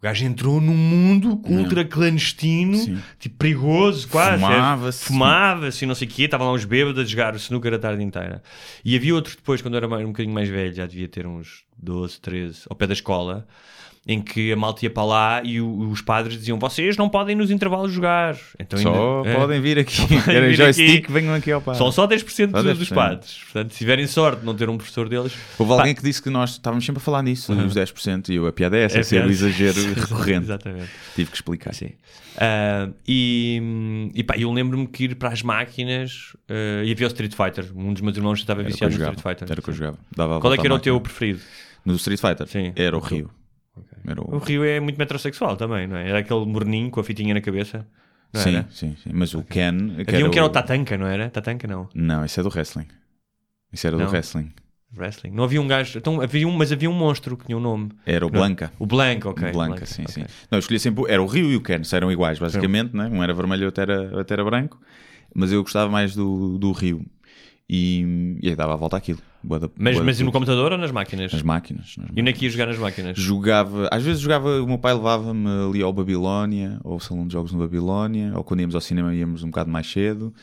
[0.00, 2.98] O gajo entrou num mundo ultra clandestino, Sim.
[3.18, 4.42] tipo perigoso, quase.
[4.42, 5.04] Fumava-se.
[5.04, 6.22] Fumava-se e não sei o quê.
[6.22, 8.42] Estavam lá uns bêbados a jogar snooker a tarde inteira.
[8.82, 11.64] E havia outro depois, quando eu era um bocadinho mais velho, já devia ter uns
[11.76, 13.46] 12, 13, ao pé da escola,
[14.12, 17.36] em que a malta ia para lá e o- os padres diziam: Vocês não podem
[17.36, 18.36] nos intervalos jogar.
[18.58, 19.34] Então Só ainda- é.
[19.36, 20.06] podem vir aqui.
[20.24, 21.12] Querem joystick, aqui.
[21.12, 21.74] venham aqui ao par.
[21.76, 22.78] São só 10% Só dos, 10%.
[22.78, 23.38] dos padres.
[23.44, 25.32] Portanto, se tiverem sorte de não ter um professor deles.
[25.58, 25.78] Houve Pá.
[25.78, 28.52] alguém que disse que nós estávamos sempre a falar nisso, os 10%, e eu, a
[28.52, 29.28] piada é essa, É ser piada.
[29.28, 30.44] o exagero recorrente.
[30.44, 30.88] Exatamente.
[31.14, 31.72] Tive que explicar.
[31.74, 31.90] Sim.
[32.36, 37.08] Ah, e, e pá, eu lembro-me que ir para as máquinas ah, e havia o
[37.08, 37.66] Street Fighter.
[37.76, 39.00] Um dos meus irmãos estava Era o viciado no.
[39.00, 39.48] Street Fighter.
[39.50, 39.98] Era o que eu jogava.
[40.16, 40.94] Dava Qual é que era o máquina.
[40.94, 41.40] teu preferido?
[41.84, 42.46] No Street Fighter?
[42.46, 42.72] Sim.
[42.76, 43.30] Era o Rio.
[44.06, 46.08] Era O Rio é muito metrosexual também, não é?
[46.08, 47.86] Era aquele morninho com a fitinha na cabeça.
[48.32, 48.66] Não sim, era?
[48.70, 49.10] sim, sim.
[49.12, 49.76] Mas o Ken.
[50.06, 51.28] Havia um que era o Tatanka, não era?
[51.30, 51.88] Tatanka não.
[51.94, 52.86] Não, esse é do wrestling.
[53.72, 54.06] Isso era Não.
[54.06, 54.52] do wrestling.
[54.96, 55.30] Wrestling.
[55.30, 55.98] Não havia um gajo.
[55.98, 57.90] Então, havia um, mas havia um monstro que tinha um nome.
[58.04, 58.38] Era o Não.
[58.40, 58.72] Blanca.
[58.78, 59.52] O Blanca, ok.
[59.52, 60.14] Blanca, sim, ok.
[60.14, 60.20] sim.
[60.50, 61.04] Não, eu escolhi sempre.
[61.04, 63.08] o- Era o Rio e o Ken, eram iguais, basicamente, né?
[63.12, 64.80] Um era vermelho, outro era, outro era branco.
[65.34, 67.04] Mas eu gostava mais do, do Rio.
[67.72, 69.20] E, e aí dava a volta àquilo.
[69.44, 71.32] Bué da- Mas, da mas e no computador ou nas máquinas?
[71.32, 71.94] Nas máquinas.
[71.96, 73.16] nas E onde é que ia jogar nas máquinas?
[73.16, 77.32] Jogava, às vezes jogava, o meu pai levava-me ali ao Babilónia, ou ao salão de
[77.32, 80.34] jogos no Babilónia, ou quando íamos ao cinema íamos um bocado mais cedo,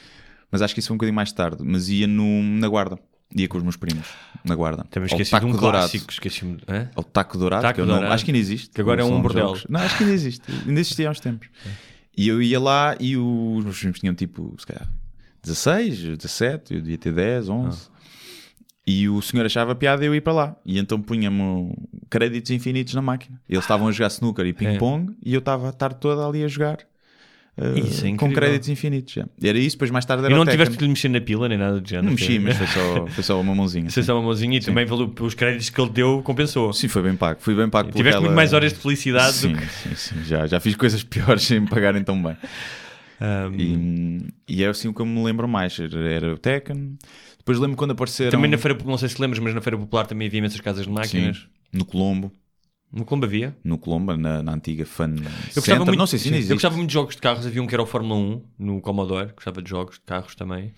[0.49, 1.57] mas acho que isso foi um bocadinho mais tarde.
[1.65, 2.97] Mas ia no, na guarda,
[3.35, 4.07] ia com os meus primos,
[4.45, 4.85] na guarda.
[4.89, 5.89] Também esqueci de um Taco Dourado.
[5.89, 6.09] clássico.
[6.11, 6.57] Esqueci-me.
[6.95, 8.13] Ao Taco Dourado, Taco que eu não- Dourado.
[8.13, 8.69] acho que ainda existe.
[8.69, 9.47] Que agora é um bordel.
[9.47, 9.65] jogos.
[9.69, 11.49] Não, acho que ainda existe, ainda existia há uns tempos.
[12.17, 14.89] E eu ia lá e os meus primos tinham tipo, se calhar,
[15.43, 17.89] 16, 17, eu devia ter 10, 11.
[18.89, 20.55] E o senhor achava piada eu ir para lá.
[20.65, 21.75] E então punha-me
[22.09, 23.39] créditos infinitos na máquina.
[23.49, 26.47] Eles estavam a jogar snooker e ping-pong e eu estava a tarde toda ali a
[26.47, 26.77] jogar
[27.57, 29.13] uh, Isso é com créditos infinitos.
[29.13, 29.25] já.
[29.43, 31.57] Era isso, depois mais tarde era E não tiveste que lhe mexer na pila nem
[31.57, 32.05] nada do género?
[32.05, 33.89] Não mexi, mas foi só, foi só uma mãozinha.
[33.91, 34.03] Sim.
[34.03, 36.71] só uma mãozinha e também valeu os créditos que ele deu, compensou.
[36.71, 37.41] Sim, foi bem pago.
[37.41, 39.65] Fui bem pago Tiveste aquela- muito mais horas de felicidade sim, do que.
[39.67, 40.23] sim, sim.
[40.23, 42.37] Já, já fiz coisas piores sem me pagarem tão bem.
[43.19, 43.53] Ahm,
[44.47, 45.77] E, e é assim o que eu me lembro mais.
[45.79, 46.97] Era, o Tekken.
[47.37, 48.31] Depois lembro quando apareceram...
[48.31, 50.83] Também na feira, não sei se lembras, mas na feira popular também havia imensas casas
[50.85, 51.47] de Sim, máquinas.
[51.73, 52.31] no Colombo.
[52.91, 53.55] No Colombo havia.
[53.63, 55.77] No Colombo, na, na antiga Fun Eu gostava, Center.
[55.85, 57.45] muito, Não sei se sim, eu gostava muito de jogos de carros.
[57.45, 59.31] Havia um que era o Fórmula 1 no Commodore.
[59.35, 60.73] Gostava de jogos de carros também.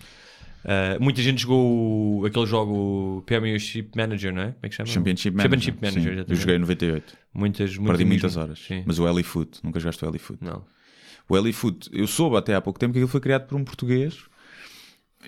[0.64, 4.46] Ah, muita gente jogou aquele jogo Premiership Manager, não é?
[4.46, 4.88] Como é que chama?
[4.88, 5.42] Championship Manager.
[5.60, 6.32] Championship Manager, sim.
[6.32, 7.14] Eu joguei em 98.
[7.32, 8.58] Muitas, muito Perdi muitas horas.
[8.58, 8.82] Sim.
[8.86, 10.42] Mas o Eli Foot, nunca jogaste o Eli Foot.
[10.44, 10.62] Não.
[11.30, 13.64] O Eli Foot, eu soube até há pouco tempo que aquilo foi criado por um
[13.64, 14.18] português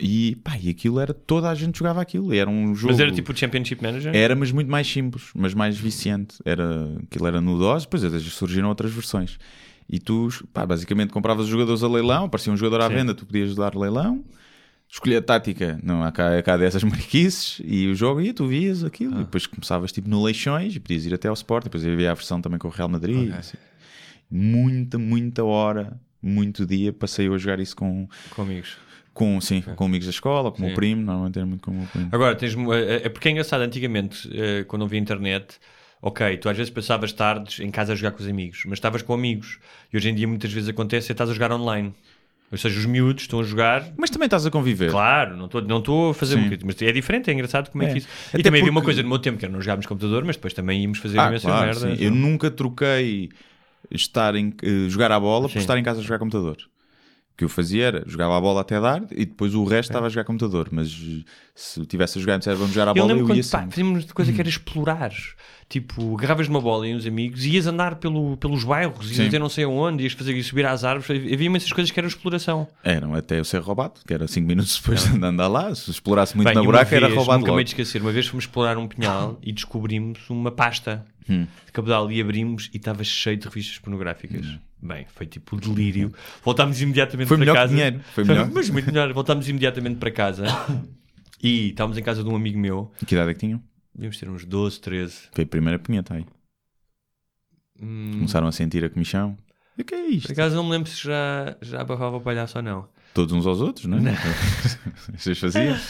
[0.01, 2.33] e, pá, e aquilo era, toda a gente jogava aquilo.
[2.35, 2.93] Era um jogo.
[2.93, 4.15] Mas era tipo o Championship Manager?
[4.15, 6.37] Era, mas muito mais simples, mas mais viciante.
[6.45, 8.03] Era, aquilo era no DOS, depois
[8.33, 9.39] surgiram outras versões.
[9.89, 12.95] E tu, pá, basicamente compravas os jogadores a leilão, aparecia um jogador à Sim.
[12.95, 14.25] venda, tu podias dar leilão,
[14.89, 18.47] escolher a tática, não há cá, há cá dessas mariquices, e o jogo ia, tu
[18.47, 19.21] vias aquilo, Ah.
[19.21, 22.15] e depois começavas tipo no Leixões, e podias ir até ao Sport, depois havia a
[22.15, 23.29] versão também com o Real Madrid.
[23.29, 23.33] Ok.
[23.39, 23.59] assim.
[24.35, 28.79] Muita, muita hora, muito dia, passei eu a jogar isso com, Com amigos.
[29.13, 31.75] com, sim, com amigos da escola, com o meu primo, normalmente era muito com o
[31.75, 32.09] meu primo.
[32.11, 35.59] Agora, tens, é é porque é engraçado, antigamente, eh, quando não havia internet,
[36.01, 39.03] ok, tu às vezes passavas tardes em casa a jogar com os amigos, mas estavas
[39.03, 39.59] com amigos.
[39.93, 41.93] E hoje em dia muitas vezes acontece é estás a jogar online.
[42.51, 43.83] Ou seja, os miúdos estão a jogar.
[43.97, 44.91] Mas também estás a conviver.
[44.91, 47.87] Claro, não estou não a fazer um bocadinho, mas é diferente, é engraçado como é,
[47.87, 47.93] É.
[47.93, 48.09] que isso.
[48.29, 50.23] Até e também havia uma porque- coisa no meu tempo que era não jogávamos computador,
[50.25, 51.99] mas depois também íamos fazer Ah, imensas claro, merdas.
[51.99, 52.05] sim.
[52.05, 53.31] Eu nunca troquei
[53.95, 55.55] estar em, eh, jogar à bola Sim.
[55.55, 56.57] por estar em casa a jogar computador.
[57.33, 60.05] O que eu fazia era jogava a bola até dar e depois o resto estava
[60.07, 60.69] a jogar computador.
[60.71, 61.25] Mas eh,
[61.55, 63.71] se eu tivesse a jogar me vamos jogar Eu bola, lembro eu quando ia sempre.
[63.71, 65.13] fazíamos uma coisa que era explorar.
[65.67, 69.29] Tipo, agarravas numa bola e uns amigos, ias andar pelo, pelos bairros, ias Sim.
[69.29, 71.09] até não sei aonde, ias fazer ias subir às árvores.
[71.11, 72.69] Havia imensas coisas que eram exploração.
[72.85, 75.75] Eram até eu ser roubado, que era 5 minutos depois de andar lá.
[75.75, 77.57] Se explorasse muito Bem, na uma buraca, era vez, roubado Nunca logo.
[77.57, 78.03] me esquecer.
[78.03, 81.47] Uma vez fomos explorar um pinhal e descobrimos uma pasta Hum.
[81.67, 84.47] de cabedal e abrimos e estava cheio de revistas pornográficas.
[84.83, 86.13] Bem, foi tipo delírio.
[86.45, 87.73] Voltámos imediatamente Foi para casa.
[87.73, 88.51] dinheiro, foi melhor.
[88.51, 89.13] Mas muito melhor.
[89.13, 90.45] Voltámos imediatamente para casa
[91.43, 92.91] e estávamos em casa de um amigo meu.
[93.07, 93.63] Que idade é que tinham?
[93.95, 95.15] Devíamos ter uns 12, 13.
[95.33, 96.27] Foi a primeira punheta aí.
[97.81, 99.37] Hum, Começaram a sentir a comichão.
[99.79, 100.33] E o que é por isto?
[100.33, 102.89] acaso não me lembro se já, já abafava o palhaço ou não.
[103.15, 104.17] Todos uns aos outros, não é?
[105.17, 105.77] Vocês faziam?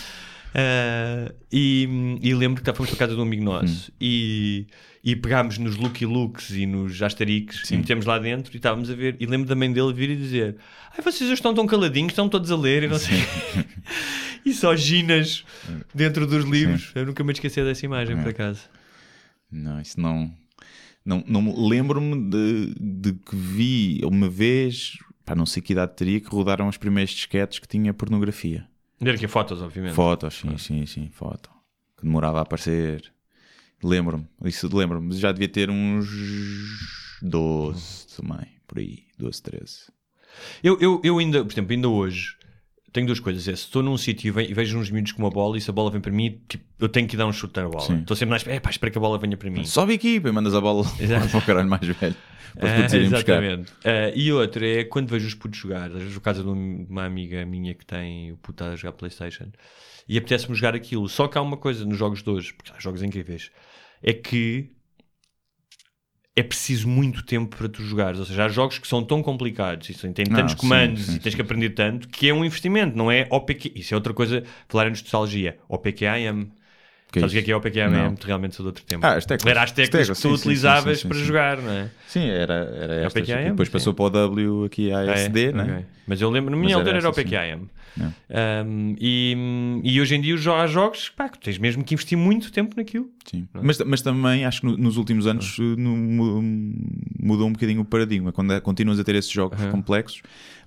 [0.55, 3.95] Ah, e, e lembro que fomos para casa de um amigo nosso Hum.
[4.01, 4.67] e,
[5.03, 8.95] e pegámos nos Lucky Lukes e nos Asterix e metemos lá dentro e estávamos a
[8.95, 9.17] ver.
[9.19, 10.57] E lembro também dele vir e dizer:
[10.93, 13.19] Ai, vocês hoje estão tão caladinhos, estão todos a ler e não sei.
[14.45, 15.45] e só ginas
[15.95, 16.93] dentro dos livros.
[16.95, 18.61] Eu nunca me esqueci dessa imagem, por acaso.
[19.51, 20.31] Não, isso não.
[21.05, 24.93] não, não me- Lembro-me de, de que vi uma vez,
[25.25, 28.67] pá, não sei que idade teria, que rodaram os primeiros disquetes que tinha pornografia.
[29.03, 29.95] Ver aqui fotos, obviamente.
[29.95, 31.51] Fotos, sim, sim, sim, foto.
[31.97, 33.13] Que demorava a aparecer.
[33.83, 36.09] Lembro-me, isso lembro-me, mas já devia ter uns
[37.21, 39.93] 12 também, por aí, 12, 13.
[40.63, 42.37] Eu, eu, eu ainda, por exemplo, ainda hoje
[42.93, 43.47] tenho duas coisas.
[43.49, 45.71] É, se estou num sítio e ve- vejo uns miúdos com uma bola e se
[45.71, 47.95] a bola vem para mim, tipo, eu tenho que dar um chute na bola.
[48.01, 49.65] Estou sempre na espera, é pá, espera que a bola venha para mim.
[49.65, 50.85] Sobe a equipa e mandas a bola
[51.31, 52.15] para o caralho mais velho.
[52.59, 53.73] Para Ah, exatamente.
[53.85, 56.87] Ah, e outra é quando vejo os putos jogar, às vezes o caso de um-
[56.91, 59.47] uma amiga minha que tem o puto a jogar Playstation
[60.09, 61.09] e apetece-me jogar aquilo.
[61.09, 63.51] Só que há uma coisa nos jogos de hoje, porque há jogos incríveis,
[64.03, 64.71] é que
[66.35, 68.19] é preciso muito tempo para tu jogares.
[68.19, 71.17] Ou seja, há jogos que são tão complicados e têm Não, tantos sim, comandos sim,
[71.17, 71.37] e tens sim.
[71.37, 73.73] que aprender tanto que é um investimento, não é OPQ.
[73.77, 75.59] Isso é outra coisa, falar em nostalgia.
[75.69, 76.49] OPQAM.
[77.13, 77.91] Que é Sabes o que é que é OPQAM?
[77.91, 78.15] Não.
[78.25, 79.05] Realmente sou de outro tempo.
[79.07, 79.51] Ah, as teclas.
[79.51, 81.25] Era as teclas As teclas, que tu sim, sim, utilizavas sim, sim, para sim.
[81.25, 81.91] jogar, não é?
[82.07, 83.21] Sim, era, era esta.
[83.21, 83.69] PKM, e depois sim.
[83.69, 85.25] passou para o W aqui a Ah, é?
[85.27, 85.63] SD, né?
[85.63, 85.87] Ok.
[86.07, 87.41] Mas eu lembro, na minha era altura era o essa, sim.
[87.99, 89.37] Um, e,
[89.85, 93.11] e hoje em dia há jogos pá, que tens mesmo que investir muito tempo naquilo.
[93.25, 93.47] Sim.
[93.53, 96.43] Mas, mas também acho que no- nos últimos anos eh, no- mu-
[97.21, 98.33] mudou um bocadinho o paradigma.
[98.33, 100.23] Quando é- continuas a ter esses jogos complexos,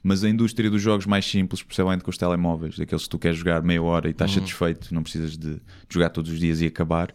[0.08, 3.40] Mas a indústria dos jogos mais simples, especialmente com os telemóveis, daqueles que tu queres
[3.40, 4.42] jogar meia hora e estás Uhum.
[4.42, 5.58] satisfeito, não precisas de
[5.90, 7.12] jogar todos os dias e acabar,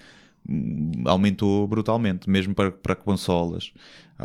[1.06, 3.72] aumentou brutalmente, mesmo para, para consolas.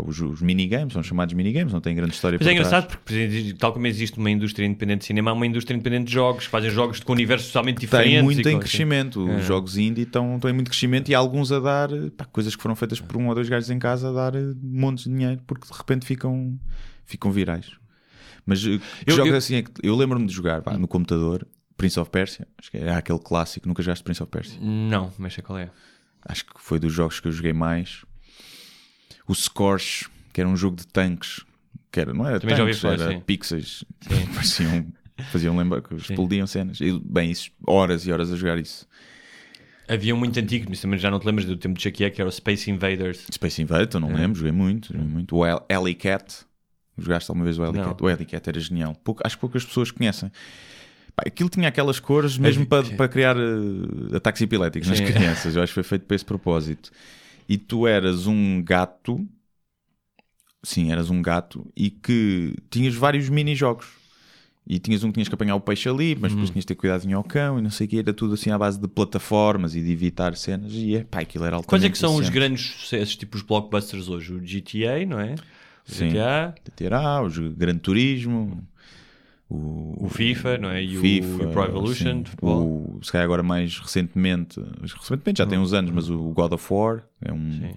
[0.05, 2.67] Os, os minigames, são chamados minigames, não têm grande história Mas é trás.
[2.67, 5.73] engraçado porque, por exemplo, tal como existe uma indústria independente de cinema, há uma indústria
[5.73, 8.13] independente de jogos, fazem jogos com universos totalmente diferentes.
[8.13, 9.25] Tem muito em crescimento.
[9.29, 9.37] É.
[9.37, 11.87] Os jogos indie estão, estão em muito crescimento e há alguns a dar
[12.17, 14.53] pá, coisas que foram feitas por um ou dois gajos em casa a dar eh,
[14.61, 16.59] montes de dinheiro porque de repente ficam,
[17.05, 17.71] ficam virais.
[18.45, 21.47] Mas eh, Eu- jogos eu- assim é que eu lembro-me de jogar pá, no computador
[21.77, 23.65] Prince of Persia, acho que é aquele clássico.
[23.65, 24.59] Nunca jogaste Prince of Persia?
[24.61, 25.69] Não, mas sei qual é.
[26.25, 28.03] Acho que foi dos jogos que eu joguei mais.
[29.27, 31.45] O Scorch, que era um jogo de tanques,
[31.91, 33.19] que era, não era Também tanques, falar, era sim.
[33.21, 33.85] pixels,
[34.33, 34.87] pareciam,
[35.31, 36.79] faziam lembrar que explodiam cenas.
[36.81, 38.87] E, bem, isso, horas e horas a jogar isso.
[39.87, 42.19] Havia um muito antigo, mas também já não te lembras do tempo de Chucky, que
[42.19, 43.27] era o Space Invaders.
[43.31, 45.35] Space Invader, não lembro, joguei muito, joguei muito.
[45.35, 46.43] O Alley Cat,
[46.97, 47.81] jogaste alguma vez o Alley.
[47.83, 48.03] Cat?
[48.03, 48.95] O Alley Cat era genial.
[49.03, 50.31] Pouco- acho que poucas pessoas conhecem.
[51.15, 52.95] Pá, aquilo tinha aquelas cores mesmo vi- para, sim.
[52.95, 55.55] para criar eh, ataques epiléticos nas crianças.
[55.55, 56.91] Eu acho que foi feito para esse propósito.
[57.47, 59.25] E tu eras um gato,
[60.63, 63.87] sim, eras um gato, e que tinhas vários mini-jogos.
[64.67, 66.75] E tinhas um que tinhas que apanhar o peixe ali, mas depois tinhas de ter
[66.75, 69.75] cuidado ao cão e não sei o que, era tudo assim à base de plataformas
[69.75, 70.71] e de evitar cenas.
[70.73, 73.43] E é, pá, aquilo era altamente Quais é que são os grandes sucessos, tipo os
[73.43, 74.33] blockbusters hoje?
[74.33, 75.35] O GTA, não é?
[75.87, 76.09] O Sim.
[76.09, 78.67] GTA, GTA, o Gran Turismo,
[79.49, 80.83] o, o FIFA, não é?
[80.83, 82.21] E o- FIFA, e o Pro Evolution sim.
[82.23, 82.61] de futebol.
[82.97, 86.73] O, se calhar agora mais recentemente, recentemente já tem uns anos, mas o God of
[86.73, 87.75] War é um Sim.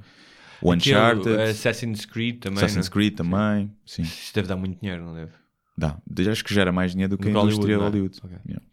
[0.63, 2.59] o Uncharted, Assassin's Creed também.
[2.65, 2.95] Assassin's não é?
[2.95, 4.03] Creed também, sim.
[4.03, 5.33] Isso deve dar muito dinheiro, não deve?
[5.79, 5.97] Dá.
[6.31, 8.21] Acho que gera mais dinheiro do que Do a indústria de Hollywood, Hollywood.
[8.25, 8.35] não é?
[8.35, 8.45] Ok.
[8.49, 8.67] Yeah.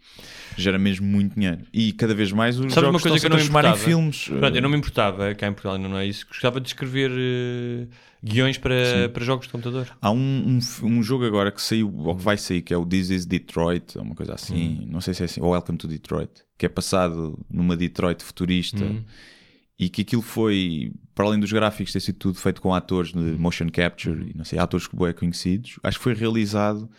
[0.58, 1.60] Gera mesmo muito dinheiro.
[1.72, 3.78] E cada vez mais os Sabes uma jogos coisa estão que eu não transformar em
[3.78, 4.28] filmes.
[4.28, 7.12] Pronto, eu não me importava, cá em Portugal ainda não é isso, gostava de escrever
[7.12, 7.88] eh,
[8.24, 9.88] guiões para, para jogos de computador.
[10.02, 12.84] Há um, um, um jogo agora que saiu, ou que vai sair, que é o
[12.86, 15.88] This is Detroit, ou uma coisa assim, não sei se é assim, ou Welcome to
[15.88, 18.84] Detroit, que é passado numa Detroit futurista
[19.78, 23.20] e que aquilo foi, para além dos gráficos ter sido tudo feito com atores de
[23.20, 26.90] motion capture e não sei, atores que bem conhecidos, acho que foi realizado.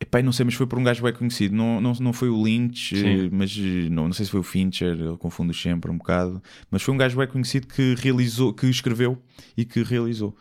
[0.00, 1.54] Epá, não sei, mas foi por um gajo bem conhecido.
[1.54, 3.26] Não, não, não foi o Lynch, Sim.
[3.26, 6.42] eh, mas eh, não, não sei se foi o Fincher, eu confundo sempre um bocado.
[6.70, 9.22] Mas foi um gajo bem conhecido que realizou, que escreveu
[9.56, 10.36] e que realizou.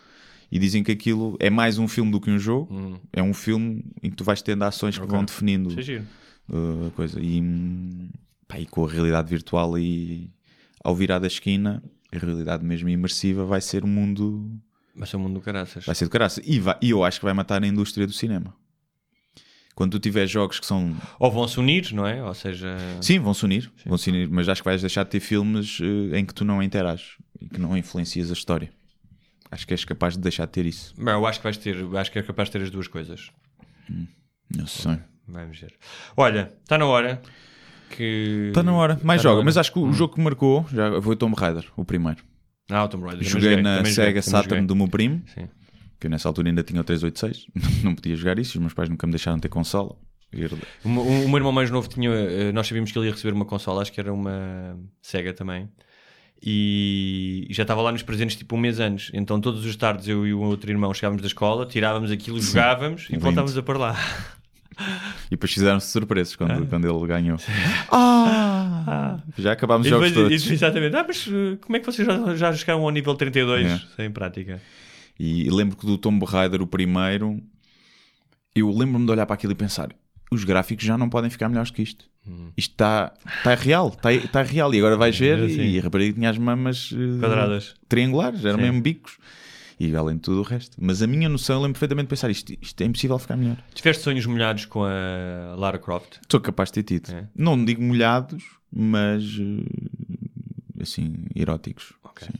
[0.52, 3.00] E dizem que aquilo é mais um filme do que um jogo.
[3.14, 5.70] É um filme em que tu vais tendo ações que vão definindo
[6.50, 7.20] uh, a coisa.
[7.22, 8.10] E, hum,
[8.48, 10.30] pá, e com a realidade virtual e
[10.86, 11.84] ao virar da esquina,
[12.14, 14.52] a realidade mesmo imersiva vai ser um mundo.
[14.96, 15.86] Vai ser o mundo do caraças.
[15.86, 16.42] Vai ser do caraça.
[16.46, 18.56] E, vai- e eu acho que vai matar a indústria do cinema.
[19.74, 20.96] Quando tu tiveres jogos que são.
[21.20, 22.24] Ou vão se unir, não é?
[22.24, 25.10] Ou seja, Sim, vão se unir, vão se unir, mas acho que vais deixar de
[25.10, 28.72] ter filmes uh, em que tu não interages e que não influencias a história.
[29.52, 30.94] Acho que és capaz de deixar de ter isso.
[30.98, 33.32] Bem, eu acho que vais ter, acho que é capaz de ter as duas coisas.
[34.56, 34.98] Não sei.
[35.28, 35.74] Vamos ver.
[36.16, 37.22] Olha, está na hora
[37.90, 38.48] que.
[38.50, 39.00] Está na hora.
[39.04, 39.44] Mais Tá joga.
[39.44, 42.20] Mas acho que o jogo que marcou já foi o Tomb Raider, o primeiro.
[42.70, 43.26] Ah, o Tomb Raider.
[43.28, 44.68] também Joguei na Sega também Saturn joguei.
[44.68, 45.48] do meu primo, Sim.
[46.00, 47.48] que eu nessa altura ainda tinha o 386,
[47.84, 49.96] não podia jogar isso, os meus pais nunca me deixaram ter consola.
[50.84, 52.10] O, meu- o meu irmão mais novo tinha.
[52.10, 55.70] eh, Nós sabíamos que ele ia receber uma consola, acho que era uma Sega também.
[56.48, 59.10] E já estava lá nos presentes tipo um mês antes.
[59.14, 63.06] Então todos os tardes eu e o outro irmão chegávamos da escola, tirávamos aquilo, jogávamos
[63.10, 63.24] e lindo.
[63.24, 63.98] voltávamos a para lá.
[65.28, 67.38] E depois fizeram-se surpresas quando, quando ele ganhou.
[67.92, 69.20] Ah!
[69.38, 70.52] Já acabámos E os jogos depois, e todos.
[70.52, 73.82] exatamente, ah, mas eh, como é que vocês já, já chegaram ao nível 32 É.
[73.96, 74.62] sem prática?
[75.20, 77.42] E lembro que do Tomb Raider, o primeiro,
[78.54, 79.90] eu lembro-me de olhar para aquilo e pensar:
[80.32, 82.06] os gráficos já não podem ficar melhores que isto.
[82.58, 84.74] Isto está está real, está, está real.
[84.74, 85.62] E agora vais ver, É, sim.
[85.62, 87.76] e a rapariga tinha as mamas eh, Quadradas.
[87.88, 89.18] triangulares, eram mesmo bicos.
[89.80, 90.78] E além de tudo o resto.
[90.80, 93.58] Mas a minha noção, eu lembro perfeitamente de pensar: isto, isto é impossível ficar melhor.
[93.74, 96.20] Tiveste sonhos molhados com a Lara Croft?
[96.32, 97.12] Sou capaz de ter tido.
[97.14, 97.28] É.
[97.36, 101.94] Não digo molhados, mas eh, assim, eróticos.
[102.04, 102.28] Ok.
[102.28, 102.40] Sim.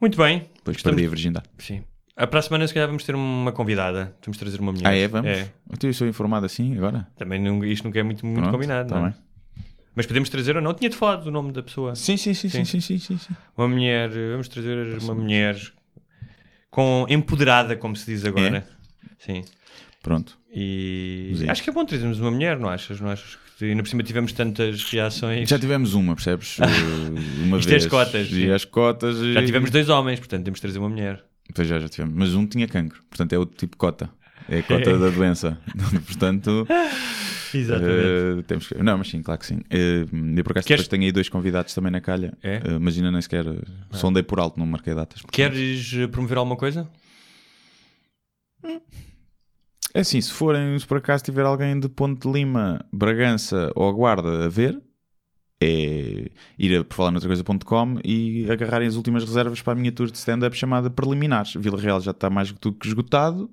[0.00, 0.48] Muito bem.
[0.56, 1.46] Depois Estamos- perdi a virgindade.
[1.58, 1.82] Sim.
[2.16, 4.14] A para a semana, se calhar, vamos ter uma convidada.
[4.24, 4.86] Vamos trazer uma mulher.
[4.88, 5.08] Ah, é?
[5.08, 5.30] Vamos?
[5.30, 5.50] É.
[5.72, 7.06] Então eu sou informado assim agora?
[7.16, 9.14] Também não- isto nunca é muito, muito Pronto, combinado, tá não é?
[9.94, 10.72] Mas podemos trazer ou não?
[10.74, 11.94] Tinha-te falado do nome da pessoa.
[11.94, 12.64] Sim, sim, sim, Sim.
[12.64, 13.36] sim, sim, sim, sim, sim.
[13.56, 15.56] Uma mulher, eh, vamos trazer uma mulher
[16.70, 18.66] com empoderada, como se diz agora.
[19.18, 19.44] Sim.
[20.02, 20.38] Pronto.
[20.52, 21.48] E Sim.
[21.48, 23.00] acho que é bom trazermos uma mulher, não achas?
[23.00, 25.48] Não achas que ainda por cima tivemos tantas reações?
[25.48, 26.58] Já tivemos uma, percebes?
[26.58, 26.62] Uh,
[27.44, 27.84] Uma Isto é vez.
[27.84, 29.16] as cotas, E as cotas.
[29.18, 31.22] e- Já tivemos dois homens, portanto temos de trazer uma mulher.
[31.54, 32.14] Pois já, já tivemos.
[32.16, 33.02] Mas um tinha cancro.
[33.10, 34.08] Portanto é outro tipo de cota.
[34.50, 35.56] É a cota da doença.
[36.06, 38.82] Portanto, uh, temos que.
[38.82, 39.56] Não, mas sim, claro que sim.
[39.58, 42.36] Uh, eu por acaso Queres- depois tenho aí dois convidados também na calha.
[42.42, 42.58] É?
[42.58, 43.46] Uh, mas ainda nem sequer.
[43.46, 43.62] uh,
[43.92, 45.22] Sondei por alto, não marquei datas.
[45.30, 46.88] Queres promover alguma coisa?
[49.92, 53.92] É assim, se forem, se por acaso tiver alguém de Ponte de Lima, Bragança ou
[53.92, 54.80] Guarda a ver,
[55.62, 60.56] é ir a porfalarnoutracoisa.com e agarrarem as últimas reservas para a minha tour de stand-up
[60.56, 61.54] chamada Preliminares.
[61.54, 63.50] Vila Real já está mais do que esgotado.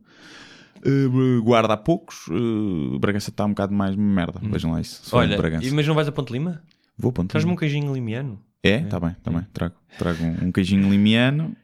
[0.87, 4.39] Uh, guarda há poucos, uh, Bragança está um bocado mais merda.
[4.41, 5.03] Vejam lá isso.
[5.09, 5.69] de Olha, Bragança.
[5.73, 6.61] mas não vais a Ponte Lima?
[6.97, 8.39] Vou a Ponte Traz-me um queijinho limiano.
[8.63, 9.45] É, está bem, está bem.
[9.53, 11.55] Trago, trago um, um queijinho limiano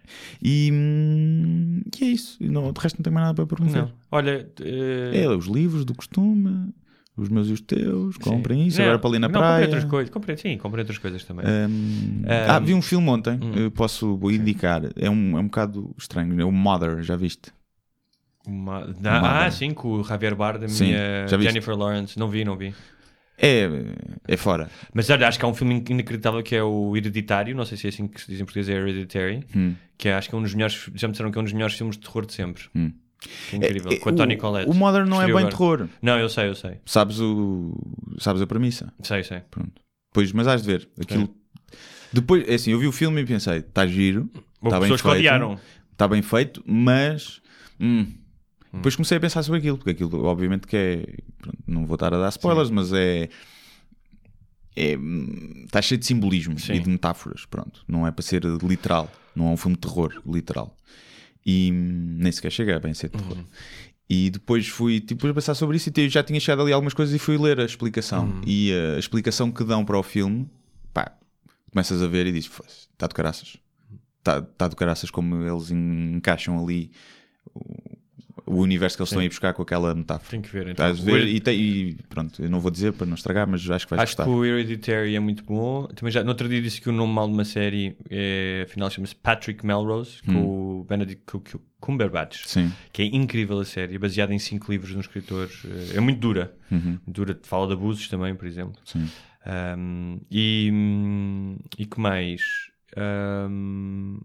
[0.42, 2.38] e, hum, e é isso.
[2.40, 3.66] Não, de resto não tenho mais nada para.
[3.66, 3.92] Não.
[4.12, 6.70] Olha, eh, É, os livros do costume,
[7.18, 8.78] os meus e os teus, comprem isso.
[8.78, 9.54] Não, Agora para ali na não, praia.
[9.66, 10.10] Comprei outras coisas.
[10.14, 11.46] Comprei, sim, comprei outras coisas também.
[11.46, 13.70] Hum, Um, ah, vi um filme ontem, hum.
[13.72, 14.84] posso indicar.
[14.96, 16.40] É um, é um bocado estranho.
[16.40, 17.52] É o Mother, já viste?
[18.46, 21.28] Uma- Uma- Ah, sim, com o Javier Bardem Sim, e a?
[21.40, 22.18] Jennifer Lawrence.
[22.20, 22.74] Não vi, não vi.
[23.38, 23.68] É,
[24.28, 24.70] é fora.
[24.94, 27.88] Mas olha, acho que há um filme inacreditável que é o Hereditário, não sei se
[27.88, 29.74] é assim que se diz em português, é Hereditary, Hum.
[29.98, 31.54] que é, acho que é um dos melhores, já me disseram que é um dos
[31.54, 32.64] melhores filmes de terror de sempre.
[32.76, 32.92] Hum.
[33.52, 34.70] É incrível, É, com a Tony o, Collette.
[34.70, 35.50] o Mother não é bem agora.
[35.50, 35.88] terror.
[36.02, 36.78] Não, eu sei, eu sei.
[36.86, 37.74] Sabes, o,
[38.20, 38.94] sabes a premissa.
[39.02, 39.42] Sei, sei.
[39.50, 39.72] Pronto.
[40.14, 40.90] Pois, mas has de ver.
[41.02, 41.34] Aquilo...
[42.12, 44.30] Depois, é assim, eu vi o filme e pensei, está giro,
[44.64, 45.60] está bem feito.
[45.92, 47.42] está bem feito, mas
[47.80, 48.06] hum.
[48.74, 51.06] Depois comecei a pensar sobre aquilo, porque aquilo obviamente que é
[51.40, 53.30] pronto, não vou estar a dar spoilers, mas é
[54.76, 56.74] é, hum, está cheio de simbolismo Sim.
[56.74, 60.20] e de metáforas, pronto, não é para ser literal, não é um filme de terror,
[60.26, 60.76] literal.
[61.46, 63.38] E hum, nem sequer chega a bem ser de terror.
[64.10, 67.14] E depois fui tipo, a pensar sobre isso e já tinha chegado ali algumas coisas
[67.16, 68.42] e fui ler a explicação.
[68.46, 70.50] E a explicação que dão para o filme,
[70.94, 71.12] pá,
[71.72, 73.58] começas a ver e dizes, "Foda-se, está de caraças.
[74.20, 76.92] Está tá de caraças como eles en- encaixam ali
[78.46, 80.30] o, universo que eles estão a ir buscar com aquela metáfora.
[80.30, 80.86] Tenho que ver, então.
[80.92, 81.28] Estás ver?
[81.28, 84.02] E, tem- e pronto, eu não vou dizer para não estragar, mas acho que vais
[84.04, 84.24] Acho gostar.
[84.26, 85.88] que o Hereditary é muito bom.
[85.88, 88.90] Também já, no outro dia disse que o nome mal de uma série é, afinal
[88.90, 92.44] chama-se Patrick Melrose, com o Benedict Cu- Cumberbatch.
[92.46, 92.48] Hum.
[92.48, 92.72] Sim.
[92.92, 95.50] Que é incrível a série, baseada em cinco livros de um escritor.
[95.66, 96.54] eh, É muito dura.
[97.08, 98.74] Dura, fala de abusos também, por exemplo.
[98.96, 99.06] Uhum.
[99.06, 99.12] Sim.
[99.46, 102.42] Um, e, hum, e que mais?
[102.98, 104.20] Um,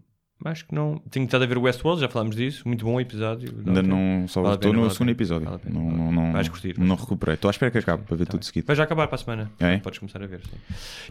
[0.45, 0.99] acho que não.
[1.09, 2.67] Tenho estado a ver o Westworld, já falámos disso.
[2.67, 3.53] Muito bom episódio.
[3.65, 5.49] Ainda não, só Vale estou no vale segundo episódio.
[5.49, 7.35] Vale não, não, não, Vais curtir, não recuperei.
[7.35, 8.45] Estou à espera que acabe para ver Tá tudo bem.
[8.47, 8.67] seguido.
[8.67, 9.51] Vai já acabar para a semana.
[9.59, 9.77] É?
[9.77, 10.41] Podes começar a ver.
[10.41, 10.57] sim.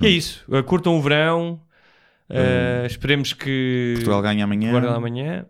[0.02, 0.44] E é isso.
[0.48, 1.60] Uh, curtam o verão.
[2.30, 4.70] Uh, Esperemos que Portugal ganha amanhã.
[4.70, 5.46] guardem amanhã.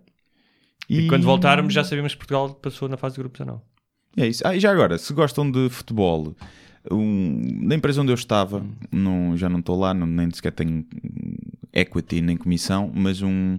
[0.89, 1.01] E...
[1.01, 3.63] E quando voltarmos já sabemos que Portugal passou na fase de grupos ou não.
[4.17, 4.47] É isso.
[4.47, 6.35] Ah, e já agora, se gostam de futebol,
[6.91, 10.79] um, na empresa onde eu estava, não, já não estou lá, não, nem sequer tenho
[10.79, 10.87] hum,
[11.81, 13.59] equity nem comissão, mas um,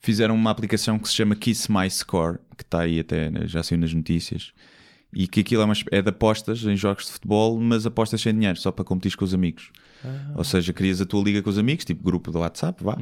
[0.00, 3.62] fizeram uma aplicação que se chama Kiss My Score, que está aí até, né, já
[3.62, 4.52] saiu nas notícias,
[5.12, 8.34] e que aquilo é, uma, é de apostas em jogos de futebol, mas apostas sem
[8.34, 9.70] dinheiro, só para competir com os amigos.
[10.36, 12.96] Ou seja, crias a tua liga com os amigos, tipo grupo do WhatsApp, vá.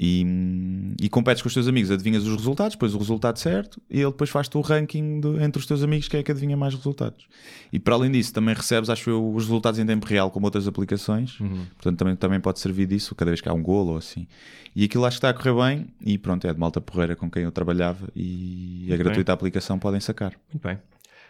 [0.00, 4.00] E, e competes com os teus amigos, adivinhas os resultados, depois o resultado certo, e
[4.00, 6.74] ele depois faz-te o ranking do- entre os teus amigos, que é que adivinha mais
[6.74, 7.24] resultados.
[7.72, 10.66] E para além disso, também recebes, acho eu, os resultados em tempo real, como outras
[10.66, 11.36] aplicações,
[11.76, 14.26] portanto também, também pode servir disso, cada vez que há um golo ou assim.
[14.74, 17.30] E aquilo acho que está a correr bem, e pronto, é de malta porreira com
[17.30, 20.32] quem eu trabalhava, e é gratuita a aplicação, podem sacar.
[20.52, 20.78] Muito bem.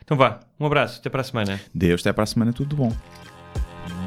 [0.05, 0.41] Então vá.
[0.59, 0.99] Um abraço.
[0.99, 1.61] Até para a semana.
[1.75, 2.93] Deus, até para a semana, tudo bom.